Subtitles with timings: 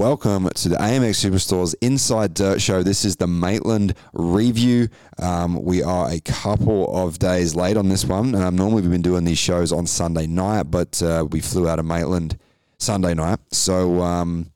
[0.00, 2.82] welcome to the AMX Superstores Inside Dirt Show.
[2.82, 4.88] This is the Maitland review.
[5.18, 8.34] Um, we are a couple of days late on this one.
[8.34, 11.78] Um, normally, we've been doing these shows on Sunday night, but uh, we flew out
[11.78, 12.38] of Maitland
[12.78, 13.40] Sunday night.
[13.52, 14.50] So, um,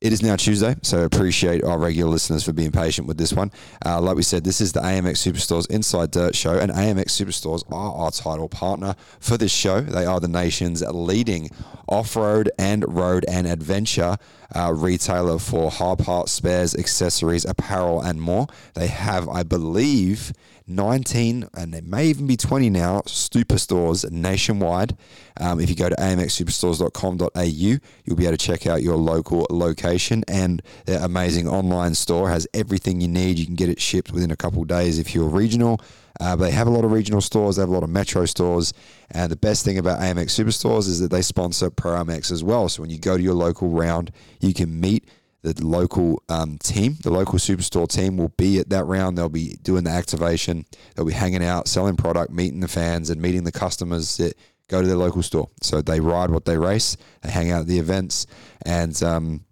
[0.00, 3.50] it is now Tuesday, so appreciate our regular listeners for being patient with this one.
[3.84, 7.64] Uh, like we said, this is the AMX Superstores Inside Dirt Show, and AMX Superstores
[7.72, 9.80] are our title partner for this show.
[9.80, 11.50] They are the nation's leading
[11.88, 14.16] off road and road and adventure
[14.54, 18.46] uh, retailer for hard parts, spares, accessories, apparel, and more.
[18.74, 20.32] They have, I believe,
[20.68, 24.96] 19 and it may even be 20 now superstores nationwide.
[25.40, 30.24] Um, if you go to amxsuperstores.com.au, you'll be able to check out your local location
[30.28, 33.38] and their amazing online store has everything you need.
[33.38, 35.80] You can get it shipped within a couple days if you're regional.
[36.20, 38.24] Uh, but they have a lot of regional stores, they have a lot of metro
[38.24, 38.72] stores.
[39.10, 42.68] And the best thing about AMX Superstores is that they sponsor ProMX as well.
[42.68, 45.04] So when you go to your local round, you can meet
[45.42, 49.16] the local um, team, the local superstore team will be at that round.
[49.16, 50.64] They'll be doing the activation.
[50.94, 54.36] They'll be hanging out, selling product, meeting the fans, and meeting the customers that
[54.68, 55.48] go to their local store.
[55.62, 56.96] So they ride what they race.
[57.22, 58.26] They hang out at the events,
[58.66, 59.44] and um,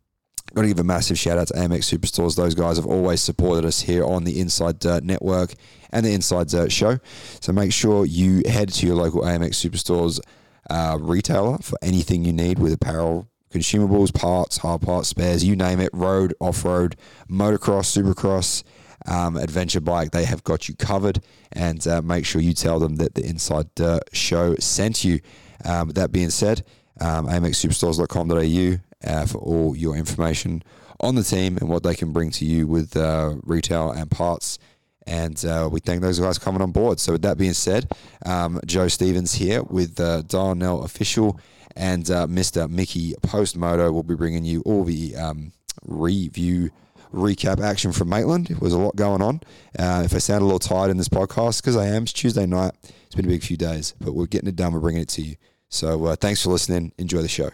[0.55, 2.35] got to give a massive shout out to AMX Superstores.
[2.35, 5.55] Those guys have always supported us here on the Inside Dirt Network
[5.91, 6.99] and the Inside Dirt Show.
[7.41, 10.21] So make sure you head to your local AMX Superstores
[10.69, 15.81] uh, retailer for anything you need with apparel consumables, parts, hard parts, spares, you name
[15.81, 16.97] it, road, off road,
[17.29, 18.63] motocross, supercross,
[19.07, 21.21] um, adventure bike, they have got you covered.
[21.53, 25.21] And uh, make sure you tell them that the Inside Dirt Show sent you.
[25.65, 26.65] Um, that being said,
[27.01, 30.63] um, amxsuperstores.com.au uh, for all your information
[31.01, 34.59] on the team and what they can bring to you with uh, retail and parts.
[35.07, 36.99] And uh, we thank those guys coming on board.
[36.99, 37.93] So, with that being said,
[38.25, 41.39] um, Joe Stevens here with uh, Darnell Official
[41.77, 42.69] and uh, Mr.
[42.69, 45.53] Mickey Postmoto will be bringing you all the um,
[45.85, 46.71] review
[47.13, 48.51] recap action from Maitland.
[48.51, 49.41] It was a lot going on.
[49.79, 52.47] Uh, if I sound a little tired in this podcast, because I am, it's Tuesday
[52.47, 52.73] night.
[53.07, 54.73] It's been a big few days, but we're getting it done.
[54.73, 55.37] We're bringing it to you.
[55.69, 56.93] So uh, thanks for listening.
[56.99, 57.51] Enjoy the show.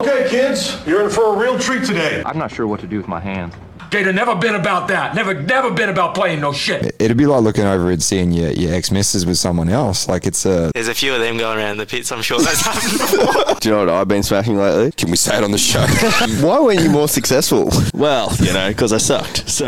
[0.00, 2.22] Okay, kids, you're in for a real treat today.
[2.24, 3.54] I'm not sure what to do with my hands.
[3.90, 5.14] Gator never been about that.
[5.14, 6.94] Never, never been about playing no shit.
[7.00, 10.08] It'd be like looking over and seeing your, your ex misses with someone else.
[10.08, 10.70] Like it's a.
[10.74, 12.12] There's a few of them going around the pits.
[12.12, 13.54] I'm sure that's happened before.
[13.60, 14.92] Do you know what I've been smashing lately?
[14.92, 15.80] Can we say it on the show?
[16.46, 17.70] Why weren't you more successful?
[17.94, 19.48] well, you know, because I sucked.
[19.48, 19.66] So.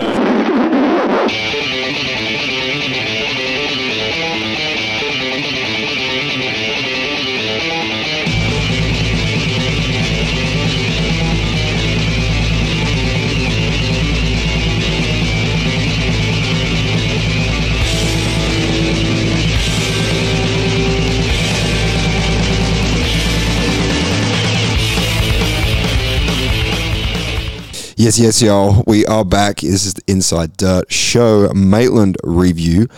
[28.02, 28.82] Yes, yes, y'all.
[28.84, 29.58] We are back.
[29.58, 32.88] This is the Inside Dirt Show Maitland review.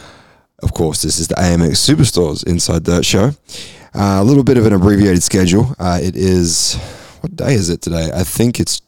[0.62, 3.32] Of course, this is the AMX Superstores Inside Dirt Show.
[3.94, 5.76] Uh, a little bit of an abbreviated schedule.
[5.78, 6.76] Uh, it is
[7.20, 8.12] what day is it today?
[8.14, 8.80] I think it's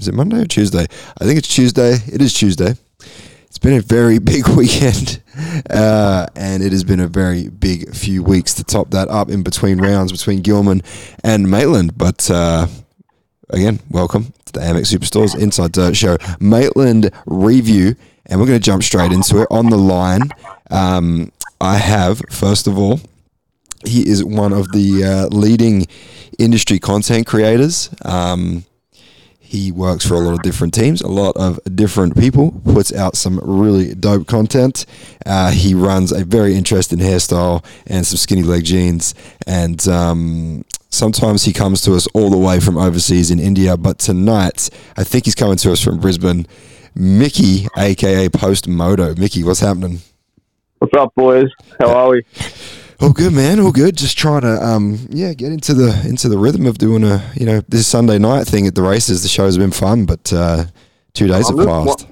[0.00, 0.86] is it Monday or Tuesday?
[1.20, 1.98] I think it's Tuesday.
[2.12, 2.74] It is Tuesday.
[3.44, 5.22] It's been a very big weekend,
[5.70, 9.44] uh, and it has been a very big few weeks to top that up in
[9.44, 10.82] between rounds between Gillman
[11.22, 11.96] and Maitland.
[11.96, 12.66] But uh,
[13.50, 17.96] again, welcome the AMX Superstores Inside Dirt Show Maitland review,
[18.26, 19.48] and we're going to jump straight into it.
[19.50, 20.30] On the line,
[20.70, 23.00] um, I have first of all,
[23.84, 25.86] he is one of the uh, leading
[26.38, 27.90] industry content creators.
[28.04, 28.64] Um,
[29.50, 33.16] he works for a lot of different teams, a lot of different people, puts out
[33.16, 34.86] some really dope content.
[35.26, 39.12] Uh, he runs a very interesting hairstyle and some skinny leg jeans.
[39.48, 43.76] And um, sometimes he comes to us all the way from overseas in India.
[43.76, 46.46] But tonight, I think he's coming to us from Brisbane.
[46.94, 49.14] Mickey, aka Post Moto.
[49.14, 50.00] Mickey, what's happening?
[50.78, 51.48] What's up, boys?
[51.78, 52.24] How are we?
[53.00, 53.60] All good, man.
[53.60, 53.96] All good.
[53.96, 57.46] Just trying to, um, yeah, get into the into the rhythm of doing a, you
[57.46, 59.22] know, this Sunday night thing at the races.
[59.22, 60.64] The show's been fun, but uh,
[61.14, 62.06] two days I'm have passed.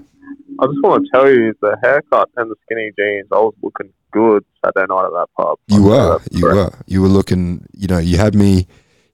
[0.60, 3.28] I just want to tell you the haircut and the skinny jeans.
[3.30, 5.58] I was looking good Saturday night at that pub.
[5.68, 7.66] You were, you were, you were looking.
[7.76, 8.66] You know, you had me,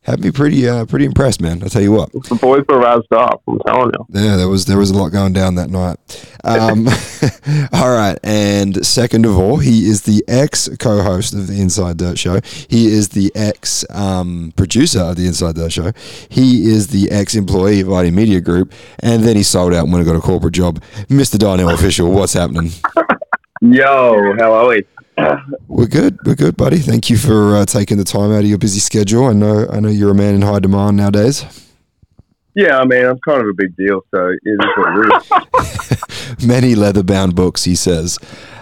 [0.05, 1.63] had me pretty, uh, pretty impressed, man.
[1.63, 2.13] I tell you what.
[2.13, 3.43] The boys were razzed up.
[3.49, 4.07] I'm telling you.
[4.11, 5.99] Yeah, there was there was a lot going down that night.
[6.45, 6.87] Um,
[7.73, 12.19] all right, and second of all, he is the ex co-host of the Inside Dirt
[12.19, 12.41] Show.
[12.69, 15.93] He is the ex um, producer of the Inside Dirt Show.
[16.29, 19.93] He is the ex employee of ID Media Group, and then he sold out and
[19.93, 20.83] went and got a corporate job.
[21.09, 21.39] Mr.
[21.39, 22.71] Darnell Official, what's happening?
[23.63, 24.85] Yo, how are we?
[25.69, 26.19] We're good.
[26.25, 26.79] We're good, buddy.
[26.79, 29.27] Thank you for uh, taking the time out of your busy schedule.
[29.27, 29.67] I know.
[29.71, 31.45] I know you're a man in high demand nowadays.
[32.55, 35.99] Yeah, I mean, I'm kind of a big deal, so it is what it
[36.41, 36.47] is.
[36.47, 38.19] Many leather bound books, he says.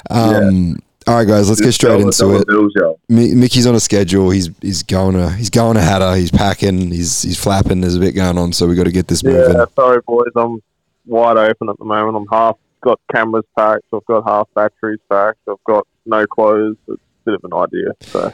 [0.08, 2.46] Um, All right, guys, let's get straight into it.
[2.46, 2.72] bills.
[3.08, 4.30] Mickey's on a schedule.
[4.30, 6.16] He's he's going to he's going to Hattah.
[6.16, 6.90] He's packing.
[6.90, 7.80] He's he's flapping.
[7.80, 9.54] There's a bit going on, so we got to get this moving.
[9.54, 10.62] Yeah, sorry boys, I'm
[11.06, 12.16] wide open at the moment.
[12.16, 13.84] I'm half got cameras packed.
[13.92, 15.40] I've got half batteries packed.
[15.48, 16.76] I've got no clothes.
[16.88, 17.92] It's a bit of an idea.
[18.00, 18.32] So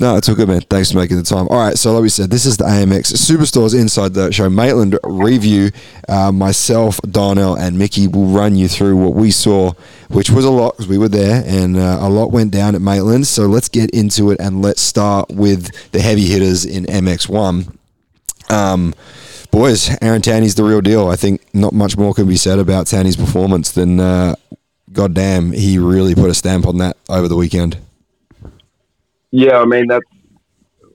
[0.00, 0.60] No, it's all good, man.
[0.60, 1.48] Thanks for making the time.
[1.48, 4.96] All right, so like we said, this is the AMX Superstores Inside the Show Maitland
[5.02, 5.70] review.
[6.08, 9.72] Uh, myself, Donnell, and Mickey will run you through what we saw,
[10.08, 12.80] which was a lot because we were there, and uh, a lot went down at
[12.80, 13.26] Maitland.
[13.26, 17.76] So let's get into it, and let's start with the heavy hitters in MX1.
[18.50, 18.94] Um,
[19.50, 21.08] boys, Aaron Tanti's the real deal.
[21.08, 24.36] I think not much more can be said about Tanti's performance than, uh,
[24.92, 27.78] goddamn, he really put a stamp on that over the weekend.
[29.30, 30.06] Yeah, I mean that's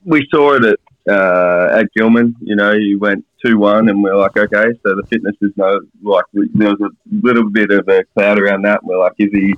[0.03, 0.79] we saw it at
[1.13, 2.35] uh, at Gillman.
[2.41, 5.79] You know, you went two one, and we're like, okay, so the fitness is no
[6.01, 8.81] like there was a little bit of a cloud around that.
[8.81, 9.53] And we're like, is he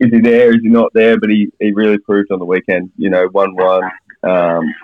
[0.00, 0.50] is he there?
[0.50, 1.18] Is he not there?
[1.18, 2.90] But he, he really proved on the weekend.
[2.96, 3.84] You know, one one,
[4.22, 4.74] um,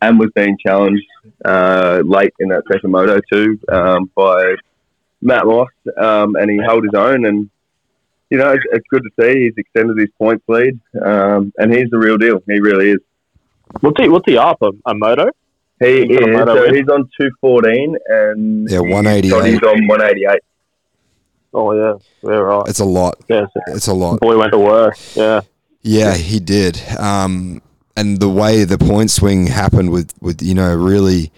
[0.00, 1.06] and was being challenged
[1.44, 4.54] uh, late in that second moto too um, by
[5.20, 7.50] Matt Moss, um, and he held his own and
[8.34, 9.44] you know, it's, it's good to see.
[9.44, 12.42] He's extended his points lead, um, and he's the real deal.
[12.48, 12.98] He really is.
[13.80, 15.30] what's he what's he up a, a moto?
[15.80, 16.38] He He's got a is.
[16.38, 16.74] moto So win.
[16.74, 19.44] he's on two fourteen, and Yeah, 188.
[19.52, 20.40] He's on one eighty eight.
[21.52, 21.94] Oh yeah,
[22.28, 22.64] yeah right.
[22.68, 23.14] It's a lot.
[23.28, 24.20] Yeah, so It's a lot.
[24.20, 24.96] boy went to work.
[25.14, 25.42] Yeah,
[25.82, 26.80] Yeah, he did.
[26.98, 27.62] Um,
[27.96, 31.30] and the way the point swing happened with, with you know, really,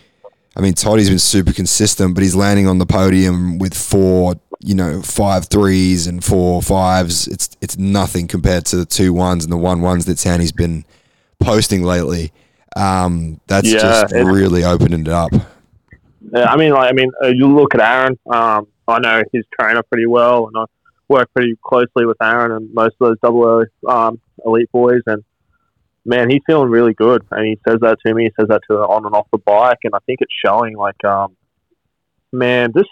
[0.57, 4.75] I mean, Toddy's been super consistent, but he's landing on the podium with four, you
[4.75, 7.27] know, five threes and four fives.
[7.29, 10.85] It's it's nothing compared to the two ones and the one ones that Tanti's been
[11.39, 12.33] posting lately.
[12.77, 15.33] Um, that's Yeah, just really opening it up.
[16.33, 18.19] Yeah, I mean, like, I mean, uh, you look at Aaron.
[18.27, 20.65] Um, I know his trainer pretty well, and I
[21.09, 25.03] work pretty closely with Aaron and most of those double O, um, elite boys.
[25.07, 25.25] And
[26.05, 28.25] man, he's feeling really good, and he says that to me.
[28.25, 30.77] He says that to on and off the bike, and I think it's showing.
[30.77, 31.37] Like, um,
[32.33, 32.87] man, this.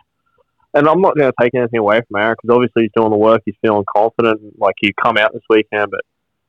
[0.75, 3.17] And I'm not going to take anything away from Aaron because obviously he's doing the
[3.17, 3.43] work.
[3.44, 4.41] He's feeling confident.
[4.59, 6.00] Like he come out this weekend, but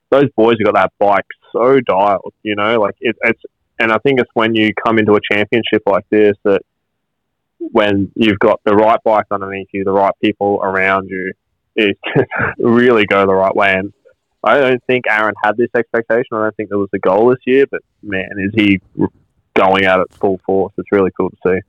[0.09, 2.33] those boys have got that bike so dialed.
[2.43, 3.41] You know, like it, it's.
[3.77, 6.61] And I think it's when you come into a championship like this that
[7.59, 11.33] when you've got the right bike underneath you, the right people around you,
[11.75, 11.97] it
[12.57, 13.73] really go the right way.
[13.73, 13.93] And
[14.43, 16.25] I don't think Aaron had this expectation.
[16.33, 18.79] I don't think there was a goal this year, but man, is he
[19.55, 20.73] going at it full force?
[20.77, 21.59] It's really cool to see.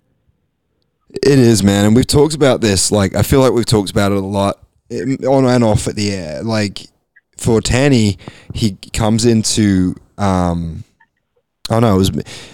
[1.11, 2.91] It is, man, and we've talked about this.
[2.91, 4.58] Like, I feel like we've talked about it a lot,
[4.91, 6.43] eh, on and off at the air.
[6.43, 6.87] Like,
[7.37, 8.19] for Tanti,
[8.55, 9.94] he comes into.
[10.19, 10.85] Um,
[11.70, 12.12] oh no, it was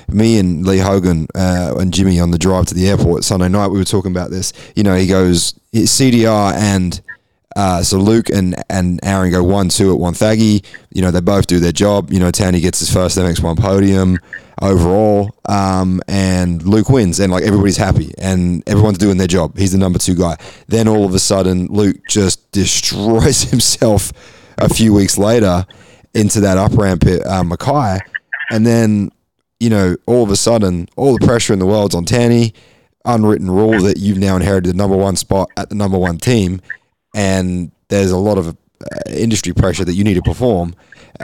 [0.08, 3.68] me- and Lee Hogan uh, and Jimmy on the drive to the airport Sunday night.
[3.68, 4.52] We were talking about this.
[4.76, 7.00] You know, he goes CDR and.
[7.56, 10.64] Uh, so Luke and, and Aaron go one two at Wonthaggi.
[10.92, 12.12] You know they both do their job.
[12.12, 14.18] You know Tanti gets his first MX1 podium
[14.60, 19.56] overall, um, and Luke wins, and like everybody's happy, and everyone's doing their job.
[19.58, 20.36] He's the number two guy.
[20.68, 24.12] Then all of a sudden, Luke just destroys himself
[24.58, 25.66] a few weeks later
[26.14, 27.98] into that up ramp at uh, Mackay,
[28.50, 29.10] and then
[29.60, 32.54] you know all of a sudden all the pressure in the world's on Tanti.
[33.04, 36.60] Unwritten rule that you've now inherited the number one spot at the number one team,
[37.14, 38.54] and there's a lot of uh,
[39.08, 40.74] industry pressure that you need to perform.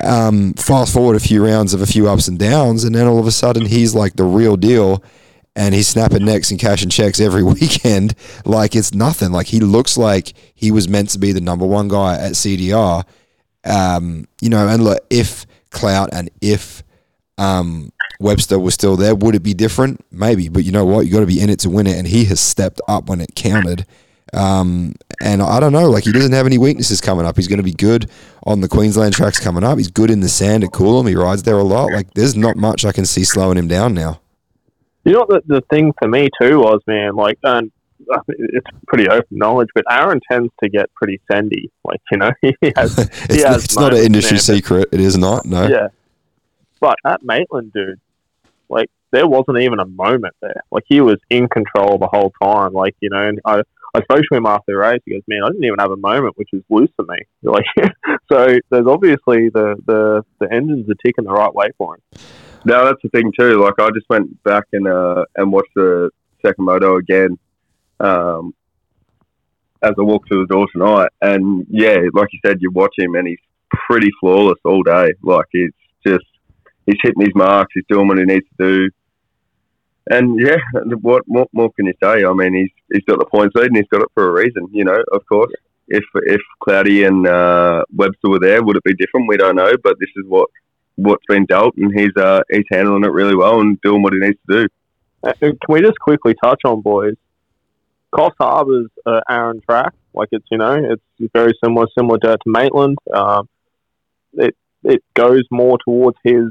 [0.03, 3.19] Um, fast forward a few rounds of a few ups and downs, and then all
[3.19, 5.03] of a sudden he's like the real deal,
[5.57, 8.15] and he's snapping necks and cashing checks every weekend
[8.45, 9.33] like it's nothing.
[9.33, 13.05] Like he looks like he was meant to be the number one guy at CDR.
[13.65, 16.83] Um, you know, and look, if Clout and if
[17.39, 20.05] um, Webster was still there, would it be different?
[20.11, 21.07] Maybe, but you know what?
[21.07, 23.21] You got to be in it to win it, and he has stepped up when
[23.21, 23.87] it counted.
[24.33, 27.37] Um, and I don't know, like he doesn't have any weaknesses coming up.
[27.37, 28.11] He's going to be good
[28.45, 29.79] on the Queensland tracks coming up.
[29.79, 31.09] He's good in the sand at Coolum.
[31.09, 31.93] He rides there a lot.
[31.93, 34.21] Like there's not much I can see slowing him down now.
[35.05, 37.73] You know what the, the thing for me too was, man, like, and
[38.13, 41.71] uh, it's pretty open knowledge, but Aaron tends to get pretty sandy.
[41.85, 44.89] Like, you know, he has, it's he has it's not an industry but- secret.
[44.93, 45.47] It is not.
[45.47, 45.67] No.
[45.67, 45.89] Yeah.
[46.81, 47.99] But at Maitland, dude,
[48.69, 50.63] like there wasn't even a moment there.
[50.71, 52.73] Like he was in control the whole time.
[52.73, 53.63] Like you know, and I
[53.95, 55.01] I spoke to him after the race.
[55.05, 57.65] He goes, "Man, I didn't even have a moment, which is loose to me." Like,
[58.31, 62.03] so there's obviously the the the engines are ticking the right way for him.
[62.65, 63.63] No, that's the thing too.
[63.63, 66.11] Like I just went back and uh, and watched the
[66.45, 67.39] second moto again,
[68.01, 68.55] um,
[69.83, 71.11] as I walked through the door tonight.
[71.23, 73.39] And yeah, like you said, you watch him and he's
[73.89, 75.13] pretty flawless all day.
[75.23, 75.73] Like he's
[76.07, 76.27] just
[76.87, 78.91] he's hitting his marks, he's doing what he needs to do.
[80.11, 80.57] And yeah,
[81.01, 82.25] what more, more can you say?
[82.25, 84.69] I mean, he's he's got the points lead and he's got it for a reason.
[84.73, 85.53] You know, of course,
[85.89, 89.29] if if Cloudy and uh, Webster were there, would it be different?
[89.29, 90.49] We don't know, but this is what
[90.97, 94.21] what's been dealt, and he's uh, he's handling it really well and doing what he
[94.21, 94.69] needs to do.
[95.23, 97.15] Uh, Can we just quickly touch on boys?
[98.15, 102.45] Coffs Harbour's uh, Aaron track, like it's you know it's very similar similar to, to
[102.47, 102.97] Maitland.
[103.13, 103.49] Um,
[104.35, 106.45] it it goes more towards his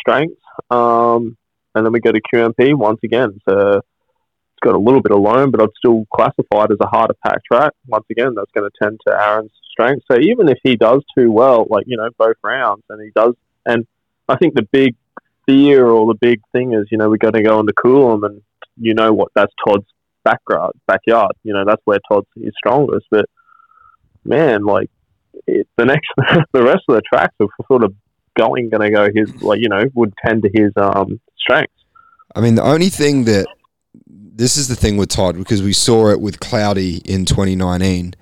[0.00, 0.40] strengths,
[0.70, 1.36] um,
[1.74, 3.38] and then we go to QMP once again.
[3.48, 6.86] So it's got a little bit of loam, but I'd still classify it as a
[6.86, 7.72] harder pack track.
[7.86, 10.04] Once again, that's going to tend to Aaron's strength.
[10.10, 13.34] So even if he does too well, like you know both rounds, and he does,
[13.66, 13.86] and
[14.28, 14.94] I think the big
[15.46, 18.42] fear or the big thing is, you know, we're going to go into Coolum, and
[18.76, 19.86] you know what that's Todd's
[20.24, 20.72] backyard.
[20.86, 23.06] Backyard, you know, that's where Todd's is strongest.
[23.10, 23.26] But
[24.24, 24.90] man, like
[25.46, 26.08] it, the next,
[26.52, 27.94] the rest of the tracks are sort of
[28.36, 31.74] going going to go his, like you know, would tend to his um strengths.
[32.34, 33.46] I mean, the only thing that
[34.06, 38.14] this is the thing with Todd because we saw it with Cloudy in 2019.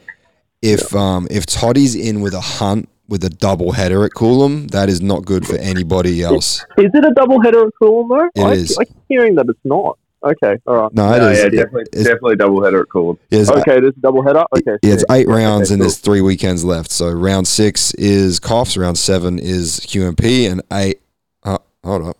[0.62, 4.88] If um, if Toddy's in with a hunt with a double header at Coolum, that
[4.88, 6.64] is not good for anybody else.
[6.78, 8.30] Is it a double header at Coolum though?
[8.34, 8.76] It I, is.
[8.78, 9.96] I keep hearing that it's not.
[10.22, 10.92] Okay, all right.
[10.94, 11.38] No, it No, is.
[11.38, 13.16] yeah, definitely, it's, definitely double header at Coolum.
[13.30, 14.44] it's, Okay, there's a double header.
[14.54, 15.84] Okay, yeah, it's eight rounds Okay, and cool.
[15.88, 16.90] there's three weekends left.
[16.90, 21.00] So round six is Coffs, round seven is QMP, and eight.
[21.42, 22.18] Uh, hold up,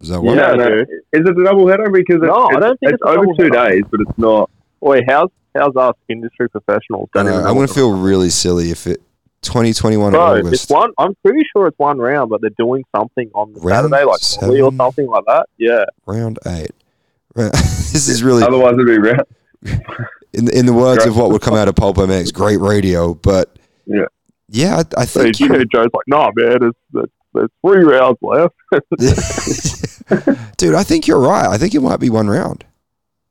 [0.00, 0.36] is that one?
[0.36, 0.88] Yeah, no, dude.
[1.12, 1.90] is it a double header?
[1.90, 4.50] Because No, it's, I don't think it's, it's a over two days, but it's not.
[4.80, 7.08] Wait, how's how's us industry professionals?
[7.14, 9.00] Don't know, I'm gonna feel really silly if it
[9.42, 10.52] 2021 Bro, August.
[10.52, 10.90] it's one.
[10.98, 14.20] I'm pretty sure it's one round, but they're doing something on the Round Saturday, like
[14.40, 15.46] Wembley or something like that.
[15.58, 15.84] Yeah.
[16.06, 16.70] round eight.
[17.34, 19.22] this is really Otherwise, it'd be round.
[20.32, 23.14] in in the words of what would come out of Pulp MX, great radio.
[23.14, 24.06] But Yeah.
[24.48, 27.84] yeah, I, I So think you know, Joe's like, nah, man, it's, there's, there's three
[27.84, 28.54] rounds left.
[30.56, 31.46] dude, I think you're right.
[31.48, 32.64] I think it might be one round.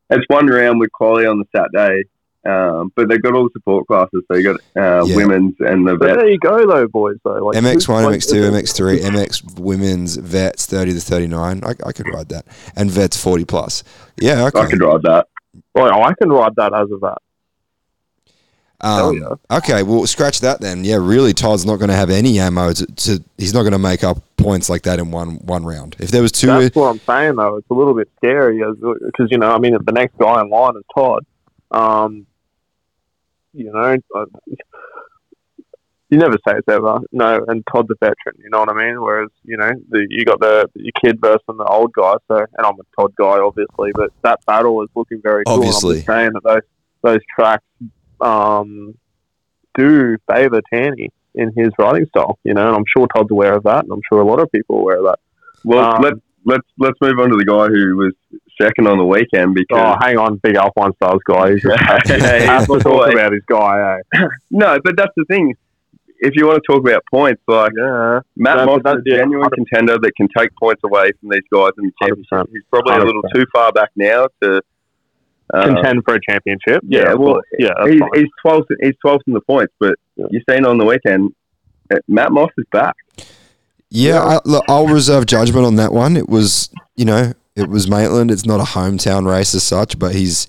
[0.10, 2.04] It's one round with quality on the Saturday,
[2.46, 4.24] um, but they've got all the support classes.
[4.32, 5.16] So you got uh, Yeah.
[5.18, 6.18] women's and the But vets.
[6.20, 7.18] there you go, though, boys.
[7.26, 11.28] Though, like MX one, like, MX two, MX three, MX women's vets thirty to thirty
[11.28, 11.62] nine.
[11.66, 12.46] I, I could ride that,
[12.76, 13.84] and vets forty plus.
[14.18, 14.60] Yeah, okay.
[14.62, 15.28] I could ride that.
[15.76, 17.02] Well, I can ride that as of
[18.82, 20.84] Um, Okay, well, scratch that then.
[20.84, 22.74] Yeah, really, Todd's not going to have any ammo.
[22.74, 25.96] To, to he's not going to make up points like that in one one round.
[26.00, 27.58] If there was two, That's what I'm saying, though.
[27.58, 30.76] It's a little bit scary because you know, I mean, the next guy in line
[30.78, 31.26] is Todd.
[31.72, 32.28] Um,
[33.54, 33.98] you know,
[36.10, 38.42] you never say it's ever no, and Todd's a veteran.
[38.42, 39.02] You know what I mean?
[39.02, 42.14] Whereas you know, the, you got the your kid versus the old guy.
[42.28, 45.56] So, and I'm a Todd guy, obviously, but that battle is looking very cool.
[45.56, 45.96] and I'm Obviously.
[45.96, 46.62] just saying that those
[47.02, 47.64] those tracks
[48.22, 48.96] um,
[49.78, 52.40] do favour Tanti in his writing style.
[52.44, 54.52] You know, and I'm sure Todd's aware of that, and I'm sure a lot of
[54.52, 55.20] people are aware of that.
[55.64, 58.14] Well, Um, let's let's let's move on to the guy who was
[58.60, 61.52] second on the weekend because Oh, hang on, big up one stars guy.
[61.52, 64.00] He's just to talk about his guy.
[64.14, 64.20] Eh?
[64.52, 65.54] no, but that's the thing.
[66.20, 69.18] If you want to talk about points, like Yeah, Matt No, Moss is a yeah,
[69.18, 72.32] genuine contender that can take points away from these guys in the championship.
[72.32, 72.50] 100%.
[72.52, 74.62] He's probably a little too far back now to
[75.54, 76.82] uh, contend for a championship.
[76.88, 78.10] Yeah, yeah, well, yeah, he's, fine.
[78.16, 78.66] he's 12th.
[78.82, 81.34] He's 12th in the points, but you've seen on the weekend,
[81.92, 82.96] uh, Matt Moss is back.
[83.90, 86.18] yeah, I, look, I'll reserve judgment on that one.
[86.18, 88.32] It was, you know, it was Maitland.
[88.32, 90.48] It's not a hometown race as such, but he's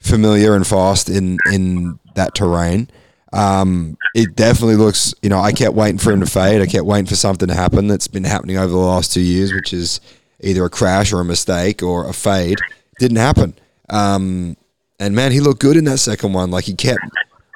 [0.00, 2.88] familiar and fast in in that terrain.
[3.32, 6.62] Um, it definitely looks, you know, I kept waiting for him to fade.
[6.62, 9.52] I kept waiting for something to happen that's been happening over the last two years,
[9.52, 10.00] which is
[10.40, 12.58] either a crash or a mistake or a fade.
[12.98, 13.54] Didn't happen.
[13.90, 14.56] Um,
[15.00, 16.50] and man, he looked good in that second one.
[16.50, 17.00] Like he kept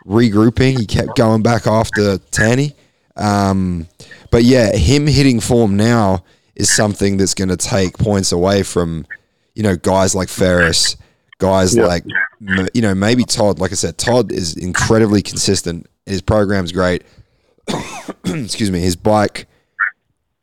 [0.07, 2.75] regrouping, he kept going back after Tanti.
[3.17, 3.87] Um,
[4.31, 6.25] but yeah, him hitting form now
[6.57, 9.07] is something that's going to take points away from,
[9.55, 10.97] you know, guys like Ferris,
[11.39, 11.87] guys Yeah.
[11.87, 12.05] like,
[12.75, 13.59] you know, maybe Todd.
[13.59, 15.87] Like I said, Todd is incredibly consistent.
[16.07, 17.03] His program's great.
[18.25, 18.81] Excuse me.
[18.81, 19.47] His bike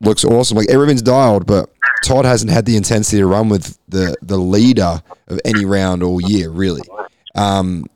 [0.00, 0.56] looks awesome.
[0.56, 1.70] Like everything's dialed, but
[2.04, 6.20] Todd hasn't had the intensity to run with the the leader of any round all
[6.20, 6.82] year, really.
[7.34, 7.86] Um,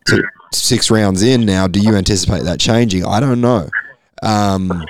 [0.53, 3.05] six rounds in now, do you anticipate that changing?
[3.05, 3.69] I don't know.
[4.23, 4.85] Um,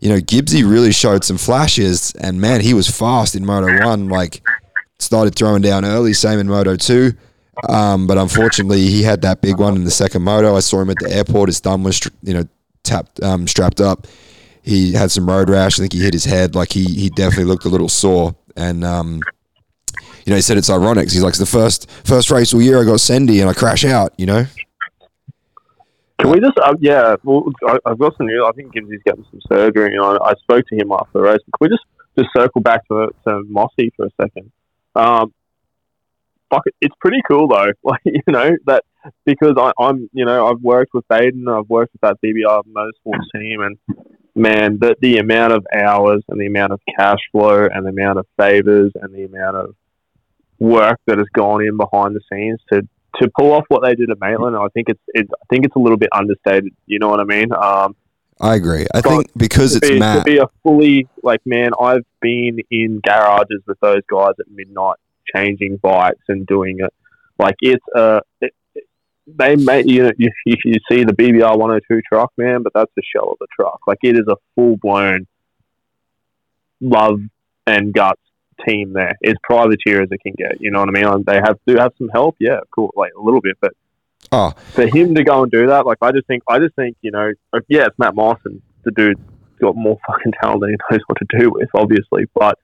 [0.00, 4.08] you know, Gibbsy really showed some flashes, and man, he was fast in Moto One.
[4.08, 4.42] Like,
[4.98, 7.12] started throwing down early, same in Moto Two.
[7.68, 10.56] Um, but unfortunately, he had that big one in the second moto.
[10.56, 11.48] I saw him at the airport.
[11.48, 12.44] His thumb was, you know,
[12.84, 14.06] tapped, um, strapped up.
[14.68, 15.78] He had some road rash.
[15.78, 16.54] I think he hit his head.
[16.54, 18.36] Like he, he definitely looked a little sore.
[18.56, 19.20] And um,
[20.24, 21.10] you know, he said it's ironic.
[21.10, 23.84] He's like, it's the first first race all year I got Sendy and I crash
[23.84, 24.12] out.
[24.18, 24.46] You know,
[26.18, 28.44] Can we just, uh, yeah, well, I, I've got some news.
[28.46, 29.92] I think Gibbsy's getting some surgery.
[29.92, 31.38] You know, I spoke to him after the race.
[31.38, 31.84] Can we just,
[32.18, 34.52] just circle back to, to Mossy for a second?
[34.94, 35.32] Um,
[36.50, 37.72] fuck it, it's pretty cool though.
[37.82, 38.84] Like you know that
[39.24, 43.24] because I, I'm you know I've worked with Baden, I've worked with that BBR motorsports
[43.34, 43.78] team, and
[44.38, 48.18] man, the the amount of hours and the amount of cash flow and the amount
[48.18, 49.74] of favors and the amount of
[50.58, 52.82] work that has gone in behind the scenes to
[53.20, 55.74] to pull off what they did at Maitland, I think it's, it's I think it's
[55.74, 56.72] a little bit understated.
[56.86, 57.52] You know what I mean?
[57.52, 57.96] Um,
[58.40, 58.86] I agree.
[58.94, 60.24] I think because to it's be, to Matt.
[60.24, 64.96] be a fully like man, I've been in garages with those guys at midnight,
[65.34, 66.92] changing bikes and doing it.
[67.38, 68.54] Like it's it, it-
[69.36, 73.02] they may you know you, you see the BBR 102 truck, man, but that's the
[73.14, 73.80] shell of the truck.
[73.86, 75.26] Like it is a full blown
[76.80, 77.20] love
[77.66, 78.20] and guts
[78.66, 79.16] team there.
[79.20, 80.60] It's privateer as it can get.
[80.60, 81.06] You know what I mean?
[81.06, 83.72] And they have do have some help, yeah, cool, like a little bit, but
[84.30, 86.96] Oh, for him to go and do that, like I just think, I just think,
[87.00, 89.20] you know, like, yeah, it's Matt and the dude's
[89.60, 92.26] got more fucking talent than he knows what to do with, obviously.
[92.34, 92.58] But,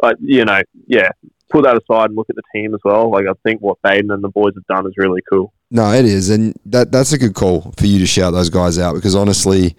[0.00, 1.10] but you know, yeah,
[1.50, 3.10] put that aside and look at the team as well.
[3.10, 5.52] Like I think what Baden and the boys have done is really cool.
[5.74, 8.78] No, it is, and that that's a good call for you to shout those guys
[8.78, 9.74] out because honestly,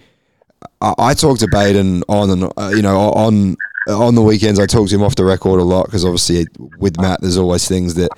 [0.81, 3.55] I, I talk to Baden on and uh, you know on
[3.87, 4.59] on the weekends.
[4.59, 6.47] I talk to him off the record a lot because obviously
[6.79, 8.09] with Matt, there's always things that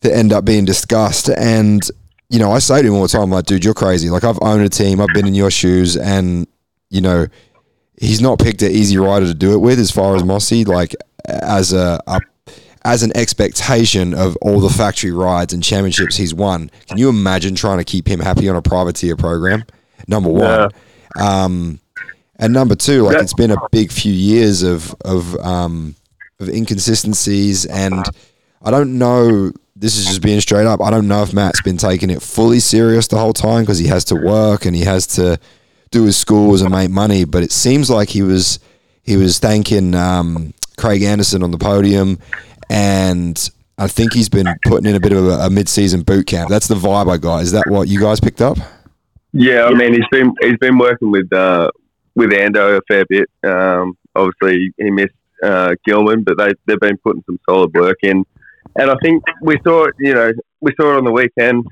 [0.00, 1.82] that end up being discussed, and
[2.30, 4.08] you know I say to him all the time, like, dude, you're crazy.
[4.08, 6.46] Like I've owned a team, I've been in your shoes, and
[6.88, 7.26] you know
[8.00, 10.96] he's not picked an easy rider to do it with as far as Mossy, like
[11.26, 12.20] as a, a
[12.84, 16.70] as an expectation of all the factory rides and championships he's won.
[16.88, 19.64] Can you imagine trying to keep him happy on a privateer program?
[20.06, 20.70] Number one.
[21.18, 21.80] Um,
[22.38, 23.22] and number two, like Yeah.
[23.22, 25.96] it's been a big few years of of um,
[26.38, 28.04] of inconsistencies, and
[28.62, 29.52] I don't know.
[29.74, 30.80] This is just being straight up.
[30.80, 33.86] I don't know if Matt's been taking it fully serious the whole time because he
[33.88, 35.38] has to work and he has to
[35.92, 37.24] do his schools and make money.
[37.24, 38.58] But it seems like he was
[39.02, 42.18] he was thanking um, Craig Anderson on the podium,
[42.70, 46.50] and I think he's been putting in a bit of a, a mid-season boot camp.
[46.50, 47.42] That's the vibe I got.
[47.42, 48.58] Is that what you guys picked up?
[49.32, 51.70] Yeah, I mean he's been he's been working with uh,
[52.14, 53.28] with Ando a fair bit.
[53.44, 58.24] Um, obviously he missed uh, Gillman, but they they've been putting some solid work in,
[58.76, 59.94] and I think we saw it.
[59.98, 61.66] You know, we saw it on the weekend.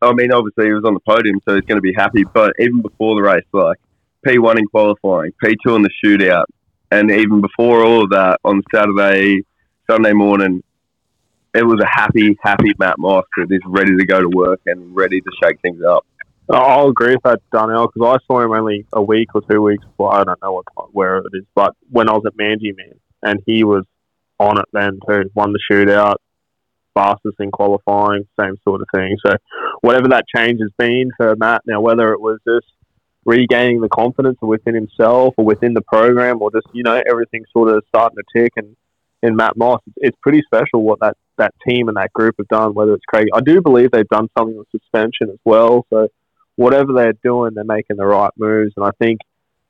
[0.00, 2.24] I mean, obviously he was on the podium, so he's going to be happy.
[2.32, 3.76] But even before the race, like
[4.24, 6.46] P one in qualifying, P two in the shootout,
[6.90, 9.42] and even before all of that on Saturday,
[9.90, 10.62] Sunday morning,
[11.52, 15.20] it was a happy, happy Matt Moss He's ready to go to work and ready
[15.20, 16.06] to shake things up.
[16.48, 19.84] I'll agree with that, Darnell, because I saw him only a week or two weeks
[19.84, 20.14] before.
[20.14, 23.64] I don't know what where it is, but when I was at Manjimup, and he
[23.64, 23.84] was
[24.38, 25.30] on it then too.
[25.34, 26.16] Won the shootout,
[26.94, 29.16] fastest in qualifying, same sort of thing.
[29.26, 29.34] So
[29.80, 32.66] whatever that change has been for Matt now, whether it was just
[33.24, 37.70] regaining the confidence within himself or within the program, or just you know everything sort
[37.70, 38.76] of starting to tick and.
[39.22, 42.48] In Matt Moss, it's, it's pretty special what that, that team and that group have
[42.48, 42.74] done.
[42.74, 45.84] Whether it's Craig, I do believe they've done something with suspension as well.
[45.90, 46.08] So
[46.56, 48.72] whatever they're doing, they're making the right moves.
[48.76, 49.20] And I think,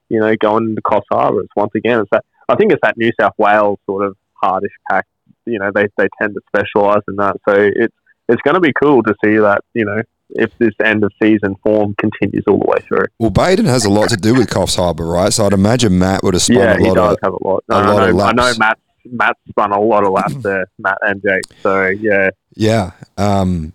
[0.09, 2.97] you know, going into Coffs Harbour, it's once again, it's that, I think it's that
[2.97, 5.07] New South Wales sort of hardish pack.
[5.47, 7.37] You know, they, they tend to specialise in that.
[7.49, 7.95] So it's,
[8.29, 11.57] it's going to be cool to see that, you know, if this end of season
[11.65, 13.07] form continues all the way through.
[13.19, 15.33] Well, Baden has a lot to do with Coffs Harbour, right?
[15.33, 17.19] So I'd imagine Matt would have spun yeah, a he lot does of.
[17.25, 17.65] have a lot.
[17.69, 18.81] a I, lot of know, I know laps.
[19.11, 21.43] Matt, spun a lot of laps there, Matt and Jake.
[21.63, 22.31] So, yeah.
[22.55, 22.93] Yeah.
[23.17, 23.73] Um,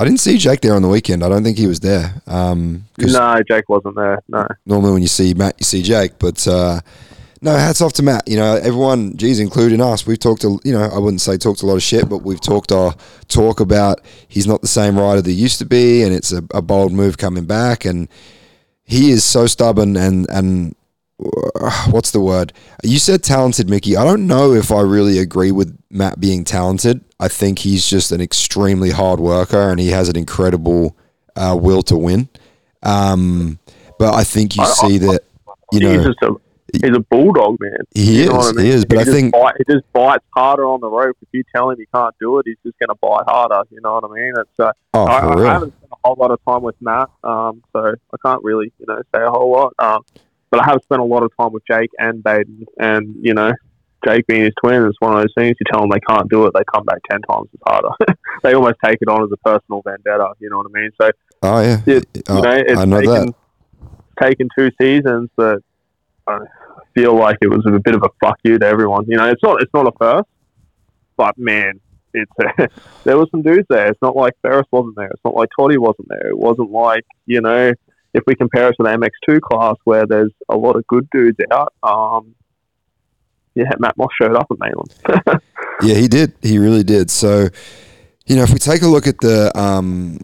[0.00, 1.24] I didn't see Jake there on the weekend.
[1.24, 2.22] I don't think he was there.
[2.26, 4.22] Um No, Jake wasn't there.
[4.28, 4.46] No.
[4.64, 6.18] normally when you see Matt, you see Jake.
[6.20, 6.80] But uh,
[7.40, 8.26] no, hats off to Matt.
[8.28, 10.44] You know, everyone, geez, including us, we've talked.
[10.44, 12.94] A, you know, I wouldn't say talked a lot of shit, but we've talked our
[13.28, 16.42] talk about he's not the same rider that he used to be, and it's a,
[16.52, 18.08] a bold move coming back, and
[18.84, 20.74] he is so stubborn and and
[21.90, 22.52] what's the word?
[22.82, 23.96] You said talented, Mickey.
[23.96, 27.04] I don't know if I really agree with Matt being talented.
[27.20, 30.96] I think he's just an extremely hard worker, and he has an incredible
[31.36, 32.28] uh, will to win.
[32.82, 33.58] Um,
[33.98, 35.20] but I think you I- see that
[35.72, 36.34] you he's know just a
[36.72, 37.78] he's a bulldog, man.
[37.94, 38.64] he You is, I mean?
[38.66, 38.84] he is.
[38.84, 41.16] But he I think bite, he just bites harder on the rope.
[41.20, 43.62] If you tell him he can't do it, he's just going to bite harder.
[43.70, 44.32] You know what I mean?
[44.38, 45.46] It's uh, oh I, for I real.
[45.50, 48.86] haven't spent a whole lot of time with Matt, um, so I can't really you
[48.86, 49.74] know say a whole lot.
[49.80, 50.04] Um,
[50.50, 53.52] but I have spent a lot of time with Jake and Baden, and you know.
[54.06, 55.56] Jake being his twin is one of those things.
[55.58, 57.88] You tell them they can't do it, they come back ten times as harder.
[58.44, 60.34] they almost take it on as a personal vendetta.
[60.38, 60.90] You know what I mean?
[61.00, 61.10] So
[61.42, 63.34] Oh yeah, it, Oh, you know, it's I know taken, that.
[64.22, 65.60] taken two seasons that
[66.28, 66.38] I
[66.94, 69.04] feel like it was a bit of a fuck you to everyone.
[69.08, 70.28] You know, it's not it's not a first,
[71.16, 71.80] but man,
[72.14, 72.68] it's a,
[73.04, 73.88] there was some dudes there.
[73.88, 75.08] It's not like Ferris wasn't there.
[75.08, 76.28] It's not like Toddy wasn't there.
[76.28, 77.72] It wasn't like you know,
[78.14, 78.88] if we compare it to the
[79.28, 81.72] MX2 class where there's a lot of good dudes out.
[81.82, 82.34] Um,
[83.54, 85.42] yeah, Matt Moss showed up at Maitland.
[85.80, 86.32] Yeah, he did.
[86.42, 87.10] He really did.
[87.10, 87.48] So,
[88.26, 90.18] you know, if we take a look at the um,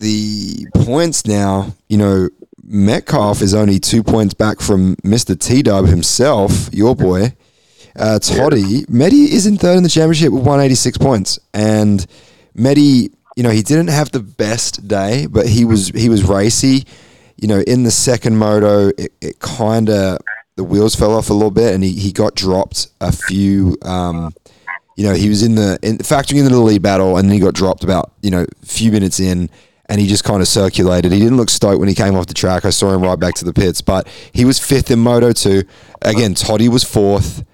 [0.00, 2.28] the points now, you know,
[2.62, 7.34] Metcalf is only two points back from Mister T Dub himself, your boy.
[7.96, 12.04] Uh, Toddy, Medi is in third in the championship with 186 points, and
[12.54, 16.84] Medi, you know, he didn't have the best day, but he was he was racy.
[17.36, 20.18] You know, in the second moto, it, it kind of
[20.56, 23.76] the wheels fell off a little bit, and he, he got dropped a few.
[23.82, 24.32] Um,
[24.96, 27.40] you know, he was in the in, factoring into the lead battle, and then he
[27.40, 29.50] got dropped about you know a few minutes in,
[29.86, 31.10] and he just kind of circulated.
[31.10, 32.64] He didn't look stoked when he came off the track.
[32.64, 35.64] I saw him right back to the pits, but he was fifth in Moto two.
[36.02, 37.44] Again, Toddy was fourth.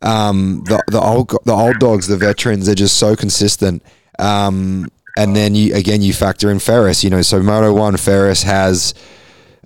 [0.00, 3.82] Um, the the old the old dogs, the veterans, they're just so consistent.
[4.20, 7.04] Um, and then you again you factor in Ferris.
[7.04, 8.94] You know, so Moto one Ferris has.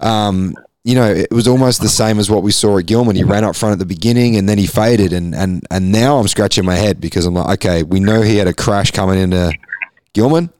[0.00, 3.14] Um, you know, it was almost the same as what we saw at Gillman.
[3.14, 6.18] He ran up front at the beginning and then he faded, and and and now
[6.18, 9.18] I'm scratching my head because I'm like, okay, we know he had a crash coming
[9.18, 9.52] into
[10.14, 10.50] Gillman,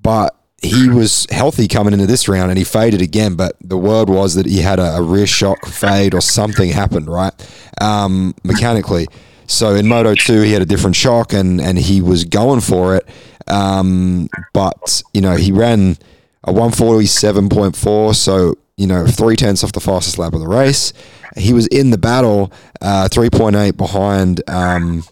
[0.00, 3.34] but he was healthy coming into this round and he faded again.
[3.34, 7.08] But the word was that he had a, a rear shock fade or something happened,
[7.08, 7.32] right?
[7.80, 9.08] Um, mechanically.
[9.46, 12.94] So in Moto 2, he had a different shock and, and he was going for
[12.94, 13.08] it.
[13.46, 15.96] Um, but, you know, he ran
[16.44, 18.14] a 147.4.
[18.14, 20.92] So, you know, three tenths off the fastest lap of the race.
[21.36, 25.04] He was in the battle, uh, 3.8 behind um,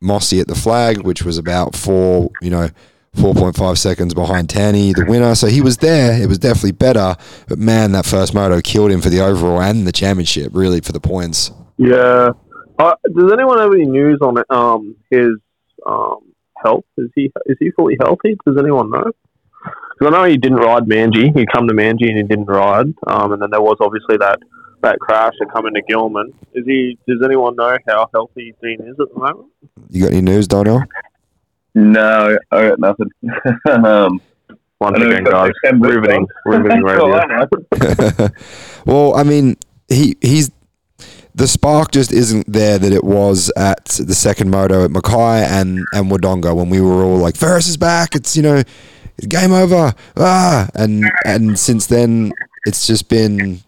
[0.00, 2.68] Mossy at the flag, which was about four, you know,
[3.16, 5.34] 4.5 seconds behind Tanti, the winner.
[5.34, 6.20] So he was there.
[6.20, 7.16] It was definitely better.
[7.46, 10.92] But man, that first moto killed him for the overall and the championship, really, for
[10.92, 11.50] the points.
[11.76, 12.30] Yeah.
[12.78, 14.42] Uh, does anyone have any news on?
[14.48, 15.32] Um, his
[15.86, 16.31] um,
[16.64, 18.36] health is he is he fully healthy?
[18.46, 19.12] Does anyone know?
[19.98, 21.36] Because I know he didn't ride Manji.
[21.36, 22.86] He come to Manji and he didn't ride.
[23.06, 24.38] Um, and then there was obviously that
[24.82, 26.32] that crash that come into Gillman.
[26.54, 26.98] Is he?
[27.06, 29.48] Does anyone know how healthy Dean is at the moment?
[29.90, 30.82] You got any news, Donnell?
[31.74, 33.08] No, I got nothing.
[33.70, 34.20] um,
[34.80, 38.28] Once I know again, he's got guys, the Canberra riveting, riveting radio.
[38.84, 39.56] Well, I mean,
[39.88, 40.50] he he's
[41.34, 45.84] the spark just isn't there that it was at the second moto at Mackay and
[45.92, 48.14] and Wodonga when we were all like Ferris is back.
[48.14, 48.62] It's you know
[49.28, 49.94] game over.
[50.16, 52.32] Ah, and and since then
[52.66, 53.60] it's just been.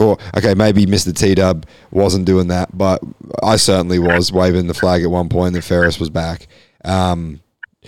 [0.00, 1.12] Or okay, maybe Mr.
[1.12, 3.02] T Dub wasn't doing that, but
[3.42, 6.46] I certainly was waving the flag at one point that Ferris was back.
[6.84, 7.40] Um,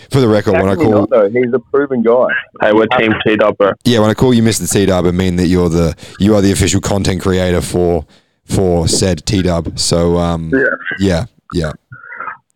[0.09, 1.29] for the record, when I call not, though.
[1.29, 2.27] He's a proven guy.
[2.59, 3.71] Hey, we're Team T Dub, bro.
[3.85, 4.69] yeah, when I call you Mr.
[4.69, 8.05] T Dub, I mean that you're the you are the official content creator for
[8.51, 9.79] for said T Dub.
[9.79, 10.65] So um, Yeah.
[10.99, 11.71] yeah, yeah,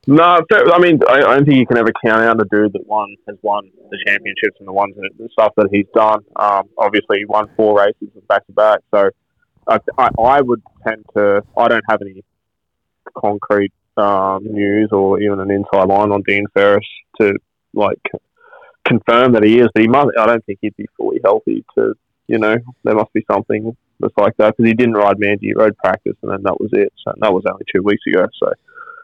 [0.07, 2.85] No, I mean, I, I don't think you can ever count out a dude that
[2.87, 6.23] won has won the championships and the ones and the stuff that he's done.
[6.35, 8.79] Um, obviously, he won four races back to back.
[8.91, 9.09] So,
[9.67, 11.43] I, I, I would tend to.
[11.57, 12.23] I don't have any
[13.17, 16.85] concrete um, news or even an inside line on Dean Ferris
[17.19, 17.33] to
[17.73, 18.01] like
[18.83, 20.09] confirm that he is, but he must.
[20.17, 21.93] I don't think he'd be fully healthy to.
[22.27, 25.53] You know, there must be something that's like that because he didn't ride Manji, he
[25.53, 26.91] rode practice, and then that was it.
[27.03, 28.25] So that was only two weeks ago.
[28.41, 28.51] So.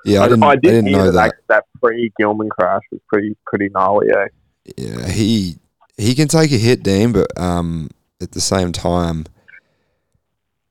[0.05, 0.21] yeah.
[0.21, 1.33] I didn't, I did didn't hear know that.
[1.47, 4.07] that pre Gillman crash was pretty pretty gnarly.
[4.09, 4.27] Eh?
[4.77, 5.57] Yeah, he
[5.97, 7.89] he can take a hit, Dean, but um,
[8.21, 9.25] at the same time,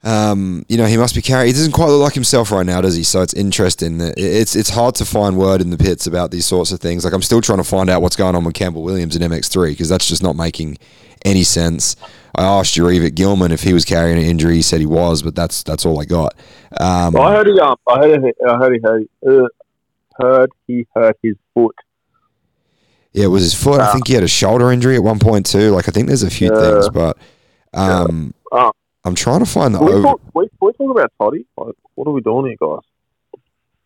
[0.03, 1.49] um, you know, he must be carrying.
[1.49, 3.03] He doesn't quite look like himself right now, does he?
[3.03, 3.99] So it's interesting.
[3.99, 7.05] that It's it's hard to find word in the pits about these sorts of things.
[7.05, 9.71] Like I'm still trying to find out what's going on with Campbell Williams in MX3
[9.71, 10.79] because that's just not making
[11.25, 11.97] any sense.
[12.35, 14.55] I asked Reeve Gilman if he was carrying an injury.
[14.57, 16.35] He said he was, but that's that's all I got.
[16.81, 19.49] Um, I heard he um, I heard he, I heard he heard, uh,
[20.21, 21.75] heard he hurt his foot.
[23.13, 23.81] Yeah, it was his foot.
[23.81, 23.93] I Ah.
[23.93, 25.71] think he had a shoulder injury at one point too.
[25.73, 26.61] Like I think there's a few Yeah.
[26.61, 27.17] things, but
[27.75, 28.71] um, Ah.
[29.05, 30.03] I'm trying to find the we, over.
[30.03, 31.47] talk, we, we talk about Toddy?
[31.57, 32.81] Like, what are we doing here, guys?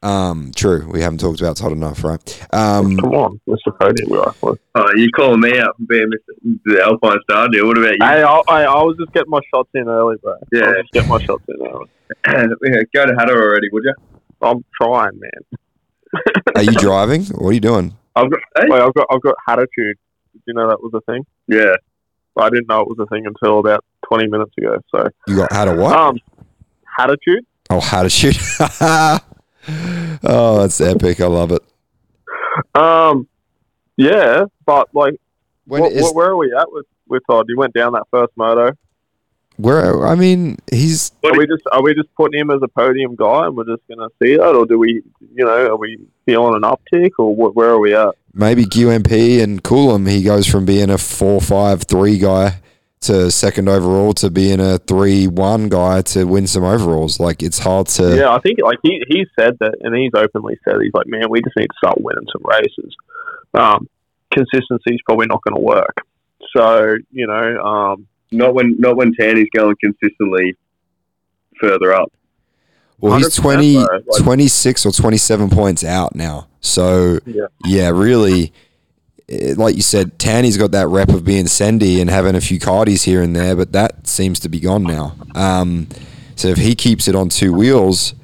[0.05, 0.87] Um, true.
[0.91, 2.21] We haven't talked about Todd enough, right?
[2.53, 3.77] Um, Come on, Mr.
[3.81, 4.31] Podium guy.
[4.41, 6.59] What- Oh, you calling me out for being Mr.
[6.65, 7.65] the Alpine Star dude?
[7.67, 7.99] What about you?
[8.03, 10.33] Hey, I, I, I was just getting my shots in early, bro.
[10.35, 10.67] I Yeah.
[10.67, 11.89] was just getting my shots in early.
[12.67, 13.95] Yeah, Go to Hattah already, would you?
[14.43, 16.21] I'm trying, man.
[16.57, 17.25] are you driving?
[17.27, 17.97] What are you doing?
[18.15, 18.41] I've got.
[18.59, 18.67] Hey?
[18.69, 19.97] Wait, I've got I've got attitude.
[20.33, 21.25] Did you know that was a thing?
[21.49, 21.75] Yeah.
[22.37, 24.77] I didn't know it was a thing until about 20 minutes ago.
[24.95, 25.97] So, You got how to what?
[25.97, 26.19] um,
[26.99, 27.47] attitude.
[27.71, 28.37] oh, how to shoot.
[29.69, 31.21] oh, that's epic.
[31.21, 31.63] I love it.
[32.75, 33.27] Um,
[33.97, 35.15] yeah, but like,
[35.67, 37.47] When what, is what, where are we at with with Todd?
[37.49, 38.77] You went down that first moto.
[39.57, 40.07] where?
[40.07, 43.47] I mean, he's Are we just are we just putting him as a podium guy,
[43.47, 45.03] and we're just going to see that, or do we,
[45.35, 48.15] you know, are we feeling an uptick, or what, where are we at?
[48.35, 50.09] maybe QMP and Coolum.
[50.09, 52.59] He goes from being a four five three guy
[53.05, 57.19] to second overall to being a three one guy to win some overalls.
[57.21, 58.17] Like it's hard to.
[58.17, 61.31] Yeah, I think like he he said that, and he's openly said he's like, man,
[61.31, 62.95] we just need to start winning some races.
[63.55, 63.89] Um,
[64.33, 65.97] consistency is probably not going to work.
[66.57, 70.57] So you know, um, Not when not when Tanti's going consistently
[71.61, 72.13] further up.
[73.01, 76.47] Well, he's 100% 20, though, like- 26 or 27 points out now.
[76.61, 77.47] So, Yeah.
[77.65, 78.53] yeah, really,
[79.29, 82.59] eh, like you said, Tanti's got that rep of being Sendy and having a few
[82.59, 85.17] cardies here and there, but that seems to be gone now.
[85.35, 85.89] Um,
[86.37, 88.15] so if he keeps it on two wheels,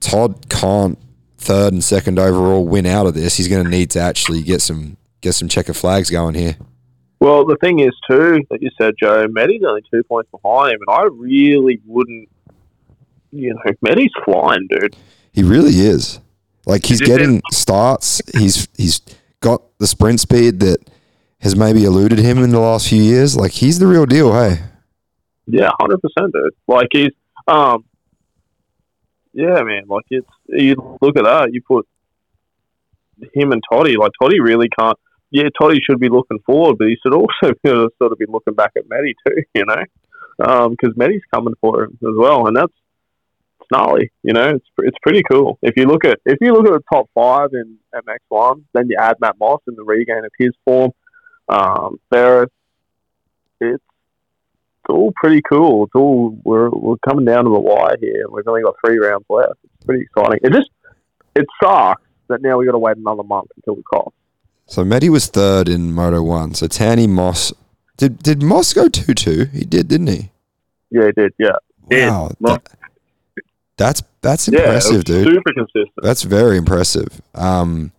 [0.00, 0.98] Todd can't
[1.38, 3.36] third and second overall win out of this.
[3.36, 6.56] He's going to need to actually get some get some checker flags going here.
[7.20, 10.80] well, the thing is too that you said, Joe, Meddy's only two points behind him,
[10.86, 12.28] and I really wouldn't.
[13.32, 14.96] You know, Meddy's flying, dude.
[15.32, 16.20] He really is.
[16.64, 18.20] Like he's getting starts.
[18.34, 19.00] He's he's
[19.78, 20.78] the sprint speed that
[21.40, 23.36] has maybe eluded him in the last few years.
[23.36, 24.32] Like he's the real deal.
[24.32, 24.60] Hey,
[25.46, 26.54] Yeah, hundred percent, dude.
[26.66, 27.12] Like he's,
[27.46, 27.84] um,
[29.32, 29.84] yeah, man.
[29.86, 31.52] Like it's you look at that.
[31.52, 31.86] You put
[33.34, 33.96] him and Toddy.
[33.96, 34.98] Like Toddy really can't.
[35.30, 37.52] Yeah, Toddy should be looking forward, but he should also
[37.98, 39.42] sort of be looking back at Matty too.
[39.54, 42.72] You know, because Matty's coming for him as well, and that's
[43.70, 44.10] gnarly.
[44.22, 45.58] You know, it's it's pretty cool.
[45.62, 48.88] If you look at if you look at the top five in MX one, then
[48.88, 50.90] you add Matt Moss in the regain of his form.
[51.48, 52.50] Um, Ferris,
[53.60, 55.84] it's it's all pretty cool.
[55.84, 58.26] It's all we're we're coming down to the wire here.
[58.30, 59.54] We've only got three rounds left.
[59.64, 60.40] It's pretty exciting.
[60.42, 60.70] It just
[61.34, 64.12] it sucks that now we got to wait another month until we call.
[64.66, 66.54] so Medi was third in Moto One.
[66.54, 67.52] So Tanti Moss
[67.96, 69.44] did did Moss go two two?
[69.46, 70.30] He did, didn't he?
[70.90, 71.32] Yeah, he did.
[71.38, 71.50] Yeah,
[71.90, 72.68] Yeah, Wow, that-
[73.76, 75.26] that's that's yeah, it impressive, was dude.
[75.26, 75.90] Super consistent.
[76.02, 77.20] That's very impressive.
[77.34, 77.92] Um,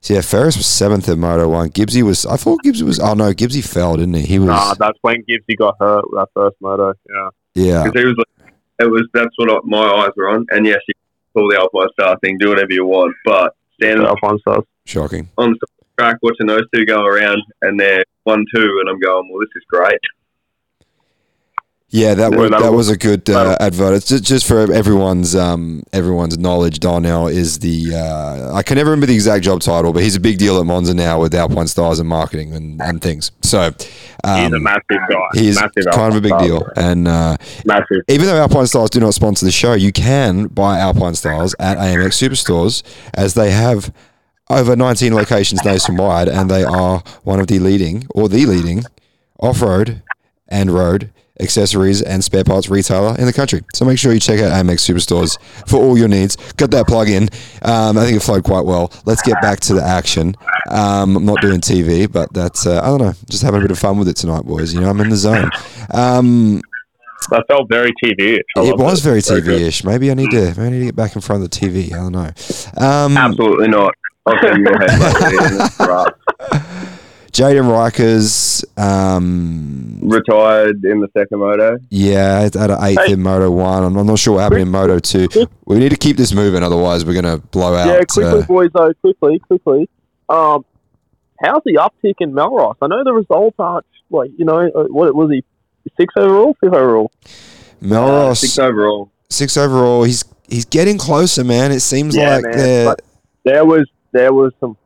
[0.00, 1.70] so yeah, Ferris was seventh at Moto One.
[1.70, 2.26] Gibbsy was.
[2.26, 2.98] I thought Gibbsy was.
[2.98, 4.22] Oh no, Gibbsy fell, didn't he?
[4.22, 4.48] He was.
[4.48, 6.94] Nah, that's when Gibbsy got hurt with that first moto.
[7.08, 7.84] Yeah, yeah.
[7.84, 10.44] Because he was like, it was that's what I, my eyes were on.
[10.50, 14.06] And yes, you can pull the Alpine Star thing, do whatever you want, but standing
[14.06, 14.64] Alpine stars.
[14.84, 15.28] Shocking.
[15.38, 19.30] on the track, watching those two go around, and they're one two, and I'm going,
[19.30, 20.00] well, this is great.
[21.94, 23.92] Yeah, that was that'll- was a good uh, advert.
[23.92, 26.80] It's just, just for everyone's um, everyone's knowledge.
[26.80, 30.20] Darnell is the uh, I can never remember the exact job title, but he's a
[30.20, 33.30] big deal at Monza now with Alpine Stars and marketing and, and things.
[33.42, 35.28] So He's a um, massive guy.
[35.34, 36.68] he's massive kind of a big Alpine deal.
[36.76, 38.02] And uh, Massive.
[38.08, 41.76] even though Alpine Stars do not sponsor the show, you can buy Alpine Stars at
[41.76, 43.92] AMX Superstores as they have
[44.48, 48.84] over 19 locations nationwide, and they are one of the leading or the leading
[49.40, 50.02] off-road
[50.48, 51.10] and road
[51.42, 53.62] accessories and spare parts retailer in the country.
[53.74, 56.36] So make sure you check out AMX Superstores for all your needs.
[56.54, 57.24] Got that plug in.
[57.62, 58.92] Um, I think it flowed quite well.
[59.04, 60.34] Let's get back to the action.
[60.70, 63.12] Um, I'm not doing TV, but that's uh, I don't know.
[63.28, 64.72] Just having a bit of fun with it tonight, boys.
[64.72, 65.50] You know, I'm in the zone.
[65.92, 66.60] Um,
[67.30, 68.34] That felt very TV.
[68.34, 68.40] Ish.
[68.56, 69.40] It was very Very.
[69.42, 69.84] TV-ish.
[69.84, 71.92] Maybe I need to maybe I need to get back in front of the TV.
[71.92, 72.30] I don't know.
[72.84, 73.94] Um, Absolutely not.
[74.26, 76.12] I'll your head back there, and that's right.
[77.32, 81.78] Jaden Rikers, um, Retired in the second moto.
[81.88, 83.12] yeah, at an eighth Hey.
[83.14, 83.84] in Moto One.
[83.84, 85.28] I'm, I'm not sure what happened in Moto Two.
[85.64, 87.86] We need to keep this moving, otherwise we're gonna blow out.
[87.86, 88.70] Yeah, quickly, uh, boys.
[88.74, 89.88] Though, quickly, quickly.
[90.28, 90.64] Um,
[91.42, 92.74] how's the uptick in Mellross?
[92.82, 95.42] I know the results aren't like you know uh, what was he
[95.96, 97.10] six overall, fifth overall.
[97.82, 99.10] Mellross Six overall.
[99.30, 100.02] six overall.
[100.04, 101.72] He's he's getting closer, man.
[101.72, 102.94] It seems Yeah, like man,
[103.44, 104.76] There was there was some.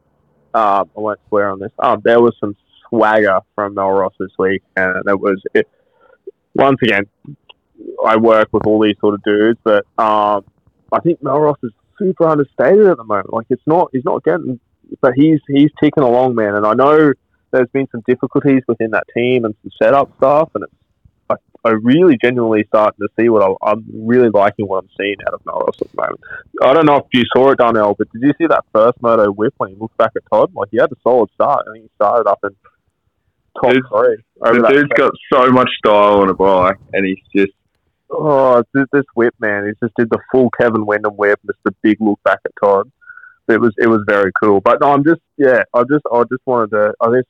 [0.56, 1.72] Uh, I won't swear on this.
[1.78, 2.56] Um, there was some
[2.88, 5.68] swagger from Mellross this week, and it was it,
[6.54, 7.04] once again.
[8.06, 10.44] I work with all these sort of dudes, but um,
[10.90, 13.34] I think Mellross is super understated at the moment.
[13.34, 14.58] Like it's not, he's not getting,
[15.02, 16.54] but he's he's ticking along, man.
[16.54, 17.12] And I know
[17.50, 20.72] there's been some difficulties within that team and some setup stuff, and it's
[21.66, 25.35] I, really genuinely starting to see what I, I'm really liking what I'm seeing out
[25.35, 26.20] of Mellross at the moment.
[26.62, 29.31] I don't know if you saw it, Darnell, but did you see that first moto
[29.31, 30.52] whip when he looked back at Todd?
[30.55, 31.66] Like he had a solid start.
[31.68, 32.50] I think he started up in
[33.61, 34.16] top Dude, three.
[34.40, 37.52] The dude's got so much style on a bike, and he's just
[38.09, 39.66] Oh, this, whip man!
[39.66, 42.90] He just did the full Kevin Windham whip, just the big look back at Todd.
[43.48, 44.61] It was it was very cool.
[44.61, 46.94] But no, I'm just yeah, I just I just wanted to.
[47.00, 47.24] I guess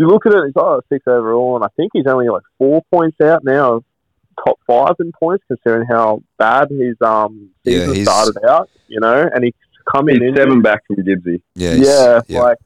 [0.00, 2.82] you look at it, he's oh six overall, and I think he's only like four
[2.92, 3.84] points out now of
[4.44, 8.68] top five in points, considering how bad his um Yeah, season he's- started out.
[8.88, 9.54] You know, and he's
[9.92, 11.40] coming he's in seven back from Gibbsy.
[11.54, 12.40] yeah, yeah, yeah.
[12.42, 12.58] like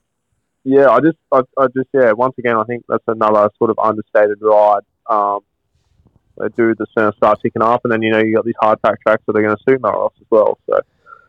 [0.66, 2.12] yeah, I just, I, I just, yeah.
[2.12, 4.80] Once again, I think that's another sort of understated ride.
[5.10, 5.40] Um,
[6.40, 8.54] a dude that's going to start ticking up, and then you know you got these
[8.60, 10.58] hard pack tracks that are going to suit Mellross as well.
[10.68, 10.80] So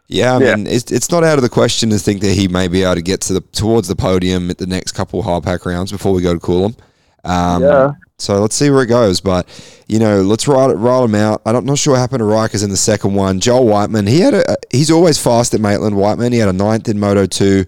[0.07, 0.55] Yeah, I Yeah.
[0.55, 2.95] mean, it's, it's not out of the question to think that he may be able
[2.95, 6.13] to get to the towards the podium at the next couple hard pack rounds before
[6.13, 6.75] we go to Coolum.
[7.23, 9.19] Um, yeah, so let's see where it goes.
[9.19, 9.47] But
[9.87, 11.41] you know, let's ride it, ride him out.
[11.45, 13.39] I'm not sure what happened to Rikers in the second one.
[13.39, 15.95] Joel Wightman, he had a he's always fast at Maitland.
[15.97, 17.65] Wightman, he had a ninth in Moto two.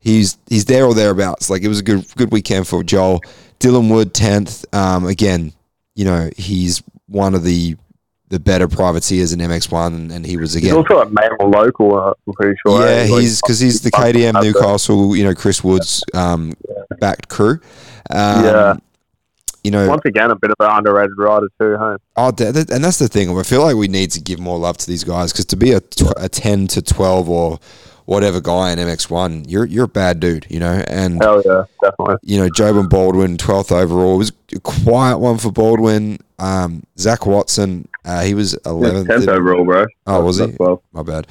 [0.00, 1.50] He's he's there or thereabouts.
[1.50, 3.20] Like it was a good good weekend for Joel.
[3.60, 4.64] Dylan Wood tenth.
[4.74, 5.52] Um, again,
[5.94, 7.76] you know he's one of the
[8.28, 10.76] the better privateers in MX1, and, and he was He's again.
[10.76, 12.84] also a male local, uh, I'm pretty sure.
[12.84, 13.04] Yeah?
[13.04, 16.54] He's because he's the KTM Newcastle, you know, Chris Woods um,
[17.00, 17.60] backed crew.
[18.10, 18.74] Um, Yeah.
[19.62, 21.96] You know, Once again, a bit of an underrated rider too, hey?
[22.16, 23.36] oh, and that's the thing.
[23.36, 25.72] I feel like we need to give more love to these guys because to be
[25.72, 27.58] a, tw- a ten to twelve or
[28.04, 30.84] whatever guy in MX1, you're you're a bad dude, you know.
[30.86, 32.14] And Hell yeah, definitely.
[32.22, 36.18] you know, Jobin Baldwin, twelfth overall, it was a quiet one for Baldwin.
[36.38, 39.08] Um, Zach Watson, uh, he was eleventh.
[39.08, 39.84] tenth overall, bro.
[40.06, 40.46] Oh, was he?
[40.46, 40.82] That's well.
[40.92, 41.26] My bad.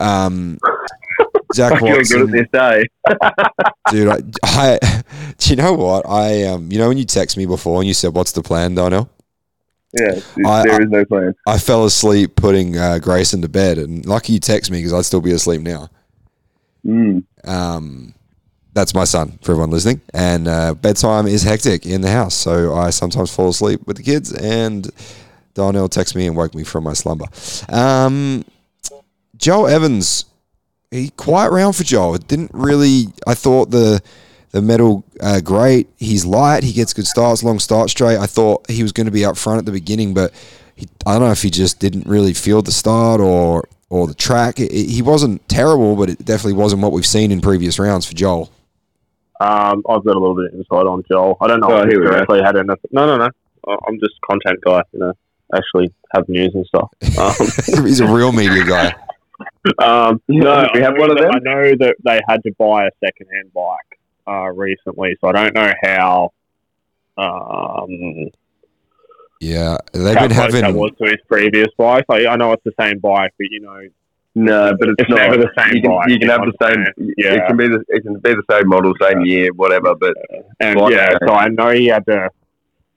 [0.00, 0.58] Um,
[1.54, 2.26] Zach Watson.
[2.26, 2.84] good at this day.
[3.90, 4.08] dude.
[4.08, 5.02] I, I,
[5.38, 7.94] do you know what I um, you know when you text me before and you
[7.94, 9.08] said, "What's the plan, Donnell?"
[9.98, 11.34] Yeah, I- there is no plan.
[11.46, 15.04] I fell asleep putting uh, Grayson to bed, and lucky you text me because I'd
[15.06, 15.88] still be asleep now.
[16.84, 17.24] Mm.
[17.44, 18.14] Um,
[18.74, 22.74] that's my son for everyone listening, and uh, bedtime is hectic in the house, so
[22.74, 24.88] I sometimes fall asleep with the kids, and
[25.58, 27.26] Donnell texted me and woke me from my slumber.
[27.68, 28.44] Um,
[29.36, 30.24] Joel Evans,
[30.92, 32.14] he quiet round for Joel.
[32.14, 33.06] It didn't really.
[33.26, 34.00] I thought the
[34.52, 35.88] the medal uh, great.
[35.96, 36.62] He's light.
[36.62, 38.18] He gets good starts, long start straight.
[38.18, 40.32] I thought he was going to be up front at the beginning, but
[40.76, 44.14] he, I don't know if he just didn't really feel the start or or the
[44.14, 44.60] track.
[44.60, 48.06] It, it- he wasn't terrible, but it definitely wasn't what we've seen in previous rounds
[48.06, 48.48] for Joel.
[49.40, 51.36] Um, I've got a little bit of insight on Joel.
[51.40, 52.12] I don't know Oh, if he here we go.
[52.12, 52.90] directly had anything.
[52.92, 53.28] No, no, no.
[53.68, 55.12] I- I'm just content guy, you know.
[55.54, 56.90] Actually, have news and stuff.
[57.18, 58.94] Um, He's a real media guy.
[59.82, 61.34] Um, no, we I have know one of that- them?
[61.34, 65.54] I know that they had to buy a second-hand bike uh, recently, so I don't
[65.54, 66.32] know how.
[67.16, 68.28] Um,
[69.40, 70.80] Yeah, they've how been close that having.
[70.80, 72.04] was to his previous bike.
[72.08, 73.80] Like, I know it's the same bike, but you know,
[74.34, 75.18] No, but it's, It's not.
[75.18, 76.76] never the same You can, bike, you can have the same.
[76.76, 76.94] understand.
[77.16, 79.94] It can be the it can be the same model, same year, whatever.
[79.94, 80.14] But
[80.60, 82.30] and yeah, so I know he had to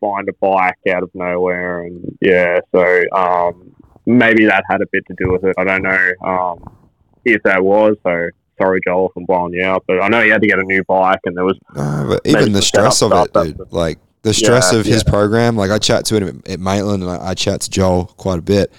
[0.02, 3.74] find a bike out of nowhere, and yeah, so um,
[4.06, 5.56] maybe that had a bit to do with it.
[5.58, 6.76] I don't know um,
[7.24, 7.96] if that was.
[8.04, 8.28] So
[8.62, 10.64] sorry, Joel, if I'm blowing you out, but I know he had to get a
[10.64, 13.60] new bike, and there was No, even the stress of it, dude.
[13.72, 15.10] Like the stress Yeah, of his yeah.
[15.12, 15.56] program.
[15.56, 18.40] Like I chat to him at, at Maitland, and I, I chat to Joel quite
[18.40, 18.74] a bit.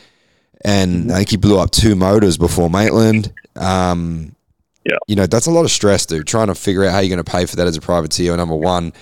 [0.64, 1.10] And Mm-hmm.
[1.12, 3.32] I think he blew up two motors before Maitland.
[3.56, 4.36] Um,
[4.84, 4.96] Yeah.
[5.08, 6.26] you know that's a lot of stress, dude.
[6.26, 8.36] Trying to figure out how you're going to pay for that as a privateer.
[8.36, 8.92] Number one,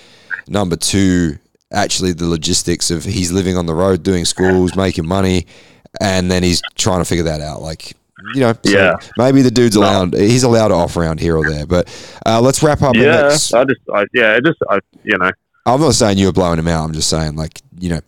[0.47, 1.37] number two,
[1.71, 5.45] actually the logistics of he's living on the road, doing schools, making money,
[5.99, 7.61] and then he's trying to figure that out.
[7.61, 7.93] Like
[8.35, 8.95] you know, so Yeah.
[9.17, 9.81] maybe the dude's No.
[9.81, 10.13] allowed.
[10.15, 11.65] He's allowed to off around here or there.
[11.65, 11.89] But
[12.25, 12.95] uh, let's wrap up.
[12.95, 13.21] yeah.
[13.29, 15.31] next- I just I, yeah, just I, you know,
[15.65, 16.83] I'm not saying you were blowing him out.
[16.85, 17.99] I'm just saying, like, you know,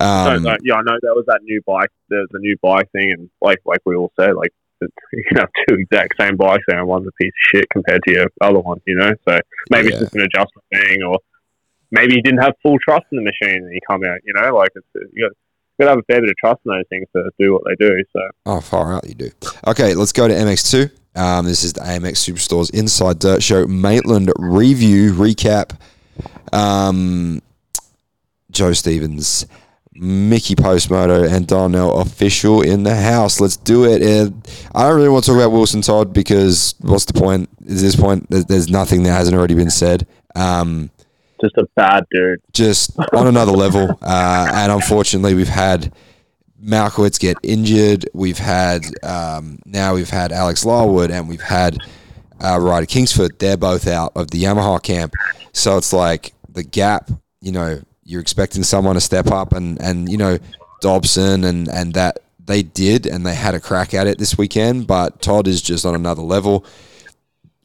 [0.00, 2.88] um, so, uh, yeah, I know there was that new bike, the, the new bike
[2.92, 4.52] thing, and like like we all said, like
[5.12, 8.12] you can have two exact same bikes and one's a piece of shit compared to
[8.14, 9.12] your other one, you know.
[9.28, 9.40] So
[9.70, 9.94] maybe Yeah.
[9.94, 11.18] it's just an adjustment thing, or
[11.90, 14.54] maybe you didn't have full trust in the machine and you come out, you know,
[14.56, 15.36] like it's you got
[15.78, 17.62] you got to have a fair bit of trust in those things to do what
[17.64, 18.04] they do.
[18.12, 19.30] So oh, far out, you do.
[19.66, 20.90] Okay, let's go to MX2.
[21.14, 25.78] Um, this is the AMX Superstores Inside Dirt Show Maitland review recap.
[26.52, 27.42] Um,
[28.50, 29.46] Joe Stevens,
[29.92, 33.40] Mickey Postmoto, and Donnell official in the house.
[33.40, 34.02] Let's do it.
[34.02, 37.48] And I don't really want to talk about Wilson Todd because what's the point?
[37.62, 40.06] At this point, there's nothing that hasn't already been said.
[40.34, 40.90] Um,
[41.40, 42.40] just a bad dude.
[42.52, 43.98] just on another level.
[44.08, 45.92] Uh, and unfortunately, we've had
[46.62, 48.08] Malkiewicz get injured.
[48.14, 51.78] We've had um, now we've had Alex Larwood, and we've had
[52.42, 53.38] uh, Ryder Kingsford.
[53.38, 55.12] They're both out of the Yamaha camp.
[55.52, 57.10] So it's like the gap.
[57.40, 60.38] You know, you're expecting someone to step up, and and you know
[60.80, 64.86] Dobson and and that they did, and they had a crack at it this weekend.
[64.86, 66.64] But Todd is just on another level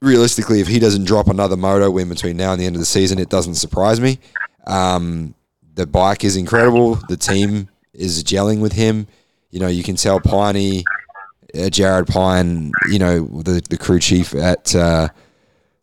[0.03, 2.85] realistically, if he doesn't drop another moto win between now and the end of the
[2.85, 4.19] season, it doesn't surprise me.
[4.67, 5.33] Um,
[5.73, 6.95] the bike is incredible.
[7.07, 9.07] The team is gelling with him.
[9.49, 10.83] You know, you can tell Piney,
[11.57, 15.07] uh, Jared Pine, you know, the, the crew chief at uh,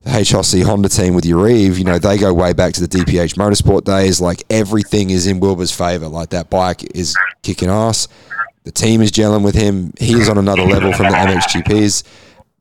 [0.03, 3.35] the HRC Honda team with Urive, you know, they go way back to the DPH
[3.35, 4.21] Motorsport days.
[4.21, 6.09] Like everything is in Wilbur's favor.
[6.09, 8.09] Like that bike is kicking ass.
[8.64, 9.93] The team is gelling with him.
[9.99, 12.05] He is on another level from the MXGPs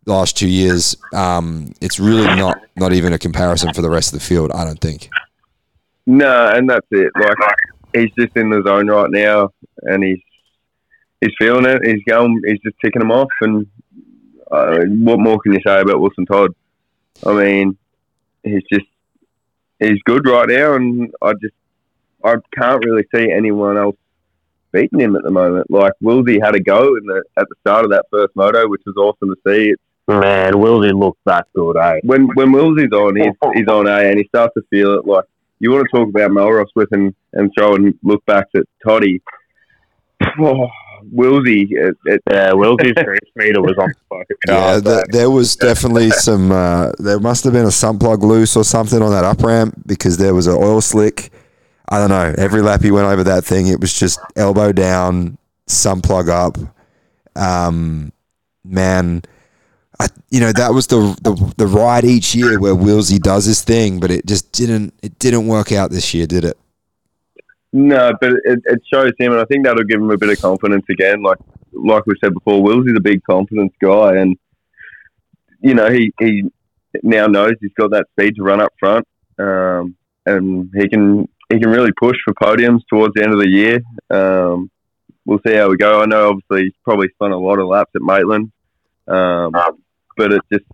[0.10, 0.97] last two years.
[1.14, 4.51] Um, it's really not not even a comparison for the rest of the field.
[4.51, 5.10] I don't think.
[6.05, 7.12] no, and that's it.
[7.16, 7.38] Like
[7.93, 9.49] he's just in the zone right now,
[9.84, 10.22] and he's
[11.22, 11.86] he's feeling it.
[11.86, 12.41] He's going.
[12.45, 13.30] He's just ticking them off.
[13.41, 13.68] And
[14.51, 16.53] uh, what more can you say about Wilson Todd?
[17.26, 17.78] I mean,
[18.43, 18.88] he's just
[19.80, 21.55] he's good right now, and I just
[22.24, 23.95] I can't really see anyone else
[24.72, 25.70] beating him at the moment.
[25.70, 28.84] Like Wilsey had a go in the at the start of that first moto, which
[28.86, 29.70] was awesome to see.
[29.70, 31.99] It's, Man, Wilsey looks that good, eh?
[32.03, 35.05] when when Wilsey's on, he's, he's on A, and he starts to feel it.
[35.05, 35.26] Like
[35.60, 39.22] you want to talk about Melross with and and throw and look back at Toddy.
[40.41, 40.68] Oh,
[41.16, 44.84] Wilsey, it, it, Yeah, Wilsey's street meter was on fucking Yeah, cars.
[44.84, 46.51] th- there was definitely some.
[46.51, 49.76] Uh, there must have been a sump plug loose or something on that up ramp
[49.86, 51.32] because there was an oil slick.
[51.88, 52.34] I don't know.
[52.38, 55.38] Every lap he went over that thing, it was just elbow down,
[55.68, 56.57] sump plug up.
[57.36, 58.12] Um,
[58.66, 59.22] man,
[60.00, 63.64] I, you know that was the, the the ride each year where Wilsey does his
[63.64, 64.93] thing, but it just didn't.
[65.02, 66.58] It didn't work out this year, did it?
[67.72, 70.41] No, but it, it shows him, and I think that'll give him a bit of
[70.41, 71.22] confidence again.
[71.22, 71.38] Like
[71.74, 74.38] like we said before, willsie's a big confidence guy, and
[75.62, 76.50] you know he he
[77.04, 79.95] now knows he's got that speed to run up front, um,
[80.26, 83.82] and he can he can really push for podiums towards the end of the year.
[84.10, 84.72] Um,
[85.26, 86.02] we'll see how we go.
[86.02, 88.52] I know obviously he's probably spun a lot of laps at Maitland,
[89.08, 89.52] um,
[90.20, 90.65] but it just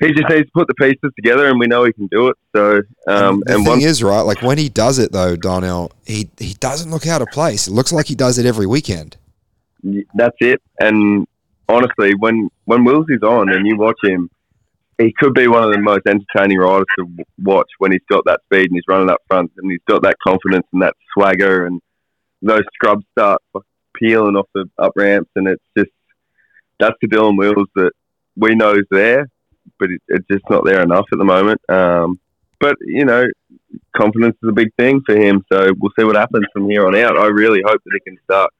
[0.00, 2.36] he just needs to put the pieces together, and we know he can do it.
[2.54, 4.20] So um, the and thing is, right?
[4.20, 7.66] Like when he does it, though, Darnell, he he doesn't look out of place.
[7.66, 9.16] It looks like he does it every weekend.
[10.14, 10.62] that's it.
[10.78, 11.26] And
[11.68, 14.30] honestly, when when Willsy's on and you watch him,
[14.98, 17.06] he could be one of the most entertaining riders to
[17.42, 20.16] watch when he's got that speed and he's running up front and he's got that
[20.24, 21.80] confidence and that swagger and
[22.40, 23.42] those scrubs start
[23.96, 25.90] peeling off the up ramps and it's just
[26.78, 27.90] that's the Dylan Wills that
[28.38, 29.28] we know is there,
[29.78, 31.60] but it, it's just not there enough at the moment.
[31.68, 32.18] Um,
[32.60, 33.24] but you know,
[33.96, 36.94] confidence is a big thing for him, so we'll see what happens from here on
[36.96, 37.18] out.
[37.18, 38.50] I really hope that he can start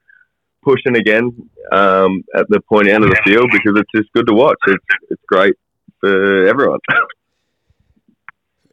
[0.62, 4.35] pushing again um, at the point end of the field because it's just good to
[4.35, 4.59] watch.
[4.66, 5.55] It's it's great
[6.01, 6.81] for everyone.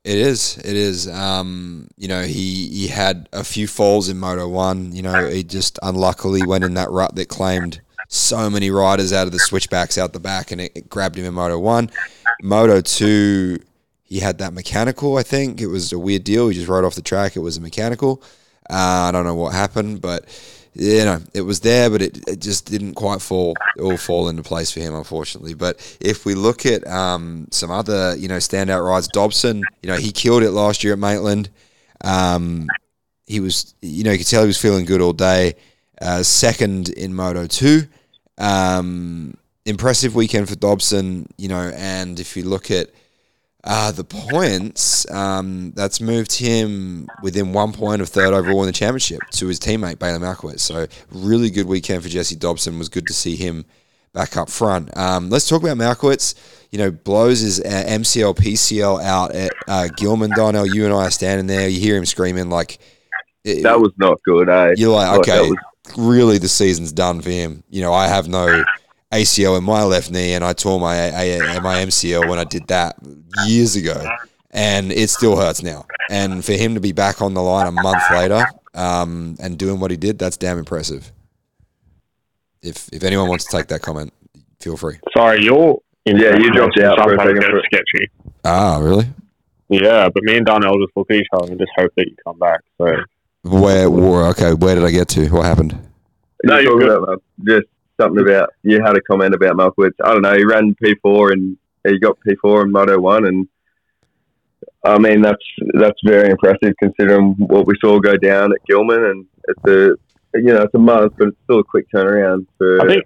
[0.06, 0.60] It is.
[0.60, 1.08] It is.
[1.08, 4.91] Um, you know, he he had a few falls in Moto One.
[4.91, 7.82] You know, he just unluckily went in that rut that claimed
[8.16, 11.26] so many riders out of the switchbacks out the back, and it, it grabbed him
[11.26, 11.89] in Moto One.
[12.41, 13.59] Moto Two,
[14.03, 15.18] he had that mechanical.
[15.18, 16.47] I think it was a weird deal.
[16.47, 17.36] He just rode off the track.
[17.36, 18.22] It was a mechanical.
[18.70, 20.26] Uh, I don't know what happened, but
[20.76, 24.43] you know, it was there, but it, it just didn't quite fall all fall into
[24.43, 25.53] place for him, unfortunately.
[25.53, 29.95] But if we look at um, some other, you know, standout rides, Dobson, you know,
[29.95, 31.49] he killed it last year at Maitland.
[32.03, 32.68] Um,
[33.26, 35.55] he was, you know, you could tell he was feeling good all day.
[36.01, 37.88] Uh, second in Moto two,
[38.38, 41.72] um, impressive weekend for Dobson, you know.
[41.76, 42.90] And if you look at
[43.64, 48.72] uh, the points, um, that's moved him within one point of third overall in the
[48.74, 50.60] championship to his teammate Bailey Malkiewicz.
[50.60, 52.78] So really good weekend for Jesse Dobson.
[52.78, 53.66] Was good to see him
[54.14, 54.96] back up front.
[54.98, 56.36] Um, let's talk about Malkiewicz.
[56.72, 60.32] You know, blows his uh, MCL, PCL out at uh, Gillman.
[60.36, 61.68] Darnell, you and I are standing there.
[61.70, 62.80] You hear him screaming like
[63.46, 64.74] it- That was not good, eh?
[64.78, 65.50] you're like, okay,
[65.98, 67.64] really the season's done for him.
[67.70, 68.64] You know, I have no
[69.12, 72.44] ACL in my left knee, and I tore my A- A- my MCL when I
[72.44, 72.96] did that
[73.46, 74.04] years ago,
[74.52, 75.86] and it still hurts now.
[76.10, 79.80] And for him to be back on the line a month later um, and doing
[79.80, 81.12] what he did, that's damn impressive.
[82.62, 84.12] If if anyone wants to take that comment,
[84.60, 84.98] feel free.
[85.16, 85.80] Sorry, you're.
[86.06, 88.10] Yeah, you dropped out for a second for- sketchy.
[88.44, 89.08] Ah, really?
[89.70, 92.16] Yeah, but me and Darnell just look at each other and just hope that you
[92.24, 92.60] come back.
[92.78, 92.86] So
[93.46, 94.26] Where, where?
[94.30, 95.28] Okay, where did I get to?
[95.30, 95.78] What happened?
[96.43, 97.04] No, You you're talking good.
[97.04, 97.68] about, just
[98.02, 99.93] something about you had a comment about Malkiewicz.
[100.04, 100.36] I don't know.
[100.36, 101.56] He ran P four and
[101.88, 103.48] he got P four and Moto one, and
[104.84, 105.43] I mean that's
[105.76, 110.54] that's very impressive considering what we saw go down at Gillman, and it's a you
[110.54, 113.06] know it's a month, but it's still a quick turnaround for think-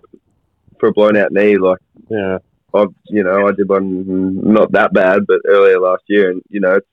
[0.80, 1.58] for a blown out knee.
[1.58, 1.80] Like
[2.10, 2.38] yeah,
[2.74, 6.62] I you know I did one not that bad, but earlier last year, and you
[6.62, 6.88] know it,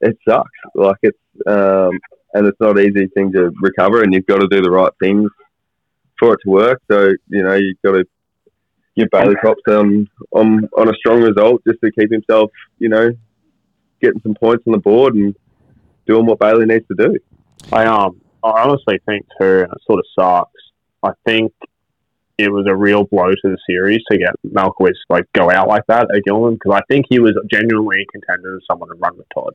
[0.00, 0.50] it sucks.
[0.74, 1.98] Like it's um,
[2.34, 4.92] and it's not an easy thing to recover, and you've got to do the right
[5.00, 5.30] things
[6.18, 6.82] for it to work.
[6.90, 8.04] So you know you've got to
[8.96, 13.10] give Bailey props on on on a strong result just to keep himself you know
[14.00, 15.34] getting some points on the board and
[16.06, 17.16] doing what Bailey needs to do.
[17.72, 20.60] I um I honestly think too, and it sort of sucks.
[21.02, 21.52] I think
[22.36, 25.84] it was a real blow to the series to get Malkiewicz like go out like
[25.86, 29.16] that at Gillman because I think he was genuinely a contender as someone to run
[29.16, 29.54] with Todd.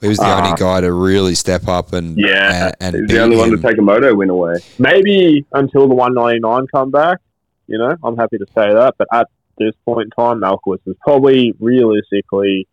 [0.00, 0.44] He was the Ah.
[0.44, 2.72] only guy to really step up and Yeah.
[2.80, 4.54] and, and He's the only one to take a moto win away.
[4.78, 7.18] Maybe until the 199 come back,
[7.68, 8.94] you know, I'm happy to say that.
[8.98, 9.28] But at
[9.58, 12.66] this point in time, Malkiewicz is probably realistically.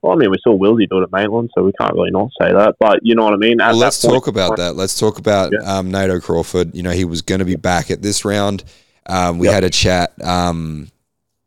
[0.00, 2.30] Well, I mean, we saw Wilsey do it at Maitland, so we can't really not
[2.40, 2.76] say that.
[2.78, 3.58] But you know what I mean.
[3.58, 4.76] Well, let's point- talk about that.
[4.76, 5.78] Let's talk about Yeah.
[5.78, 6.74] um, Nato Crawford.
[6.74, 8.62] You know, he was going to be back at this round.
[9.06, 9.54] Um, we Yep.
[9.54, 10.88] had a chat, um,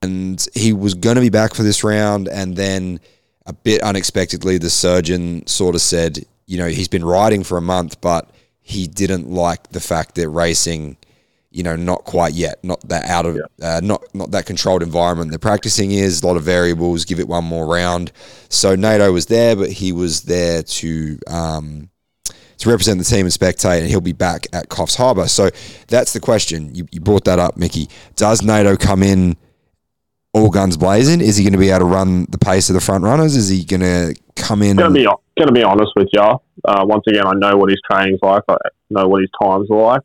[0.02, 3.00] and he was going to be back for this round, and then
[3.46, 7.62] a bit unexpectedly, the surgeon sort of said, you know, he's been riding for a
[7.62, 8.30] month, but
[8.62, 10.98] he didn't like the fact that racing,
[11.50, 15.32] you know, not quite yet, not that out of, uh, not not that controlled environment.
[15.32, 17.06] The practicing is a lot of variables.
[17.06, 18.12] Give it one more round.
[18.50, 21.20] So NATO was there, but he was there to.
[21.28, 21.90] Um,
[22.60, 25.28] to represent the team and spectate, and he'll be back at Coffs Harbour.
[25.28, 25.50] So
[25.88, 26.76] that's the question.
[26.76, 27.90] You, you brought that up, Mickey.
[28.16, 29.36] Does NATO come in
[30.34, 31.22] all guns blazing?
[31.22, 33.36] Is he going to be able to run the pace of the front runners?
[33.36, 34.78] Is he going to come in?
[34.78, 35.08] Gonna be
[35.38, 36.22] gonna be honest with you.
[36.22, 38.44] Uh, once again, I know what his training's like.
[38.48, 38.58] I
[38.90, 40.02] know what his times are like.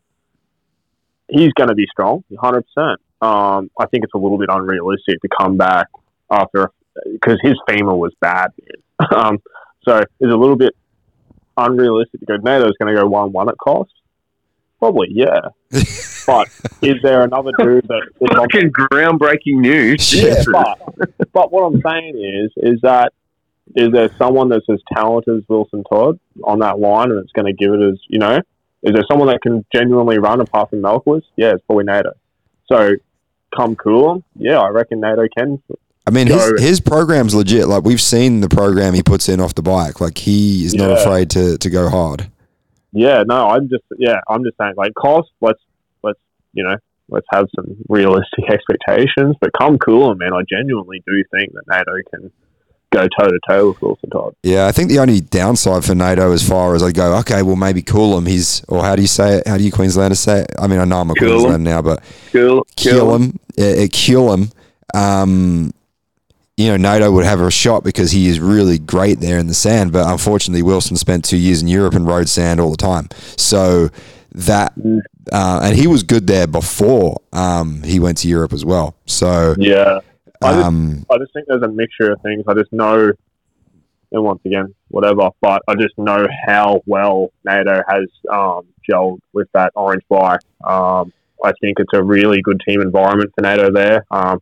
[1.29, 3.01] He's going to be strong, hundred percent.
[3.21, 5.87] Um, I think it's a little bit unrealistic to come back
[6.29, 6.71] after
[7.11, 8.51] because his femur was bad.
[9.15, 9.39] um,
[9.87, 10.73] so it's a little bit
[11.57, 12.37] unrealistic to go.
[12.37, 13.87] NATO's going to go one one at Coffs.
[14.79, 15.39] Probably, yeah.
[16.27, 16.49] but
[16.81, 20.13] is there another dude that is on Fucking groundbreaking news.
[20.13, 23.13] yeah, but, but what I'm saying is, is that
[23.75, 27.47] is there someone that's as talented as Wilson Todd on that line, and it's going
[27.47, 28.37] to give it as you know?
[28.83, 31.23] Is there someone that can genuinely run apart from Melquist?
[31.35, 32.11] Yeah, it's probably NATO.
[32.71, 32.93] So
[33.55, 35.61] come cool, yeah, I reckon NATO can.
[36.05, 37.67] I mean, his, his program's legit.
[37.67, 39.99] Like we've seen the program he puts in off the bike.
[39.99, 42.29] Like he is not afraid to to go hard.
[42.97, 45.27] Yeah, no, I'm just yeah, I'm just saying like Coffs.
[45.39, 45.59] Let's
[46.01, 46.19] let's
[46.53, 46.77] you know
[47.09, 50.33] let's have some realistic expectations, but come cool, man.
[50.33, 52.31] I genuinely do think that NATO can
[52.91, 54.33] go toe to toe with Wilson Todd.
[54.41, 57.55] Yeah, I think the only downside for NATO, as far as I go, okay, well
[57.55, 58.25] maybe cool him.
[58.25, 59.47] He's or how do you say it?
[59.47, 60.51] How do you Queenslanders say it?
[60.57, 61.27] I mean, I know I'm a Cool.
[61.41, 62.65] Queenslander now, but Cool.
[62.75, 64.49] kill him, uh, uh, kill him.
[64.95, 65.71] Um,
[66.57, 69.53] you know, NATO would have a shot because he is really great there in the
[69.53, 69.91] sand.
[69.93, 73.09] But unfortunately, Wilson spent two years in Europe and rode sand all the time.
[73.37, 73.89] So
[74.31, 74.73] that,
[75.31, 78.95] uh, and he was good there before um, he went to Europe as well.
[79.05, 79.99] So, Yeah,
[80.41, 82.43] I just- um, I just think there's a mixture of things.
[82.47, 83.11] I just know,
[84.11, 89.47] and once again, whatever, but I just know how well NATO has um, gelled with
[89.53, 90.39] that orange bike.
[90.63, 94.05] Um, I think it's a really good team environment for NATO there.
[94.09, 94.39] Um,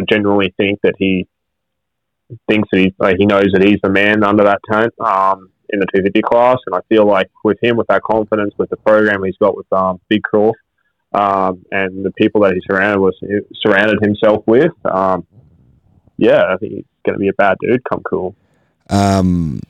[0.00, 1.26] I genuinely think that he
[2.48, 5.80] thinks that he, like, he knows that he's the man under that tent um, in
[5.80, 9.24] the 250 class, and I feel like with him, with that confidence, with the program
[9.24, 10.58] he's got with um, Big Croft,
[11.12, 13.18] um, and the people that he surrounded was
[13.60, 14.72] surrounded himself with.
[14.84, 15.26] Um,
[16.16, 17.82] yeah, I think he's going to be a bad dude.
[17.88, 18.34] Come cool.
[18.90, 19.60] Um,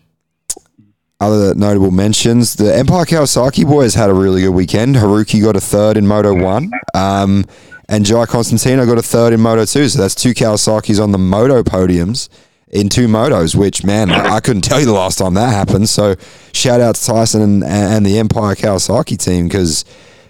[1.20, 4.96] other notable mentions: the Empire Kawasaki boys had a really good weekend.
[4.96, 7.44] Haruki got a third in Moto One, um,
[7.88, 9.88] and Jai Constantino got a third in Moto Two.
[9.88, 12.28] So that's two Kawasaki's on the Moto podiums
[12.68, 13.54] in two motos.
[13.54, 15.88] Which man, I I couldn't tell you the last time that happened.
[15.88, 16.16] So
[16.52, 19.84] shout out to Tyson and, and the Empire Kawasaki team because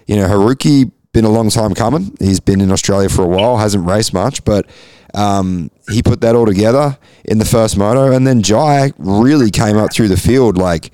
[0.07, 2.15] you know Haruki been a long time coming.
[2.19, 4.67] He's been in Australia for a while, hasn't raced much, but
[5.13, 9.77] um, he put that all together in the first moto, and then Jai really came
[9.77, 10.57] up through the field.
[10.57, 10.91] Like,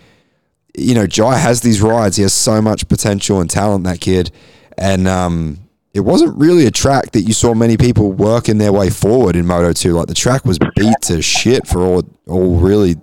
[0.77, 2.15] you know, Jai has these rides.
[2.15, 3.83] He has so much potential and talent.
[3.83, 4.31] That kid,
[4.77, 5.64] and um,
[5.95, 9.45] it wasn't really a track that you saw many people working their way forward in
[9.45, 9.93] Moto Two.
[9.93, 12.97] Like the track was beat to shit for all all really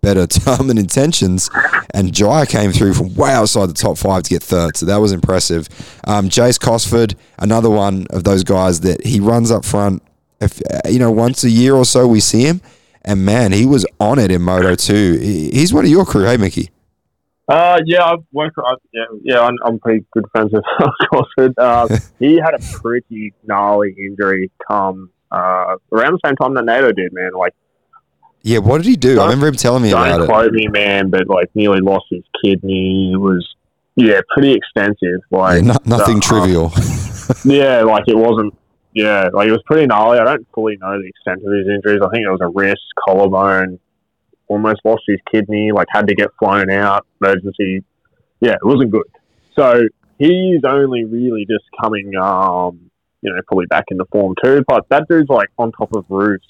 [0.00, 1.50] better term and intentions.
[1.92, 4.78] And Jai came through from way outside the top five to get third.
[4.78, 5.68] So that was impressive.
[6.04, 10.02] Um, Jayce Cosford, another one of those guys that he runs up front.
[10.40, 12.62] If uh, you know, once a year or so we see him,
[13.02, 15.18] and man, he was on it in Moto 2.
[15.52, 16.70] He's one of your crew, hey Mickey.
[17.48, 18.56] Uh, yeah, I've worked.
[18.58, 20.64] I, yeah, yeah, I'm, I'm pretty good friends with
[21.10, 21.54] Cosford.
[21.58, 21.88] Uh,
[22.18, 27.12] he had a pretty gnarly injury come uh, around the same time that NATO did,
[27.12, 27.30] man.
[27.38, 27.54] Like,
[28.42, 29.20] Yeah, what did he do?
[29.20, 30.26] I remember him telling me about don't it.
[30.26, 33.12] quote me, man, but like nearly lost his kidney.
[33.12, 33.46] It was
[33.94, 35.20] yeah, pretty extensive.
[35.30, 36.72] Yeah, Like, no, nothing uh, trivial.
[37.44, 38.56] Yeah, like it wasn't.
[38.94, 40.18] Yeah, like it was pretty gnarly.
[40.20, 42.00] I don't fully know the extent of his injuries.
[42.00, 43.80] I think it was a wrist, collarbone,
[44.48, 45.72] almost lost his kidney.
[45.72, 47.84] Like had to get flown out, emergency.
[48.40, 49.06] Yeah, it wasn't good.
[49.58, 49.88] So
[50.18, 52.90] he's only really just coming, um,
[53.22, 54.62] you know, probably back into form too.
[54.68, 56.46] But that dude's like on top of roofs,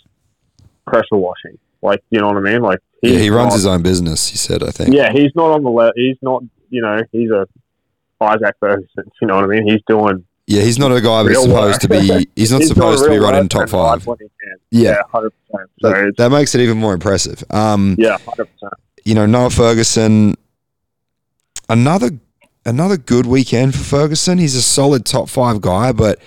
[0.87, 1.59] pressure washing.
[1.83, 2.63] Like you know what I mean?
[2.63, 4.95] Like yeah, he runs not- his own business, he said, I think.
[4.95, 6.43] yeah, he's not on the le- He's not.
[6.71, 7.47] You know, he's a
[8.21, 9.05] Isaac Ferguson.
[9.21, 9.69] You know what I mean?
[9.69, 13.03] He's doing Yeah, he's not a guy that's supposed to be he's not He's supposed
[13.05, 14.07] to be running top five.
[14.07, 14.57] when he can.
[14.71, 14.91] Yeah.
[14.91, 15.71] Yeah, hundred percent.
[15.81, 17.43] So That, that makes it even more impressive.
[17.51, 18.73] Um yeah, hundred percent.
[19.05, 20.37] you know, Noah Ferguson,
[21.69, 22.11] another
[22.65, 24.39] another good weekend for Ferguson.
[24.39, 26.21] He's a solid top five guy, but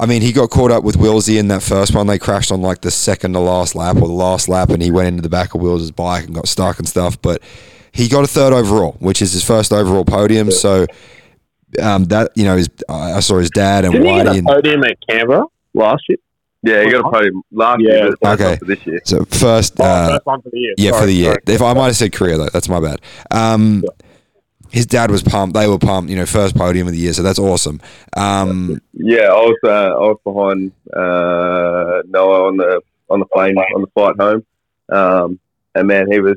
[0.00, 2.06] I mean, he got caught up with Willsy in that first one.
[2.06, 4.90] They crashed on like the second to last lap or the last lap, and he
[4.90, 7.20] went into the back of Wills' bike and got stuck and stuff.
[7.22, 7.40] But
[7.92, 10.50] he got a third overall, which is his first overall podium.
[10.50, 10.86] So
[11.80, 14.34] um, that you know, his, I I saw his dad and Didn't he get Whitey.
[14.34, 15.44] a And, podium at Canberra
[15.74, 16.18] last year?
[16.64, 17.92] Yeah, he got a podium last Yeah.
[18.04, 18.56] year, Okay.
[18.56, 19.00] for this year.
[19.04, 20.74] So first, Oh, uh, first one for the year.
[20.78, 21.32] yeah, for the year.
[21.32, 21.56] sorry.
[21.56, 23.00] If I might have said career though, that's my bad.
[23.32, 23.82] Um,
[24.70, 25.54] his dad was pumped.
[25.54, 26.08] They were pumped.
[26.10, 27.80] You know, first podium of the year, so that's awesome.
[28.16, 33.56] Um, Yeah, I was uh, I was behind uh, Noah on the on the plane
[33.58, 34.44] on the flight home,
[34.90, 35.38] um,
[35.74, 36.36] and man, he was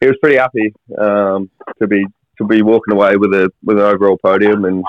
[0.00, 2.04] he was pretty happy um, to be
[2.38, 4.84] to be walking away with a with an overall podium, and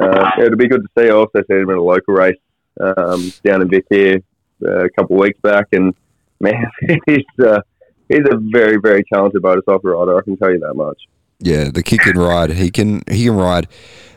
[0.00, 1.08] uh, it'd be good to see.
[1.08, 2.38] I also seen him in a local race
[2.80, 4.20] um, down in Vic here
[4.64, 5.94] uh, a couple of weeks back, and
[6.40, 6.66] man,
[7.06, 7.60] he's uh,
[8.08, 10.18] he's a very very talented motorcycle rider.
[10.18, 11.02] I can tell you that much.
[11.40, 12.50] Yeah, the kid can ride.
[12.50, 13.68] He can he can ride.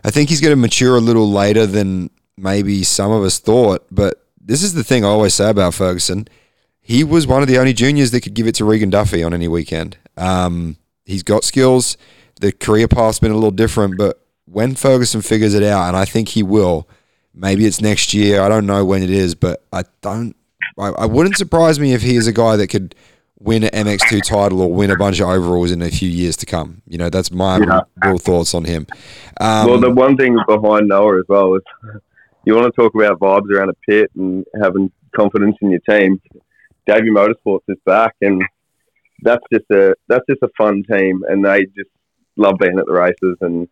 [0.03, 3.85] I think he's going to mature a little later than maybe some of us thought.
[3.91, 6.27] But this is the thing I always say about Ferguson.
[6.81, 9.33] He was one of the only juniors that could give it to Regan Duffy on
[9.35, 9.97] any weekend.
[10.17, 11.95] Um, he's got skills.
[12.41, 16.05] The career path's been a little different, but when Ferguson figures it out, and I
[16.05, 16.87] think he will,
[17.33, 18.41] maybe it's next year.
[18.41, 20.35] I don't know when it is, but I don't.
[20.77, 22.95] I, I wouldn't surprise me if he is a guy that could
[23.39, 26.45] win an MX2 title or win a bunch of overalls in a few years to
[26.45, 26.81] come.
[26.87, 27.81] You know, that's my Yeah.
[28.03, 28.87] real thoughts on him.
[29.39, 31.61] Um, well, the one thing behind Noah as well is
[32.45, 36.21] you want to talk about vibes around a pit and having confidence in your team.
[36.87, 38.43] Davey Motorsports is back, and
[39.21, 41.89] that's just a that's just a fun team, and they just
[42.41, 43.67] love being at the races, and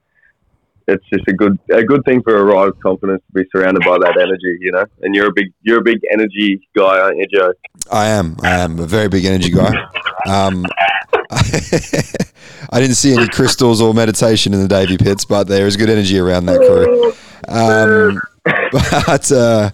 [0.88, 3.98] it's just a good a good thing for a rider's confidence to be surrounded by
[4.00, 4.86] that energy, you know.
[5.02, 7.54] And you're a big you're a big energy guy, aren't you, Joe?
[7.92, 8.38] I am.
[8.42, 9.74] I am a very big energy guy.
[10.28, 10.66] Um,
[11.32, 15.90] I didn't see any crystals or meditation in the Davy pits, but there is good
[15.90, 17.14] energy around that crew.
[17.48, 18.22] Um,
[19.06, 19.72] but uh,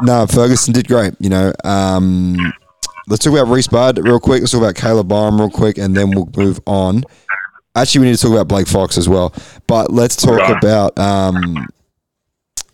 [0.00, 1.14] no, Ferguson did great.
[1.18, 2.36] You know, um,
[3.08, 4.40] let's talk about Rhys Budd real quick.
[4.40, 7.04] Let's talk about Caleb Barham real quick, and then we'll move on.
[7.76, 9.32] Actually, we need to talk about Blake Fox as well.
[9.66, 10.56] But let's talk Right.
[10.56, 11.66] about um,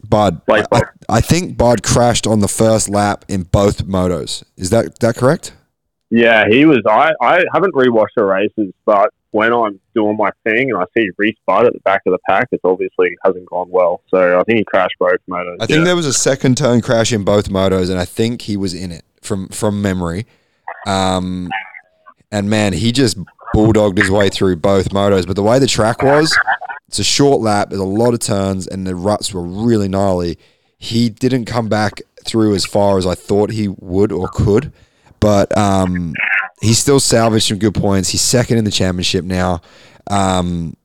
[0.09, 0.44] Budd.
[0.46, 4.44] Blake I, I think Budd crashed on the first lap in both motos.
[4.57, 5.55] Is that that correct?
[6.11, 6.82] Yeah, he was.
[6.86, 11.09] I, I haven't rewatched the races, but when I'm doing my thing and I see
[11.16, 14.03] Rhys Budd at the back of the pack, it obviously hasn't gone well.
[14.09, 15.57] So I think he crashed both motos.
[15.59, 15.84] I think yeah.
[15.84, 18.92] there was a second turn crash in both motos, and I think he was in
[18.92, 20.26] it from from memory.
[20.86, 21.48] Um,
[22.30, 23.16] and man, he just
[23.53, 25.26] bulldogged his way through both motos.
[25.26, 26.36] But the way the track was,
[26.88, 27.70] it's a short lap.
[27.70, 30.38] There's a lot of turns, and the ruts were really gnarly.
[30.78, 34.72] He didn't come back through as far as I thought he would or could,
[35.20, 36.14] but um,
[36.61, 38.11] he still salvaged some good points.
[38.11, 39.61] He's second in the championship now.
[40.11, 40.76] Um,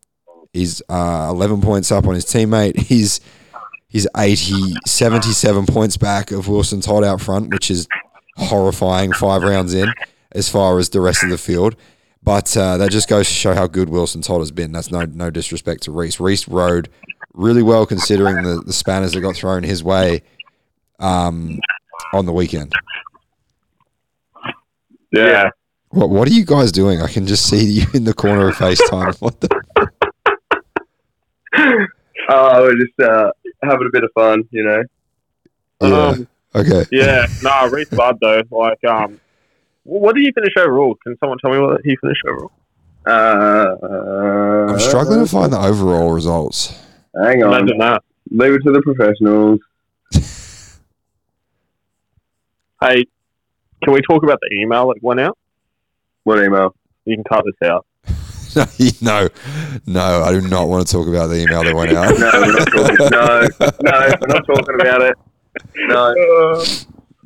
[0.54, 2.78] he's uh, 11 points up on his teammate.
[2.88, 3.20] He's
[3.90, 7.88] He's 80, 77 points back of Wilson Todd out front, which is
[8.36, 9.92] horrifying five rounds in
[10.34, 11.76] as far as the rest of the field.
[12.28, 14.74] But uh, that just goes to show how good Wilson Todd has been.
[14.74, 16.20] That's no no disrespect to Rhys.
[16.20, 16.90] Rhys rode
[17.34, 20.24] really well considering the, the spanners that got thrown his way
[21.00, 21.58] um,
[22.14, 22.74] on the weekend.
[25.14, 25.52] yeah.
[25.92, 27.02] What what are you guys doing?
[27.02, 29.16] I can just see you in the corner of FaceTime.
[29.22, 29.48] What the?
[32.30, 33.32] Oh, we're just uh,
[33.64, 34.84] having a bit of fun, you know.
[35.82, 36.08] Yeah.
[36.08, 36.84] Um, Okay.
[36.92, 37.26] yeah.
[37.42, 38.42] No, Rhys Budd though.
[38.52, 39.22] Like, um,
[39.88, 40.96] what did he finish overall?
[41.04, 42.52] Can someone tell me what he finished overall?
[43.06, 46.78] Uh, I'm struggling to find the overall results.
[47.16, 47.54] Hang on.
[47.54, 48.04] Imagine that.
[48.32, 49.60] Leave it to the professionals.
[52.80, 53.06] Hey,
[53.84, 55.36] can we talk about the email that went out?
[56.26, 56.76] What email?
[57.06, 57.88] You can cut this out.
[59.02, 59.30] no,
[59.88, 62.14] no, I do not want to talk about the email that went out.
[62.20, 62.98] No, we're not talking.
[63.12, 63.42] no,
[63.82, 65.16] no, we're not talking about it.
[65.76, 66.64] No.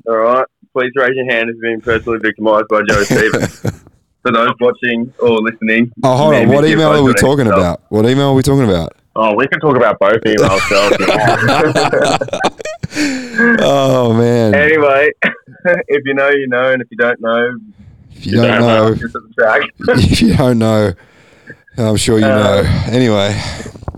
[0.07, 0.45] All right.
[0.73, 3.59] Please raise your hand if you've been personally victimised by Joe Stevens.
[4.21, 5.91] For those watching or listening.
[6.03, 6.47] Oh, hold on.
[6.47, 7.81] What email are we talking stuff- about?
[7.89, 8.95] What email are we talking about?
[9.15, 10.59] Oh, we can talk about both emails.
[10.69, 10.91] so-
[13.61, 14.53] oh man!
[14.53, 15.09] Anyway,
[15.87, 17.57] if you know, you know, and if you don't know,
[18.11, 19.61] If you don't know, just at the track.
[19.79, 20.93] if you don't know,
[21.77, 22.83] I'm sure you Uh, know.
[22.91, 23.41] Anyway,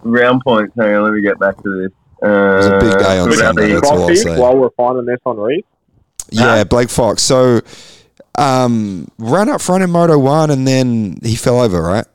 [0.04, 0.74] Round points.
[0.80, 1.92] Hang on, let me get back to this.
[2.24, 4.40] Uh, was a big day on about Sunday, the- that's all I'll Foxy, say.
[4.40, 5.64] while we're finding this on Rhys.
[6.32, 7.22] Yeah, Blake Fox.
[7.22, 7.62] So,
[8.38, 12.06] um, ran up front in Moto One, and then he fell over, right?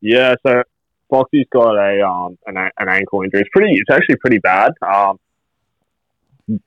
[0.00, 0.62] Yeah, so
[1.10, 3.40] Foxy's got a um an, an ankle injury.
[3.40, 3.72] It's pretty.
[3.74, 4.72] It's actually pretty bad.
[4.82, 5.18] Um,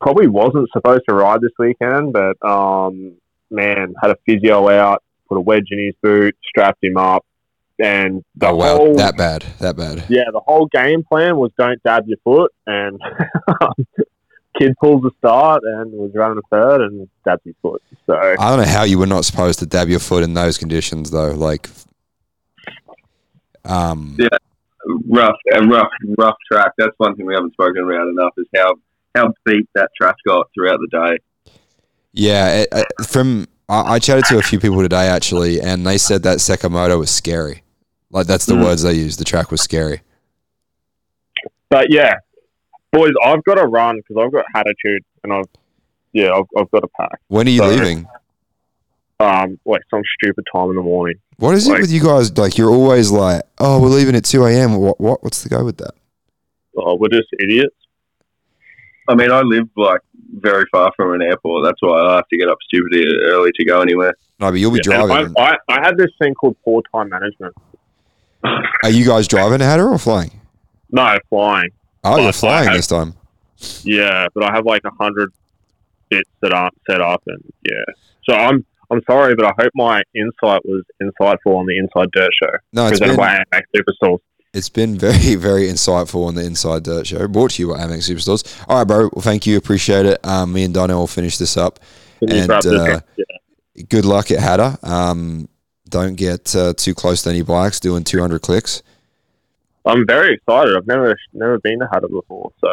[0.02, 3.14] probably wasn't supposed to ride this weekend, but um,
[3.52, 7.26] man had a physio out, put a wedge in his boot, strapped him up,
[7.80, 10.04] and the Oh wow, whole that bad, that bad.
[10.10, 13.00] yeah, the whole game plan was don't dab your foot, and
[14.58, 17.82] kid pulls the start and was running a third and dabbed his foot.
[18.06, 20.58] So I don't know how you were not supposed to dab your foot in those
[20.58, 21.32] conditions, though.
[21.34, 21.70] Like,
[23.66, 24.28] um, Yeah.
[25.10, 26.72] rough, a rough, rough track.
[26.78, 28.76] That's one thing we haven't spoken about enough is how
[29.16, 31.18] how beat that track got throughout the day.
[32.14, 35.98] Yeah, it, uh, from I, I chatted to a few people today actually, and they
[35.98, 37.64] said that Sakamoto was scary.
[38.12, 38.64] Like that's the Mm.
[38.64, 39.20] words they used.
[39.20, 40.02] The track was scary.
[41.70, 42.16] But yeah,
[42.94, 45.46] boys, I've got to run because I've got attitude, and I've
[46.14, 47.20] yeah, I've, I've got to pack.
[47.28, 47.76] When are you Sorry.
[47.76, 48.08] leaving?
[49.20, 51.16] Um, like some stupid time in the morning.
[51.38, 52.36] What is it with you guys?
[52.38, 54.76] Like you're always like, oh, we're leaving at two a.m.
[54.78, 55.00] What?
[55.02, 55.24] What?
[55.24, 55.94] What's the go with that?
[56.78, 57.76] Oh, we're just idiots.
[59.08, 60.02] I mean, I live like
[60.36, 61.66] very far from an airport.
[61.66, 64.14] That's why I have to get up stupidly early to go anywhere.
[64.40, 65.34] No, but you'll be Yeah, driving.
[65.38, 67.54] I, I, I had this thing called poor time management.
[68.84, 70.32] Are you guys driving to Hattah or flying?
[70.92, 71.70] No, flying.
[72.04, 73.14] Oh, you're flying have- this time.
[73.84, 75.32] Yeah, but I have like a hundred
[76.10, 77.84] bits that aren't set up, and yeah.
[78.24, 82.30] So I'm I'm sorry, but I hope my insight was insightful on the Inside Dirt
[82.42, 84.20] Show No, it's been by AMX Superstores.
[84.54, 87.28] it's been very very insightful on the Inside Dirt Show.
[87.28, 88.66] Brought to you by AMX Superstores.
[88.68, 89.10] All right, bro.
[89.14, 89.58] Well, thank you.
[89.58, 90.26] Appreciate it.
[90.26, 91.80] Um, me and Donnell will finish this up.
[92.22, 93.02] And, uh.
[93.18, 93.26] Yeah.
[93.90, 94.84] Good luck at Hattah.
[94.88, 95.50] Um,
[95.90, 98.84] don't get uh, too close to any bikes doing 200 clicks.
[99.86, 100.76] I'm very excited.
[100.78, 102.68] I've never never been to Hattah before, so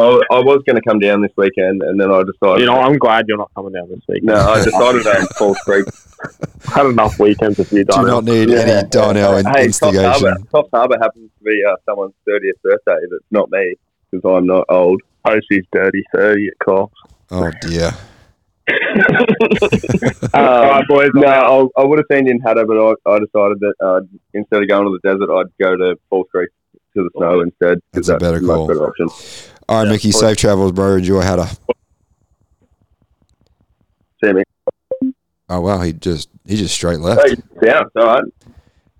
[0.00, 2.60] I, I was going to come down this weekend, and then I decided.
[2.60, 4.24] you know I'm glad you're not coming down this week.
[4.24, 5.86] no, I decided on Falls Creek.
[6.24, 8.58] I've had enough weekends with you, Do not need Yeah.
[8.60, 10.04] any Donnell in- hey, Coffs instigation.
[10.10, 12.98] Harbour, Coffs Harbour happens to be uh, someone's thirtieth birthday.
[13.10, 13.76] That's not me
[14.10, 15.00] because I'm not old.
[15.24, 16.90] Postie's dirty thirty at Coffs.
[17.30, 17.92] Oh dear.
[18.66, 18.76] Um,
[20.34, 21.10] All right, boys.
[21.14, 24.00] no, I, I would have seen you in Hattah, but I, I decided that uh,
[24.32, 26.50] instead of going to the desert, I'd go to Falls Creek
[26.96, 27.78] to the snow instead.
[27.92, 28.66] That's a better much call.
[28.66, 29.08] better option.
[29.68, 30.12] All right, Mickey.
[30.12, 30.96] Safe travels, bro.
[30.96, 31.58] Enjoy Hattah.
[34.22, 34.42] See me.
[35.48, 37.28] Oh wow, he just he just straight left.
[37.28, 38.24] Hey, yeah, all right.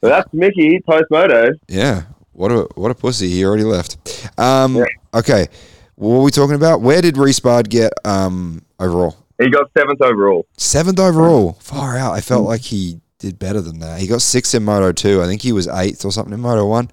[0.02, 1.52] So that's Mickey post moto.
[1.68, 2.02] Yeah.
[2.32, 3.30] What a what a pussy.
[3.30, 4.28] He already left.
[4.38, 4.84] Um, Yeah.
[5.14, 5.46] Okay.
[5.94, 6.80] What were we talking about?
[6.80, 9.16] Where did Rhys Budd get um, overall?
[9.38, 10.46] He got seventh overall.
[10.56, 11.54] Seventh overall.
[11.60, 12.12] Far out.
[12.14, 14.00] I felt like he did better than that.
[14.00, 15.22] He got sixth in Moto 2.
[15.22, 16.90] I think he was eighth or something in Moto 1.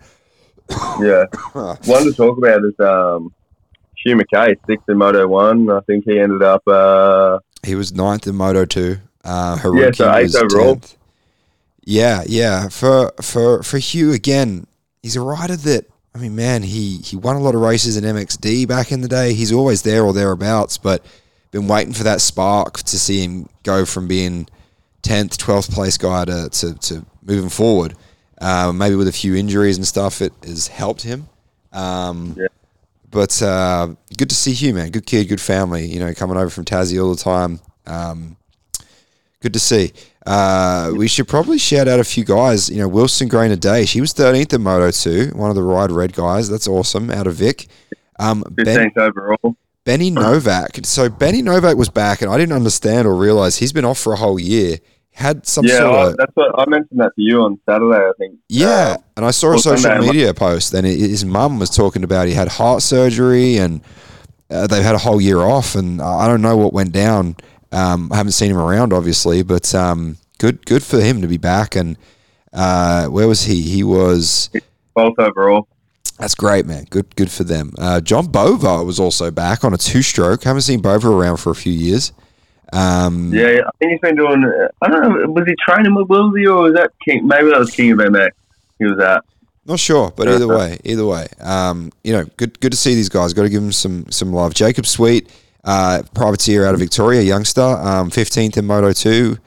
[1.02, 1.26] Yeah.
[1.54, 3.34] One to talk about is um,
[4.04, 5.70] Hugh McKay, sixth in Moto One.
[5.70, 6.68] I think he ended up.
[6.68, 8.98] Uh, He was ninth in Moto 2.
[9.24, 10.76] Uh, Yeah, Haruki so eighth was overall.
[10.78, 10.96] 10th.
[11.84, 12.70] Yeah, yeah.
[12.70, 14.68] For for for Hugh again,
[15.02, 18.04] he's a rider that I mean, man, he he won a lot of races in
[18.04, 19.34] MXD back in the day.
[19.34, 21.04] He's always there or thereabouts, but
[21.52, 24.47] been waiting for that spark to see him go from being
[25.02, 27.95] tenth, twelfth place guy to to, to moving forward.
[28.39, 31.28] Uh, maybe with a few injuries and stuff, it has helped him.
[31.72, 32.47] Um, Yeah.
[33.12, 34.89] But uh, good to see Hugh, man.
[34.89, 35.86] Good kid, good family.
[35.86, 37.60] You know, coming over from Tassie all the time.
[37.86, 38.38] Um,
[39.41, 39.91] good to see.
[40.26, 42.70] Uh, we should probably shout out a few guys.
[42.70, 43.86] You know, Wilson Grainer Day.
[43.86, 46.47] She was 13th in Moto 2, one of the Ride Red guys.
[46.47, 47.12] That's awesome.
[47.12, 47.68] Out of Vic.
[48.18, 49.58] Um, ben, fifteenth overall.
[49.84, 50.80] Benny Novak.
[50.84, 54.14] So Benny Novak was back, and I didn't understand or realize he's been off for
[54.14, 54.78] a whole year.
[55.14, 57.98] Had some yeah, sort I, of that's what I mentioned that to you on Saturday.
[57.98, 58.40] I think.
[58.48, 62.04] yeah, Uh, and I saw a social Sunday, media post, and his mum was talking
[62.04, 63.82] about he had heart surgery, and
[64.50, 67.36] uh, they've had a whole year off, and I don't know what went down.
[67.74, 71.38] Um, I haven't seen him around, obviously, but um, good, good for him to be
[71.38, 71.76] back.
[71.76, 71.98] And
[72.54, 73.62] uh, where was he?
[73.64, 74.50] He was.
[74.94, 75.68] twelfth overall.
[76.22, 76.86] That's great, man.
[76.90, 77.74] Good, good for them.
[77.78, 80.44] Uh, John Bova was also back on a two-stroke.
[80.44, 82.14] Haven't seen Bova around for a few years.
[82.72, 84.46] Um, Yeah, I think he's been doing.
[84.82, 85.30] I don't know.
[85.32, 87.28] Was he training with Wilsey or was that King?
[87.28, 88.30] Maybe that was King of MX.
[88.80, 89.24] He was at.
[89.66, 93.10] Not sure, but either way, either way, um, you know, good good to see these
[93.10, 93.34] guys.
[93.34, 94.56] Got to give them some some love.
[94.56, 95.30] Jacob Sweet,
[95.64, 99.38] uh, privateer out of Victoria, youngster, um, fifteenth in Moto two.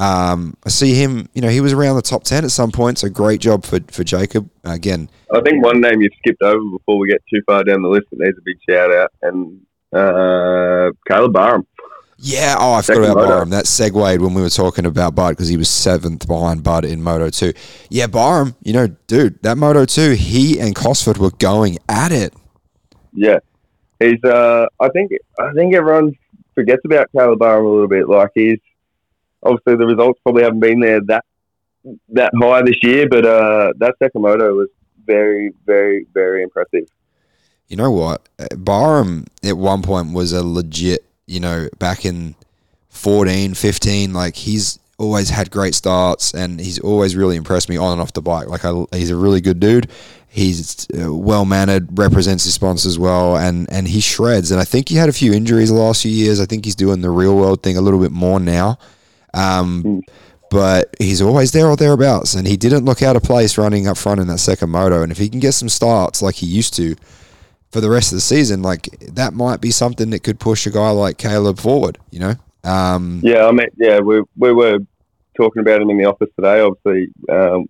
[0.00, 1.28] Um, I see him.
[1.34, 2.98] You know, he was around the top ten at some point.
[2.98, 4.48] So great job for for Jacob.
[4.64, 7.88] Again, I think one name you've skipped over before we get too far down the
[7.88, 9.60] list that needs a big shout out, and
[9.92, 11.66] uh, Caleb Barham.
[12.16, 12.56] yeah.
[12.58, 13.34] Oh, I Second forgot about moto.
[13.34, 13.50] Barham.
[13.50, 17.02] That segued when we were talking about Budd because he was seventh behind Budd in
[17.02, 17.52] Moto two.
[17.90, 18.54] Yeah, Barham.
[18.62, 22.32] You know, dude, that Moto two, he and Cosford were going at it.
[23.12, 23.40] Yeah,
[23.98, 24.22] he's.
[24.24, 25.12] Uh, I think.
[25.38, 26.16] I think everyone
[26.54, 28.08] forgets about Caleb Barham a little bit.
[28.08, 28.58] Like he's
[29.42, 31.24] obviously the results probably haven't been there that
[32.10, 34.68] that high this year, but uh, that second moto was
[35.06, 36.88] very, very, very impressive.
[37.68, 38.28] You know what?
[38.56, 42.34] Barham at one point was a legit, you know, back in
[42.90, 47.92] 14, 15, like he's always had great starts and he's always really impressed me on
[47.92, 48.48] and off the bike.
[48.48, 49.88] Like I, he's a really good dude.
[50.28, 54.52] He's uh, well mannered, represents his sponsors well, and and he shreds.
[54.52, 56.38] And I think he had a few injuries the last few years.
[56.38, 58.78] I think he's doing the real world thing a little bit more now.
[59.34, 60.02] Um,
[60.50, 63.96] but he's always there or thereabouts, and he didn't look out of place running up
[63.96, 65.02] front in that second moto.
[65.02, 66.96] And if he can get some starts like he used to,
[67.70, 70.70] for the rest of the season, like that might be something that could push a
[70.70, 71.98] guy like Caleb forward.
[72.10, 74.78] You know, um, Yeah, I mean, yeah, we we were
[75.36, 76.60] talking about him in the office today.
[76.60, 77.68] Obviously, um,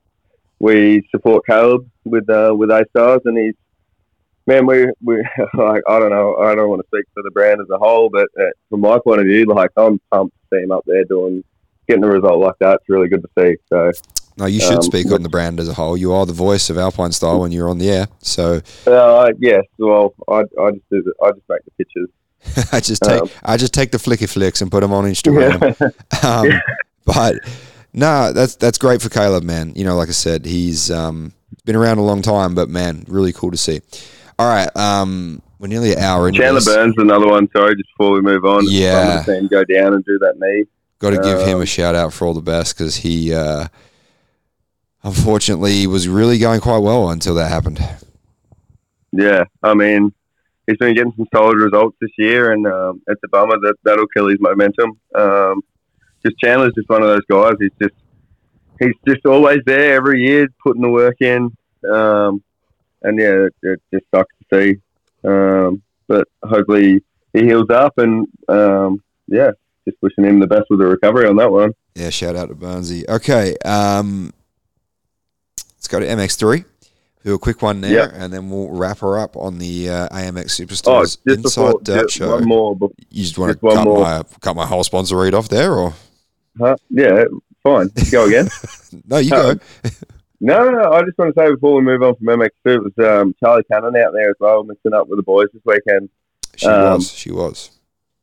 [0.59, 3.55] we support Caleb with uh, with A stars, and he's
[4.47, 4.67] man.
[4.67, 5.17] We we
[5.55, 6.37] like I don't know.
[6.37, 8.99] I don't want to speak for the brand as a whole, but uh, from my
[8.99, 11.45] point of view, like I'm pumped him up there doing
[11.89, 12.77] getting a result like that.
[12.77, 13.57] It's really good to see.
[13.69, 13.93] So
[14.37, 15.97] no, you should Um, speak on the brand as a whole.
[15.97, 18.09] You are the voice of Alpinestars when you're on the air.
[18.21, 22.09] So uh, yes, well, I, I just do the, I just make the pictures.
[22.73, 25.61] I just take Um, I just take the flicky flicks and put them on Instagram.
[26.25, 26.61] um,
[27.05, 27.37] but
[27.93, 29.73] no, that's that's great for Caleb, man.
[29.75, 31.33] You know, like I said, he's um,
[31.65, 33.81] been around a long time, but man, really cool to see.
[34.39, 36.75] All right, um, we're nearly an hour into Chandler this.
[36.75, 37.49] Burns, another one.
[37.55, 38.65] Sorry, just before we move on.
[38.67, 39.23] Yeah.
[39.27, 40.65] Just go down and do that knee.
[40.99, 43.69] Got to give him a Um, shout out for all the best because he, uh,
[45.03, 47.79] unfortunately, was really going quite well until that happened.
[49.13, 50.15] Yeah, I mean,
[50.67, 54.07] he's been getting some solid results this year, and um, it's a bummer that that'll
[54.09, 54.99] kill his momentum.
[55.15, 55.63] Um,
[56.25, 57.55] just Chandler's just one of those guys.
[57.61, 57.95] He's just
[58.79, 61.55] he's just always there every year, putting the work in.
[61.91, 62.43] Um,
[63.03, 64.81] and yeah, it, it just sucks to see.
[65.25, 67.03] Um, but hopefully
[67.33, 69.51] he heals up, and um, yeah,
[69.87, 71.73] just wishing him the best with the recovery on that one.
[71.95, 73.09] Yeah, shout out to Burnsy.
[73.09, 74.33] Okay, um,
[75.77, 76.65] let's go to MX3.
[77.23, 78.13] Do a quick one there, Yep.
[78.15, 81.81] and then we'll wrap her up on the uh, AMX Oh, Superstars just Inside before
[81.83, 82.31] Dirt just Show.
[82.31, 82.75] one more.
[82.77, 84.01] bef- You just want just to cut more.
[84.01, 85.93] my cut my whole sponsor read off there, or
[86.59, 86.77] Huh?
[86.89, 87.25] Yeah,
[87.63, 87.91] fine.
[88.11, 88.49] Go again.
[89.07, 89.19] no?
[89.19, 89.51] You go.
[89.51, 89.61] Um,
[90.41, 90.93] no, no.
[90.93, 93.65] I just want to say before we move on from MX2, it was um, Charlie
[93.71, 96.09] Cannon out there as well, mixing up with the boys this weekend.
[96.57, 97.13] She um, was.
[97.13, 97.71] She was.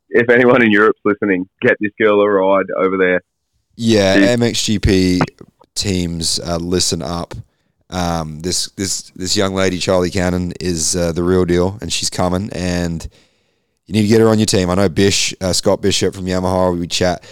[0.09, 3.21] If anyone in Europe's listening, get this girl a ride over there.
[3.75, 4.39] Yeah, Dude.
[4.39, 5.19] MXGP
[5.75, 7.35] teams, uh, listen up.
[7.89, 12.09] Um, this this this young lady, Charlie Cannon, is uh, the real deal, and she's
[12.09, 12.49] coming.
[12.51, 13.07] And
[13.85, 14.69] you need to get her on your team.
[14.69, 16.77] I know Bish, uh, Scott Bishop from Yamaha.
[16.77, 17.23] We chat.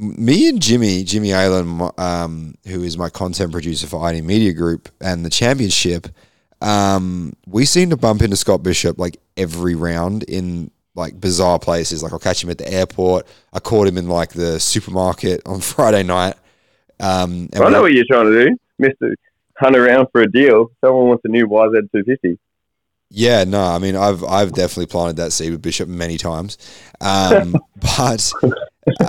[0.00, 4.88] Me and Jimmy, Jimmy Aylen, um, who is my content producer for ID Media Group
[5.00, 6.06] and the championship,
[6.60, 12.02] um, we seem to bump into Scott Bishop like every round in like bizarre places.
[12.02, 13.26] Like I'll catch him at the airport.
[13.52, 16.34] I caught him in like the supermarket on Friday night.
[17.00, 19.16] Um, and I know what you're trying to do, Mister.
[19.56, 20.70] Hunt around for a deal.
[20.80, 22.38] Someone wants a new YZ250.
[23.10, 26.58] Yeah, no, I mean, I've I've definitely planted that seed with Bishop many times,
[27.00, 27.56] um,
[27.96, 28.32] but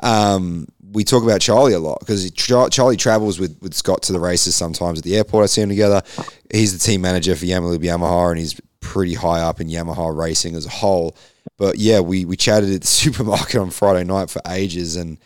[0.01, 4.19] um, we talk about Charlie a lot because Charlie travels with, with Scott to the
[4.19, 5.43] races sometimes at the airport.
[5.43, 6.01] I see him together.
[6.51, 10.55] He's the team manager for Yamaha Yamaha, and he's pretty high up in Yamaha racing
[10.55, 11.15] as a whole.
[11.57, 15.17] But yeah, we we chatted at the supermarket on Friday night for ages, and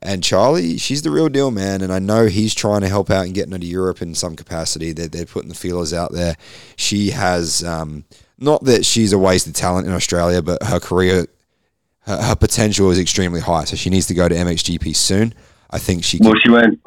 [0.00, 1.82] and Charlie, she's the real deal, man.
[1.82, 4.36] And I know he's trying to help out and getting her to Europe in some
[4.36, 4.92] capacity.
[4.92, 6.36] They're, they're putting the feelers out there.
[6.76, 8.04] She has, um,
[8.38, 11.26] not that she's a wasted talent in Australia, but her career,
[12.08, 13.64] her, her potential is extremely high.
[13.64, 15.34] So she needs to go to MXGP soon.
[15.70, 16.40] I think she Well, can.
[16.42, 16.80] she went.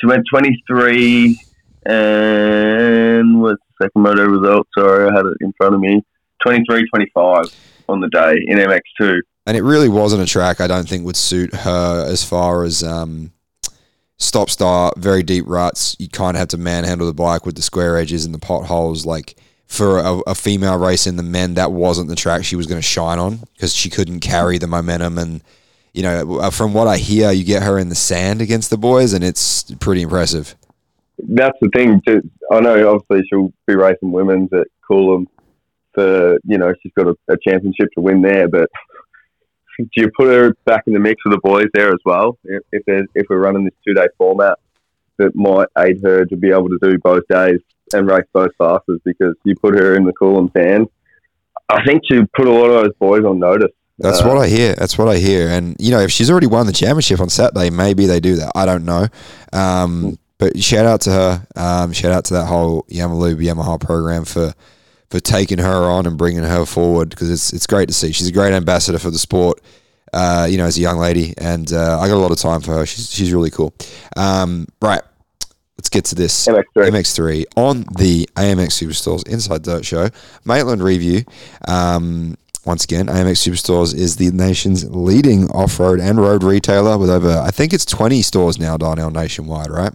[0.00, 1.38] She went 23
[1.86, 4.66] and was second moto result.
[4.76, 6.02] Sorry, I had it in front of me.
[6.42, 7.44] 23, 25
[7.88, 9.20] on the day in MX2.
[9.46, 12.82] And it really wasn't a track I don't think would suit her as far as
[12.82, 13.32] um,
[14.18, 15.96] stop start, very deep ruts.
[15.98, 19.04] You kind of have to manhandle the bike with the square edges and the potholes.
[19.04, 19.36] Like
[19.72, 22.78] for a, a female race in the men, that wasn't the track she was going
[22.78, 25.16] to shine on because she couldn't carry the momentum.
[25.16, 25.42] And,
[25.94, 28.76] you know, uh, from what I hear, you get her in the sand against the
[28.76, 30.54] boys, and it's pretty impressive.
[31.18, 32.02] That's the thing.
[32.06, 32.20] Too.
[32.50, 35.26] I know, obviously, she'll be racing women's at Coolum
[35.94, 38.68] for, you know, she's got a, a championship to win there, but
[39.78, 42.38] do you put her back in the mix with the boys there as well?
[42.44, 44.58] If if, if we're running this two day format,
[45.16, 47.58] that might aid her to be able to do both days
[47.94, 50.88] and race both classes because you put her in the Coolum sand.
[51.68, 53.70] I think she put a lot of those boys on notice.
[53.98, 54.74] That's Uh, what I hear.
[54.74, 55.48] That's what I hear.
[55.48, 58.52] And you know, if she's already won the championship on Saturday, maybe they do that.
[58.54, 59.06] I don't know.
[59.52, 61.46] Um, but shout out to her.
[61.56, 64.52] Um, shout out to that whole Yamalube Yamaha program for
[65.10, 68.12] for taking her on and bringing her forward because it's it's great to see.
[68.12, 69.60] She's a great ambassador for the sport.
[70.12, 72.60] Uh, you know, as a young lady, and uh, I got a lot of time
[72.60, 72.84] for her.
[72.84, 73.72] She's she's really cool.
[74.16, 75.00] Um, right,
[75.92, 76.46] get to this.
[76.48, 76.64] MX3.
[76.88, 80.08] MX3 on the AMX Superstores Inside Dirt Show.
[80.44, 81.22] Maitland review.
[81.68, 87.10] Um, once again, AMX Superstores is the nation's leading off road and road retailer with
[87.10, 89.92] over, I think it's 20 stores now, Darnell, nationwide, right?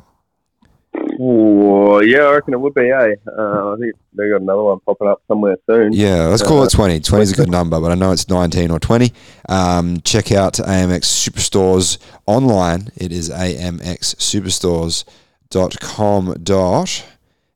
[1.20, 3.16] Oh, yeah, I reckon it would be, eh?
[3.38, 5.94] Uh, I think they got another one popping up somewhere soon.
[5.94, 7.00] Yeah, let's call Uh, it 20.
[7.00, 9.12] 20 is a good number, but I know it's 19 or 20.
[9.50, 12.90] Um, check out AMX Superstores online.
[12.98, 15.14] It is amxsuperstores.com
[15.50, 17.06] dot com dot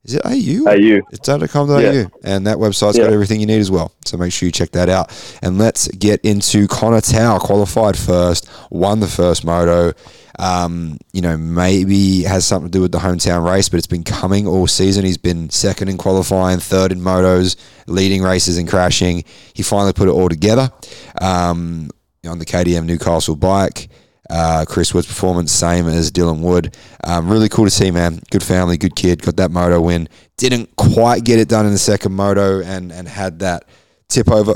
[0.03, 0.67] Is it AU?
[0.67, 1.01] AU.
[1.11, 1.77] It's data.com.au.
[1.79, 2.05] Yeah.
[2.23, 3.91] And that website's got everything you need as well.
[4.05, 5.11] So make sure you check that out.
[5.43, 9.93] And let's get into Connor Tao, qualified first, won the first moto.
[10.39, 14.03] Um, you know, maybe has something to do with the hometown race, but it's been
[14.03, 15.05] coming all season.
[15.05, 19.23] He's been second in qualifying, third in motos, leading races and crashing.
[19.53, 20.71] He finally put it all together
[21.19, 21.91] um,
[22.25, 23.89] on the KTM Newcastle bike.
[24.31, 26.77] Uh, Chris Wood's performance, same as Dylan Wood.
[27.03, 28.21] Um, really cool to see, man.
[28.31, 29.21] Good family, good kid.
[29.21, 30.07] Got that moto win.
[30.37, 33.65] Didn't quite get it done in the second moto and, and had that
[34.07, 34.55] tip over.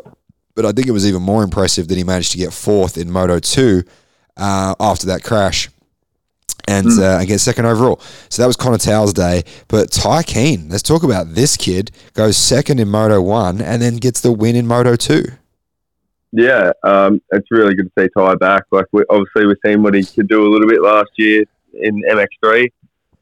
[0.56, 3.12] But I think it was even more impressive that he managed to get fourth in
[3.12, 3.84] Moto 2
[4.38, 5.70] uh, after that crash
[6.68, 8.00] and, uh, and get second overall.
[8.30, 9.44] So that was Connor Tao's day.
[9.68, 11.92] But Ty Keen, let's talk about this kid.
[12.14, 15.26] Goes second in Moto 1 and then gets the win in Moto 2.
[16.38, 18.64] Yeah, um, it's really good to see Ty back.
[18.70, 22.02] Like, we, obviously, we've seen what he could do a little bit last year in
[22.02, 22.64] MX3,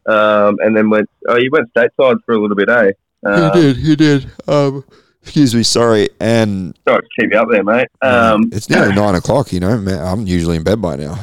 [0.07, 1.07] um, and then went.
[1.27, 2.91] Oh, he went stateside for a little bit, eh?
[3.23, 4.31] He did, he did.
[4.47, 4.83] Um,
[5.21, 6.09] excuse me, sorry.
[6.19, 7.87] And Sorry to keep you up there, mate.
[8.01, 9.77] Um, it's nearly nine o'clock, you know.
[9.77, 11.15] Man, I'm usually in bed by now.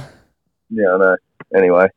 [0.70, 1.16] yeah, I know.
[1.56, 1.88] Anyway,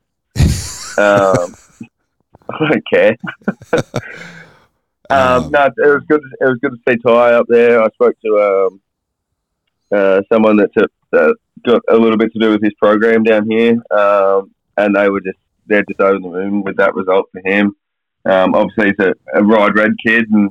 [0.97, 1.55] um,
[2.49, 3.15] I don't care.
[5.09, 6.21] Um, no, it was good.
[6.41, 7.83] It was good to see Ty up there.
[7.83, 8.81] I spoke to um,
[9.93, 11.35] uh, someone that took, that
[11.65, 15.21] got a little bit to do with his program down here, um, and they were
[15.21, 15.37] just
[15.67, 17.75] they're just over the moon with that result for him.
[18.25, 20.49] Um, obviously, he's a, a ride red kid and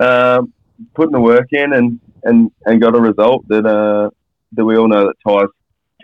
[0.00, 0.52] um,
[0.94, 4.10] putting the work in and, and, and got a result that uh,
[4.52, 5.48] that we all know that Ty's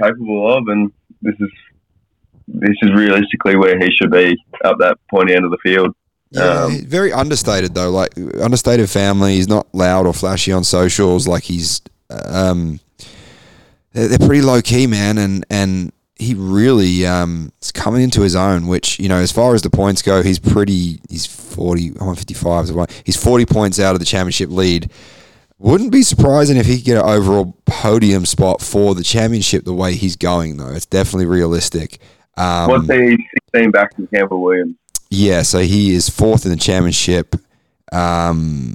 [0.00, 0.92] capable of, and
[1.22, 1.50] this is
[2.46, 5.94] this is realistically where he should be up that pointy end of the field.
[6.30, 7.90] Yeah, Um, very understated though.
[7.90, 9.36] Like understated family.
[9.36, 11.26] He's not loud or flashy on socials.
[11.28, 11.80] Like he's,
[12.10, 12.80] um,
[13.92, 15.18] they're, they're pretty low key, man.
[15.18, 18.66] And and he really um is coming into his own.
[18.66, 21.00] Which you know, as far as the points go, he's pretty.
[21.08, 21.92] He's forty.
[22.00, 22.68] I'm on fifty five.
[23.04, 24.90] He's forty points out of the championship lead.
[25.58, 29.64] Wouldn't be surprising if he could get an overall podium spot for the championship.
[29.64, 31.98] The way he's going, though, it's definitely realistic.
[32.36, 33.16] Um, What's he
[33.52, 34.74] 16 back from Campbell Williams?
[35.10, 37.36] yeah, so he is fourth in the championship.
[37.92, 38.74] Um,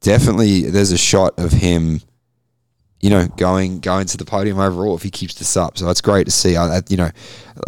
[0.00, 2.02] definitely, there's a shot of him,
[3.06, 5.78] you know, going going to the podium overall if he keeps this up.
[5.78, 6.56] So it's great to see.
[6.56, 7.10] I, I- you know,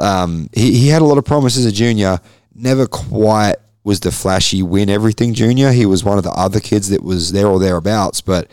[0.00, 2.18] um, he he had a lot of promise as a junior.
[2.56, 5.70] Never quite was the flashy win everything junior.
[5.70, 8.20] He was one of the other kids that was there or thereabouts.
[8.20, 8.50] But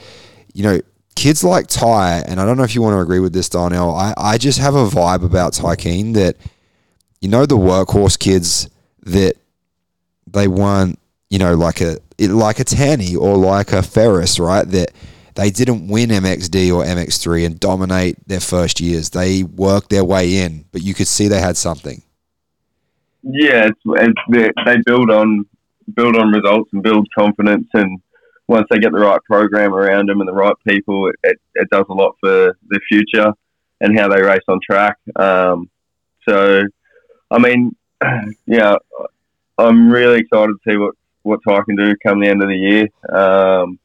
[0.53, 0.79] you know,
[1.15, 3.95] kids like Ty, and I don't know if you want to agree with this, Darnell.
[3.95, 6.37] I I just have a vibe about Ty Keen that
[7.19, 8.69] you know the workhorse kids
[9.07, 9.33] that
[10.27, 10.99] they weren't,
[11.31, 14.67] you know, like a like a Tanti or like a Ferris, right?
[14.69, 14.91] That
[15.35, 19.09] they didn't win MXD or MX3 and dominate their first years.
[19.09, 22.01] They worked their way in, but you could see they had something.
[23.21, 23.79] Yeah, it's,
[24.27, 25.45] it's they, build on
[25.93, 27.99] build on results and build confidence, and
[28.47, 31.69] once they get the right program around them and the right people, it, it, it
[31.69, 33.33] does a lot for the future
[33.81, 34.97] and how they race on track.
[35.15, 35.69] Um,
[36.27, 36.61] so,
[37.31, 37.75] I mean,
[38.45, 38.75] yeah,
[39.57, 42.55] I'm really excited to see what what Ty can do come the end of the
[42.55, 42.87] year.
[43.11, 43.79] Um,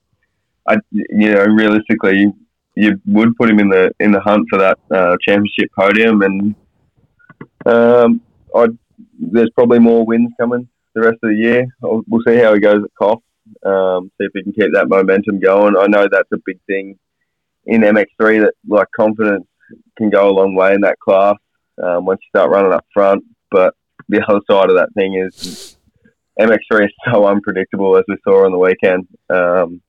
[0.72, 2.32] I, you know, realistically,
[2.76, 6.54] you would put him in the in the hunt for that uh, championship podium, and
[7.66, 8.20] um,
[8.54, 8.66] I
[9.18, 11.66] there's probably more wins coming the rest of the year.
[11.82, 13.22] I'll- We'll see how he goes at Coffs.
[13.64, 15.76] Um, see if we can keep that momentum going.
[15.76, 16.98] I know that's a big thing
[17.66, 19.46] in MX3 that like confidence
[19.96, 21.34] can go a long way in that class
[21.82, 23.22] um, once you start running up front.
[23.50, 23.74] But
[24.08, 25.76] the other side of that thing is
[26.38, 29.06] MX3 is so unpredictable as we saw on the weekend.
[29.28, 29.82] Um,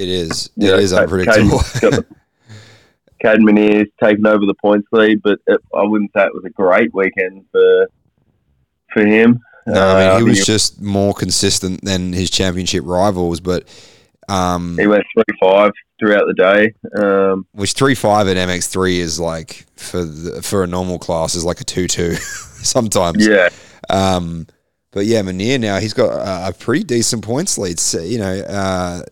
[0.00, 0.46] It is.
[0.56, 1.58] It Yeah, is unpredictable.
[1.58, 2.06] The-
[4.02, 7.44] taken over the points lead, but it, I wouldn't say it was a great weekend
[7.52, 7.86] for
[8.92, 9.40] for him.
[9.66, 13.64] no, I Uh, mean he think was just more consistent than his championship rivals, but
[14.28, 16.72] um, he went three five throughout the day.
[16.98, 21.34] Um, which three five at MX three is like for the, for a normal class
[21.34, 23.26] is like a two two sometimes.
[23.26, 23.50] yeah,
[23.90, 24.46] Um,
[24.92, 27.78] but yeah, Minear now he's got a, a pretty decent points lead.
[27.78, 29.02] So, you know, uh,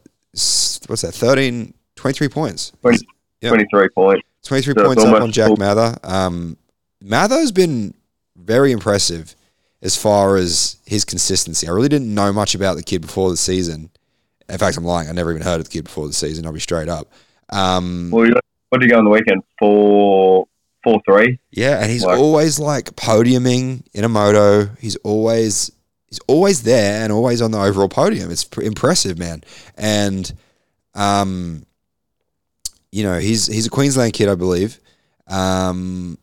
[0.87, 1.15] what's that?
[1.15, 2.73] 13, 23 points.
[2.81, 3.07] Twenty-
[3.41, 3.51] Yep.
[3.51, 4.23] twenty three points.
[4.45, 5.97] 23 So points up on Jack Mather.
[6.03, 6.57] Um,
[7.01, 7.95] Mather's been
[8.37, 9.37] very impressive
[9.81, 11.69] as far as his consistency.
[11.69, 13.91] I really didn't know much about the kid before the season.
[14.49, 15.09] In fact, I'm lying.
[15.09, 16.47] I never even heard of the kid before the season.
[16.47, 17.13] I'll be straight up.
[17.51, 18.29] Um, Well,
[18.71, 19.43] what did you go on the weekend?
[19.61, 20.47] Four
[20.83, 21.39] four three.
[21.53, 24.71] Yeah, and he's Like- always like podiuming in a moto.
[24.81, 25.71] He's always
[26.11, 28.31] he's always there and always on the overall podium.
[28.31, 29.43] It's pr- impressive, man.
[29.77, 30.33] And
[30.95, 31.65] um,
[32.93, 34.79] you know, he's he's a Queensland kid, I believe.
[35.27, 36.19] Um,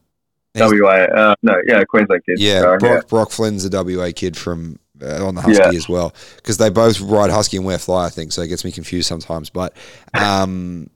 [0.56, 0.90] WA.
[0.90, 2.40] Uh, no, yeah, Queensland kid.
[2.40, 5.78] yeah, Sorry, Brock, Brock Flynn's a WA kid from uh, on the Husky Yeah.
[5.78, 8.06] as well because they both ride Husky and wear fly.
[8.06, 8.42] I think so.
[8.42, 9.50] It gets me confused sometimes.
[9.50, 9.76] But
[10.14, 10.90] um,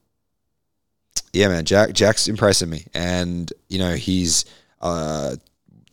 [1.34, 4.46] yeah, man, Jack Jack's impressing me, and you know he's
[4.82, 5.36] uh,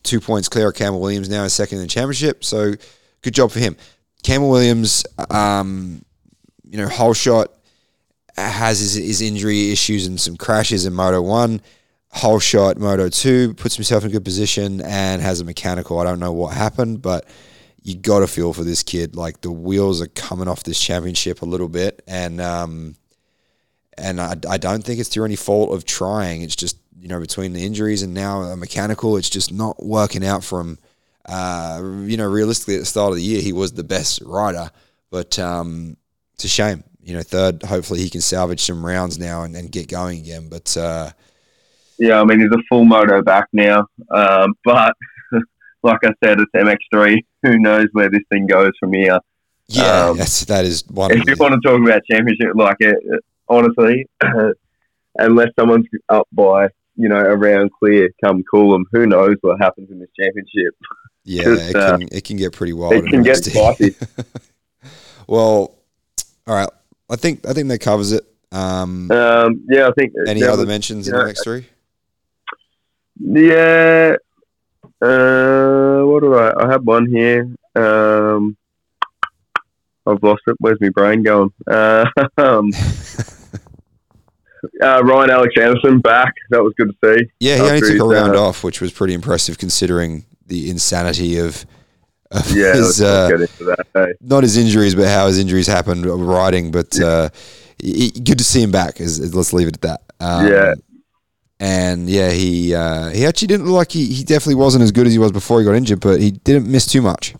[0.07, 2.43] two points clear of Campbell Williams now, is second in the championship.
[2.43, 2.73] So
[3.21, 3.75] good job for him.
[4.23, 6.03] Campbell Williams, um,
[6.63, 7.51] you know, whole shot
[8.35, 11.61] has his, his injury issues and some crashes in Moto One.
[12.09, 15.99] Whole shot Moto Two puts himself in a good position and has a mechanical.
[15.99, 17.27] I don't know what happened, but
[17.83, 19.15] you got to feel for this kid.
[19.15, 22.95] Like the wheels are coming off this championship a little bit, and um,
[23.97, 26.41] and I, I don't think it's through any fault of trying.
[26.41, 30.25] It's just you know between the injuries and now a mechanical, it's just not working
[30.25, 30.77] out for him.
[31.25, 34.71] Uh, you know, realistically, at the start of the year, he was the best rider,
[35.11, 35.97] but um,
[36.33, 36.83] it's a shame.
[37.01, 37.63] You know, third.
[37.63, 40.49] Hopefully, he can salvage some rounds now and, and get going again.
[40.49, 41.11] But uh,
[41.97, 43.87] Yeah, I mean, he's a full moto back now.
[44.11, 44.93] Um, but
[45.83, 47.17] like I said, it's MX3.
[47.43, 49.19] Who knows where this thing goes from here?
[49.67, 51.11] yeah, Um, that's that is one.
[51.11, 52.97] If you want to talk about championship, like it,
[53.49, 54.07] honestly,
[55.17, 59.99] unless someone's up by you know around clear, come Coolum, who knows what happens in
[59.99, 60.75] this championship?
[61.23, 62.93] yeah, it uh, can it can get pretty wild.
[62.93, 63.95] it can get spicy.
[65.27, 65.75] well,
[66.47, 66.69] all right.
[67.09, 68.25] I think I think that covers it.
[68.51, 71.21] Um, Um, yeah, I think any other was- mentions in yeah.
[71.21, 71.65] the next three?
[73.19, 74.15] Yeah.
[75.01, 76.63] Uh, what do I?
[76.63, 77.47] I have one here.
[77.75, 78.57] Um,
[80.05, 80.55] I've lost it.
[80.59, 81.51] Where's my brain going?
[81.69, 82.05] Uh,
[82.37, 82.71] um,
[84.81, 86.33] uh, Ryan Alex Anderson back.
[86.49, 87.29] That was good to see.
[87.39, 91.37] Yeah, he only took a round uh, off, which was pretty impressive considering the insanity
[91.39, 91.65] of,
[92.31, 93.85] of Yeah, his, not uh, that.
[93.93, 94.13] Hey.
[94.21, 96.71] not his injuries, but how his injuries happened riding.
[96.71, 97.29] But uh,
[97.83, 98.99] y- y- good to see him back.
[99.01, 100.01] Is, is- let's leave it at that.
[100.19, 100.73] Um, Yeah.
[101.59, 105.07] And yeah, he uh, he actually didn't look like he, he definitely wasn't as good
[105.07, 107.33] as he was before he got injured, but he didn't miss too much.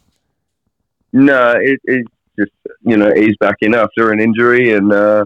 [1.13, 2.51] No, it, it's just
[2.81, 5.25] you know ease back in after an injury and uh,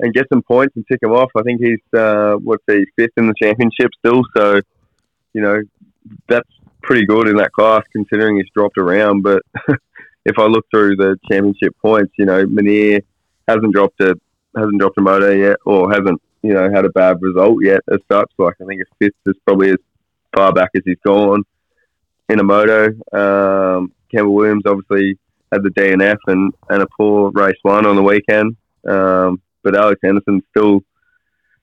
[0.00, 1.30] and get some points and tick him off.
[1.36, 4.60] I think he's uh, what's he fifth in the championship still, so
[5.32, 5.62] you know
[6.28, 6.48] that's
[6.82, 9.22] pretty good in that class considering he's dropped around.
[9.22, 9.42] But
[10.24, 13.00] if I look through the championship points, you know Minear
[13.48, 14.14] hasn't dropped a
[14.56, 18.00] hasn't dropped a moto yet, or hasn't you know had a bad result yet as
[18.10, 18.30] such.
[18.38, 19.78] Like I think his fifth is probably as
[20.34, 21.44] far back as he's gone
[22.28, 22.88] in a moto.
[23.12, 25.18] Um, Campbell Williams obviously
[25.52, 28.56] had the DNF and, and a poor race one on the weekend.
[28.86, 30.80] Um, but Alex Anderson's still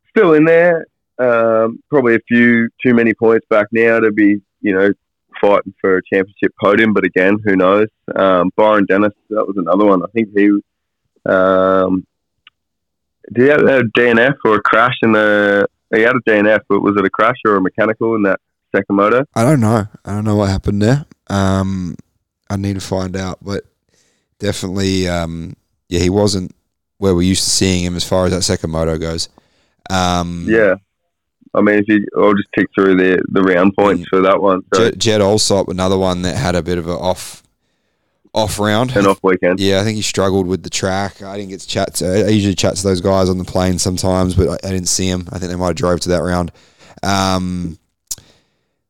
[0.09, 0.85] still in there.
[1.17, 4.91] Um, probably a few too many points back now to be, you know,
[5.39, 6.93] fighting for a championship podium.
[6.93, 7.87] But again, who knows?
[8.15, 10.01] Um, Byron Dennis, that was another one.
[10.03, 10.49] I think he
[11.29, 12.05] um,
[13.33, 15.67] did he have a DNF or a crash in the?
[15.93, 18.39] He had a DNF, but was it a crash or a mechanical in that
[18.73, 19.25] second moto?
[19.35, 19.85] I don't know.
[20.05, 21.05] I don't know what happened there.
[21.29, 21.95] Um,
[22.49, 23.65] I need to find out, but
[24.39, 25.55] definitely, um,
[25.89, 26.55] yeah, he wasn't
[27.01, 29.27] where we're used to seeing him as far as that second moto goes.
[29.89, 30.75] Um, Yeah.
[31.53, 34.61] I mean, if you, I'll just tick through the the round points for that one.
[34.73, 37.43] So Jed, Jed Olsop, another one that had a bit of an off
[38.33, 38.95] off round.
[38.95, 39.59] an off weekend.
[39.59, 41.21] Yeah, I think he struggled with the track.
[41.21, 42.25] I didn't get to chat to.
[42.27, 45.07] I usually chat to those guys on the plane sometimes, but I, I didn't see
[45.09, 45.27] him.
[45.31, 46.51] I think they might have drove to that round.
[47.03, 47.77] Um,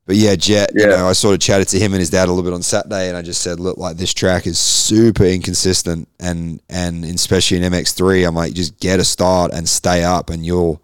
[0.06, 0.72] but yeah, Jet.
[0.74, 2.62] You know, I sort of chatted to him and his dad a little bit on
[2.62, 7.58] Saturday, and I just said, look, like this track is super inconsistent, and and especially
[7.58, 10.82] in MX3, I'm like, just get a start and stay up, and you'll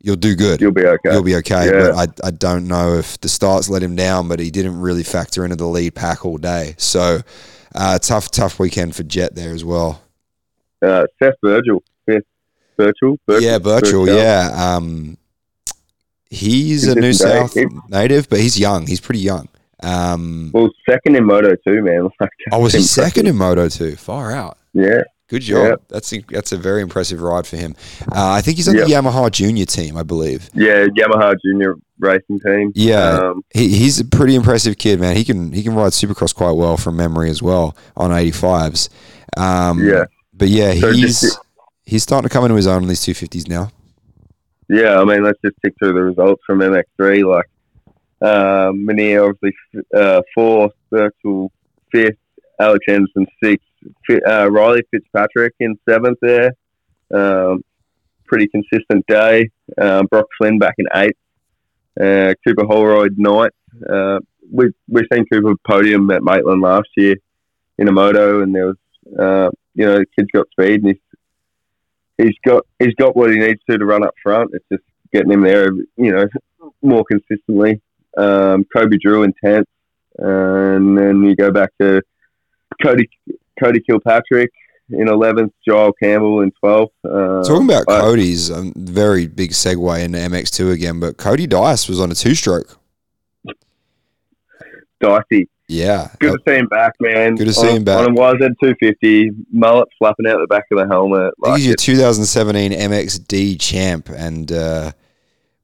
[0.00, 0.60] you'll do good.
[0.60, 1.12] You'll be okay.
[1.12, 1.66] You'll be okay.
[1.66, 1.90] Yeah.
[1.92, 5.02] But I, I don't know if the starts let him down, but he didn't really
[5.02, 6.74] factor into the lead pack all day.
[6.78, 7.20] So
[7.74, 10.02] uh, tough, tough weekend for Jet there as well.
[10.82, 12.24] uh, Seth Virgil, fifth.
[12.78, 14.04] Virtual, Virtual, yeah, Virtual.
[14.06, 14.16] Virtual.
[14.22, 14.50] Yeah.
[14.56, 15.18] Um,
[16.30, 17.56] he's a New South
[17.88, 18.86] native, but he's young.
[18.86, 19.48] He's pretty young.
[19.82, 22.08] Um, Well, second in Moto too, man.
[22.20, 23.94] Like, oh, was he second in Moto too?
[23.96, 24.58] Far out.
[24.74, 25.66] Yeah, Good job.
[25.68, 25.74] Yeah.
[25.88, 27.74] That's a, that's a very impressive ride for him.
[28.10, 30.50] Uh, I think he's on the Yamaha Junior team, I believe.
[30.54, 30.86] yeah.
[30.86, 32.72] Yamaha Junior Racing Team.
[32.74, 35.16] Yeah, Um, he, he's a pretty impressive kid, man.
[35.16, 38.88] He can he can ride Supercross quite well from memory as well on 85s.
[39.36, 40.04] Um, Yeah.
[40.32, 41.38] but yeah, So he's just-
[41.86, 43.70] he's starting to come into his own on these 250s now.
[44.68, 44.98] Yeah.
[44.98, 47.24] I mean, let's just tick through the results from MX3.
[47.24, 47.50] Like,
[48.20, 49.52] um, Minear obviously
[49.94, 51.52] uh, fourth, Virtual
[51.92, 52.16] fifth,
[52.60, 52.84] Alex
[53.42, 53.66] sixth,
[54.26, 56.52] uh, Riley Fitzpatrick in seventh there.
[57.14, 57.62] Um,
[58.26, 59.50] pretty consistent day.
[59.80, 61.18] Um, Brock Flynn back in eighth.
[62.00, 63.52] Uh, Cooper Holroyd ninth.
[63.88, 64.18] Uh,
[64.50, 67.16] we we've seen Cooper podium at Maitland last year
[67.78, 68.76] in a moto, and there was
[69.18, 71.00] uh, you know the kid's got speed and he's
[72.18, 74.50] he's got he's got what he needs to to run up front.
[74.52, 76.26] It's just getting him there, you know,
[76.82, 77.80] more consistently.
[78.16, 79.68] Um, Kobe Drew in tenth,
[80.18, 82.02] and then you go back to
[82.82, 83.08] Cody
[83.60, 84.50] Cody Kilpatrick
[84.90, 86.88] in 11th, Joel Campbell in 12th.
[87.04, 92.00] Uh, Talking about Cody's, um, very big segue into MX2 again, but Cody Dice was
[92.00, 92.78] on a two stroke.
[95.00, 95.48] Dicey.
[95.68, 96.08] Yeah.
[96.18, 97.36] Good to see him back, man.
[97.36, 97.98] Good to see on, him back.
[97.98, 101.20] On a YZ 250, mullet flapping out the back of the helmet.
[101.20, 104.92] I think Like he's your 2017 MXD champ and uh,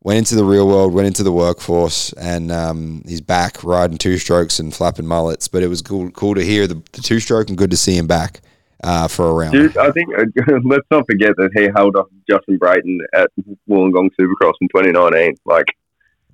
[0.03, 4.19] went into the real world, went into the workforce, and um, he's back riding two
[4.19, 5.49] strokes and flapping mullets.
[5.49, 7.97] But it was cool, cool to hear the, the two stroke and good to see
[7.97, 8.43] him back
[8.85, 9.53] uh, for a round.
[9.53, 10.25] Dude, I think uh,
[10.65, 13.31] let's not forget that he held off Justin Brayton at
[13.69, 15.37] Wollongong Supercross in 2019.
[15.47, 15.67] Like,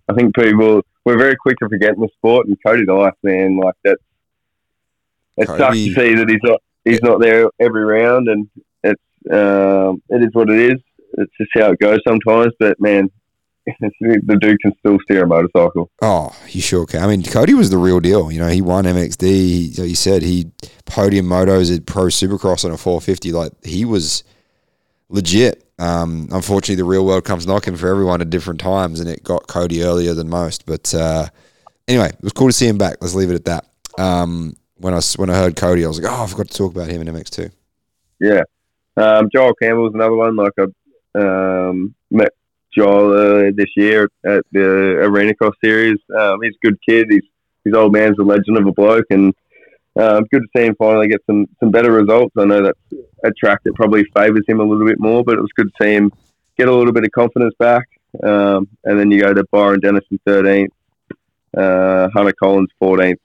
[0.08, 3.58] I think people we're very quick to forget in the sport, and Cody Dice, man,
[3.58, 3.98] like that.
[5.36, 8.48] it sucks to see that he's not he's not there every round, and
[8.82, 10.80] it's um, it is what it is.
[11.14, 12.52] It's just how it goes sometimes.
[12.58, 13.10] But man,
[13.80, 15.90] the dude can still steer a motorcycle.
[16.02, 17.02] Oh, he sure can.
[17.02, 18.30] I mean, Cody was the real deal.
[18.30, 19.22] You know, he won MXD.
[19.22, 20.50] He, like you said he
[20.84, 23.32] podium motos at Pro Supercross on a 450.
[23.32, 24.24] Like he was
[25.08, 25.64] legit.
[25.80, 29.46] Um, unfortunately, the real world comes knocking for everyone at different times, and it got
[29.46, 30.66] Cody earlier than most.
[30.66, 31.28] But uh,
[31.88, 32.98] anyway, it was cool to see him back.
[33.00, 33.66] Let's leave it at that.
[33.98, 36.74] Um, when I when I heard Cody, I was like, oh, I forgot to talk
[36.74, 37.50] about him in MX2.
[38.20, 38.42] Yeah.
[38.96, 40.36] Um, Joel Campbell's another one.
[40.36, 40.66] Like I
[41.18, 42.32] um, met
[42.76, 45.98] Joel this year at the Arena Cross Series.
[46.14, 47.06] Um, he's a good kid.
[47.10, 47.22] He's
[47.64, 49.34] his old man's a legend of a bloke, and
[49.96, 52.34] um, good to see him finally get some some better results.
[52.38, 55.40] I know that's a track that probably favours him a little bit more, but it
[55.40, 56.12] was good to see him
[56.56, 57.88] get a little bit of confidence back.
[58.22, 60.68] Um, and then you go to Byron Dennis in 13th,
[61.56, 63.18] uh, Hunter Collins 14th,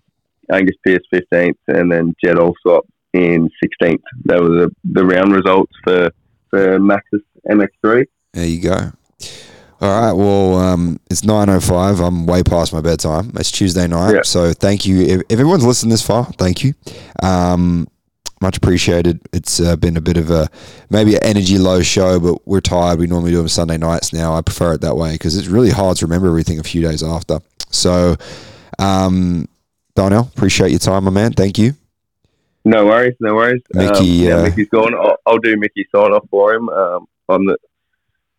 [0.52, 4.02] Angus Pierce 15th, and then Jed Alsop in 16th.
[4.26, 6.12] That was the, the round results for,
[6.50, 8.06] for Max's MX3.
[8.34, 8.92] There you go.
[9.82, 10.14] All right.
[10.14, 12.00] Well, um, it's nine oh five.
[12.00, 13.32] I'm way past my bedtime.
[13.36, 14.22] It's Tuesday night, Yeah.
[14.24, 15.02] so thank you.
[15.02, 16.74] If, if everyone's listened this far, thank you.
[17.22, 17.88] Um,
[18.42, 19.20] much appreciated.
[19.34, 20.50] It's uh, been a bit of a
[20.90, 23.00] maybe an energy low show, but we're tired.
[23.00, 24.34] We normally do them Sunday nights now.
[24.34, 27.04] I prefer it that way because it's really hard to remember everything a few days
[27.04, 27.40] after.
[27.70, 28.16] So,
[28.80, 29.48] um,
[29.96, 31.34] Donnell, appreciate your time, my man.
[31.34, 31.74] Thank you.
[32.64, 33.62] No worries, no worries.
[33.74, 34.96] Mickey, um, now uh, Mickey's gone.
[34.96, 36.68] I'll, I'll do Mickey sign off for him.
[36.70, 37.58] Um, I'm the,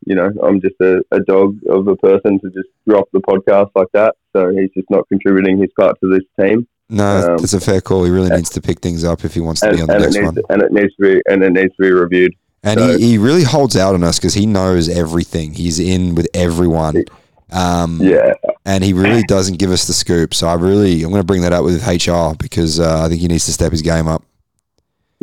[0.06, 3.70] you know, I'm just a, a dog of a person to just drop the podcast
[3.74, 4.14] like that.
[4.34, 7.80] So he's just not contributing his part to this team, No, Um, that's a fair
[7.80, 8.04] call.
[8.04, 9.98] He really needs to pick things up if he wants to and, be on the
[9.98, 10.36] next needs one.
[10.50, 12.34] and it needs to be and it needs to be reviewed.
[12.62, 15.52] And So- he, he really holds out on us because he knows everything.
[15.54, 17.04] He's in with everyone.
[17.52, 18.34] Um, Yeah,
[18.64, 20.34] And he really doesn't give us the scoop.
[20.34, 23.20] So I really, I'm going to bring that up with HR because uh, I think
[23.20, 24.22] he needs to step his game up.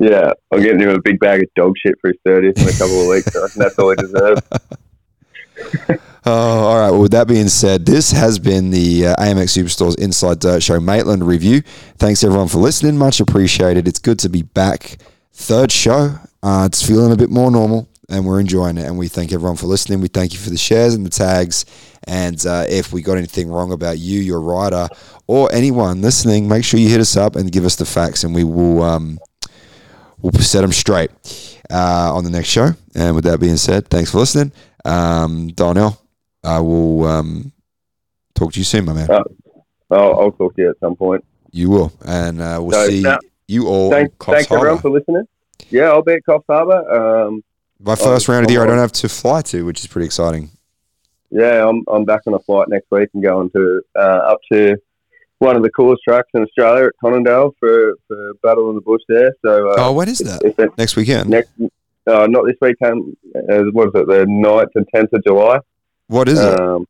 [0.03, 0.31] Yeah.
[0.51, 3.01] I'm getting him a big bag of dog shit for his thirtieth in a couple
[3.01, 3.31] of weeks.
[3.31, 4.41] So that's all he deserves.
[6.25, 6.89] Oh, all right.
[6.89, 10.80] Well, with that being said, this has been the uh, AMX Superstores Inside Dirt Show
[10.80, 11.61] Maitland review.
[11.97, 12.97] Thanks everyone for listening.
[12.97, 13.89] Much appreciated.
[13.89, 14.99] It's good to be back.
[15.34, 16.15] Third show.
[16.41, 18.85] Uh, it's feeling a bit more normal, and we're enjoying it.
[18.85, 19.99] And we thank everyone for listening.
[19.99, 21.65] We thank you for the shares and the tags.
[22.05, 24.88] And uh, if we got anything wrong about you, your rider,
[25.27, 28.34] or anyone listening, make sure you hit us up and give us the facts, and
[28.34, 29.19] we will um,
[30.23, 31.11] we'll set them straight
[31.69, 32.69] uh, on the next show.
[32.95, 34.51] And with that being said, thanks for listening.
[34.85, 36.01] Um, Donnell,
[36.43, 37.51] I will um,
[38.33, 39.11] talk to you soon, my man.
[39.11, 39.23] Uh,
[39.91, 41.23] I'll, I'll talk to you at some point.
[41.51, 43.05] You will, and uh, we'll So, see
[43.47, 43.91] you all.
[43.91, 45.27] Thanks, everyone for listening.
[45.69, 46.81] Yeah, I'll be at Coffs Harbour.
[47.27, 47.43] Um,
[47.79, 49.87] My first Oh, round of the year, I don't have to fly to, which is
[49.87, 50.49] pretty exciting.
[51.29, 53.99] yeah, I'm I'm back on a flight next week and going to uh,
[54.33, 54.75] up to
[55.44, 59.02] one of the coolest tracks in Australia at Conondale for, for Battle in the Bush
[59.07, 59.34] there.
[59.45, 60.41] So uh, oh, when is that?
[60.44, 61.30] if it, Next weekend.
[61.30, 61.49] next
[62.07, 64.07] uh, not this weekend, uh, what is it?
[64.07, 65.60] The 9th and tenth of July.
[66.07, 66.60] what is it?
[66.60, 66.86] Um,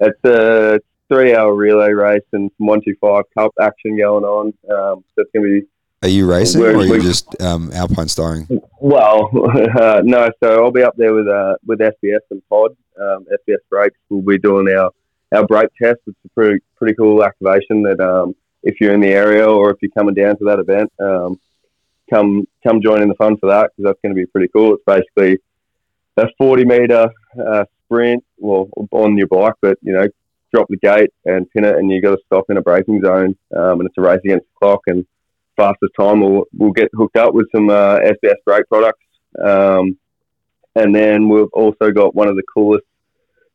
[0.00, 4.46] it's a three-hour relay race and some one two five cup action going on.
[4.70, 5.66] Um, so it's going to be
[6.02, 8.46] Are you racing, or are you just um, alpine starring?
[8.80, 9.30] Well,
[9.80, 10.30] uh, no.
[10.42, 12.76] So I'll be up there with uh, with SBS and Pod.
[13.00, 13.98] Um, SBS Brakes.
[14.08, 14.90] We'll be doing our
[15.32, 16.00] our brake test.
[16.06, 17.82] It's a pretty pretty cool activation.
[17.82, 20.92] That um, if you're in the area or if you're coming down to that event,
[20.98, 21.40] um,
[22.10, 24.74] come come join in the fun for that because that's going to be pretty cool.
[24.74, 25.38] It's basically
[26.16, 27.08] a 40 meter
[27.46, 30.08] uh, sprint, well, on your bike, but you know,
[30.52, 33.36] drop the gate and pin it, and you've got to stop in a braking zone,
[33.56, 35.06] um, and it's a race against the clock and
[35.56, 39.04] fastest time will will get hooked up with some uh, SBS brake products.
[39.42, 39.98] Um,
[40.74, 42.84] and then we've also got one of the coolest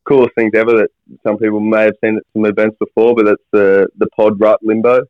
[0.06, 0.90] coolest things ever that
[1.22, 4.60] some people may have seen at some events before, but it's the the pod rut
[4.62, 5.02] limbo.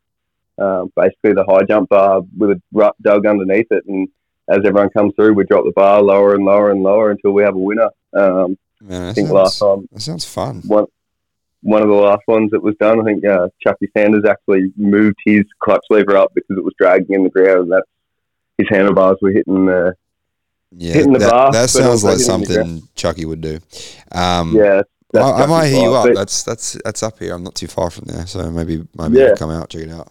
[0.57, 4.09] Um, basically, the high jump bar with a rut dug underneath it, and
[4.49, 7.43] as everyone comes through, we drop the bar lower and lower and lower until we
[7.43, 7.89] have a winner.
[8.13, 10.63] Um, Man, I think sounds, last time that sounds fun.
[10.67, 10.87] one
[11.65, 13.01] one of the last ones that was done.
[13.01, 17.15] I think uh, Chucky Sanders actually moved his clutch lever up because it was dragging
[17.15, 17.63] in the ground.
[17.63, 17.89] And that's
[18.59, 19.95] his handlebars were hitting the
[20.77, 23.61] Yeah, Hitting the that, bar, that sounds like something Chucky would do.
[24.13, 24.83] Um, yeah.
[25.13, 26.07] that's I, I might hit you up.
[26.07, 27.35] But, That's that's that's up here.
[27.35, 29.27] I'm not too far from there, so maybe maybe Yeah.
[29.27, 30.11] I'll come out check it out.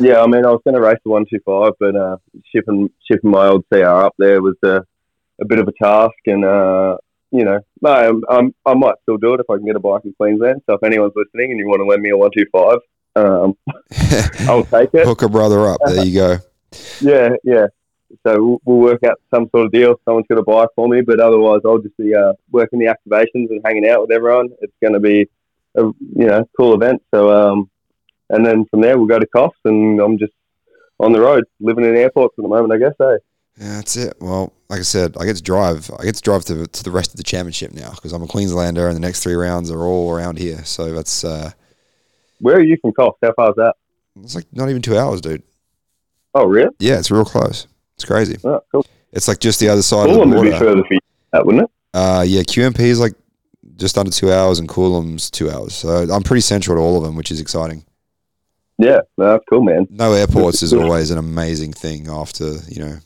[0.00, 2.16] yeah, I mean, I was going to race the one two five, but uh,
[2.52, 4.82] shipping shipping my old CR up there was a,
[5.40, 6.96] a bit of a task, and uh,
[7.30, 9.80] you know, no, I'm, I'm, I might still do it if I can get a
[9.80, 10.62] bike in Queensland.
[10.66, 12.78] So if anyone's listening and you want to lend me a one two five,
[13.16, 13.54] um,
[14.48, 15.06] I'll take it.
[15.06, 15.80] Hook a brother up.
[15.86, 16.38] There you go.
[17.00, 17.66] Yeah, yeah.
[18.26, 20.00] So we'll, work out some sort of deal.
[20.04, 23.50] Someone's going to buy for me, but otherwise, I'll just be uh, working the activations
[23.50, 24.50] and hanging out with everyone.
[24.60, 25.28] It's going to be
[25.76, 27.02] a you know cool event.
[27.12, 27.70] So um,
[28.30, 30.32] and then from there we'll go to Coffs, and I'm just
[30.98, 32.72] on the road, living in airports at the moment.
[32.72, 32.94] I guess.
[33.00, 33.18] Eh?
[33.58, 34.16] Yeah, that's it.
[34.20, 35.90] Well, like I said, I get to drive.
[35.98, 38.26] I get to drive to, to the rest of the championship now because I'm a
[38.26, 40.64] Queenslander, and the next three rounds are all around here.
[40.64, 41.52] So that's uh,
[42.40, 43.18] Where are you from, Coffs?
[43.22, 43.74] How far is that?
[44.22, 45.42] it's like not even two hours, dude.
[46.34, 46.70] Oh, really?
[46.78, 47.66] Yeah, it's real close.
[47.96, 48.36] It's crazy.
[48.44, 48.86] Oh, cool.
[49.12, 51.00] It's like just the other side Coolum of the would be further for you,
[51.32, 51.70] that wouldn't it?
[51.94, 53.14] Uh, yeah, QMP is like
[53.76, 55.74] just under two hours, and Coolum's two hours.
[55.74, 57.84] So I'm pretty central to all of them, which is exciting.
[58.78, 59.86] Yeah, no, that's cool, man.
[59.88, 62.98] No airports is always an amazing thing after you know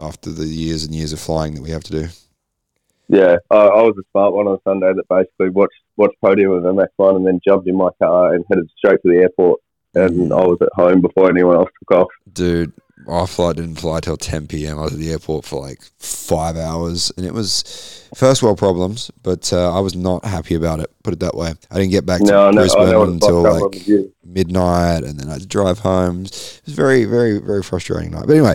[0.00, 2.08] after the years and years of flying that we have to do.
[3.08, 6.62] Yeah, I, I was a smart one on Sunday that basically watched watched podium of
[6.62, 9.60] MX1 and then jumped in my car and headed straight to the airport.
[9.94, 12.08] And I was at home before anyone else took off.
[12.32, 12.72] Dude,
[13.06, 14.78] our flight didn't fly till 10 p.m.
[14.78, 19.10] I was at the airport for like five hours, and it was first world problems,
[19.22, 20.90] but uh, I was not happy about it.
[21.02, 21.54] Put it that way.
[21.70, 25.18] I didn't get back to No, Brisbane know what it's like until like midnight, and
[25.18, 26.22] then I had to drive home.
[26.24, 28.26] It was very, very, very frustrating night.
[28.26, 28.54] But anyway,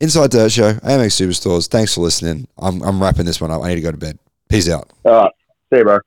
[0.00, 1.68] Inside Dirt Show, AMX Superstores.
[1.68, 2.46] Thanks for listening.
[2.58, 3.62] I'm, I'm wrapping this one up.
[3.62, 4.18] I need to go to bed.
[4.48, 4.90] Peace out.
[5.04, 5.32] All right,
[5.72, 5.98] see you, bro.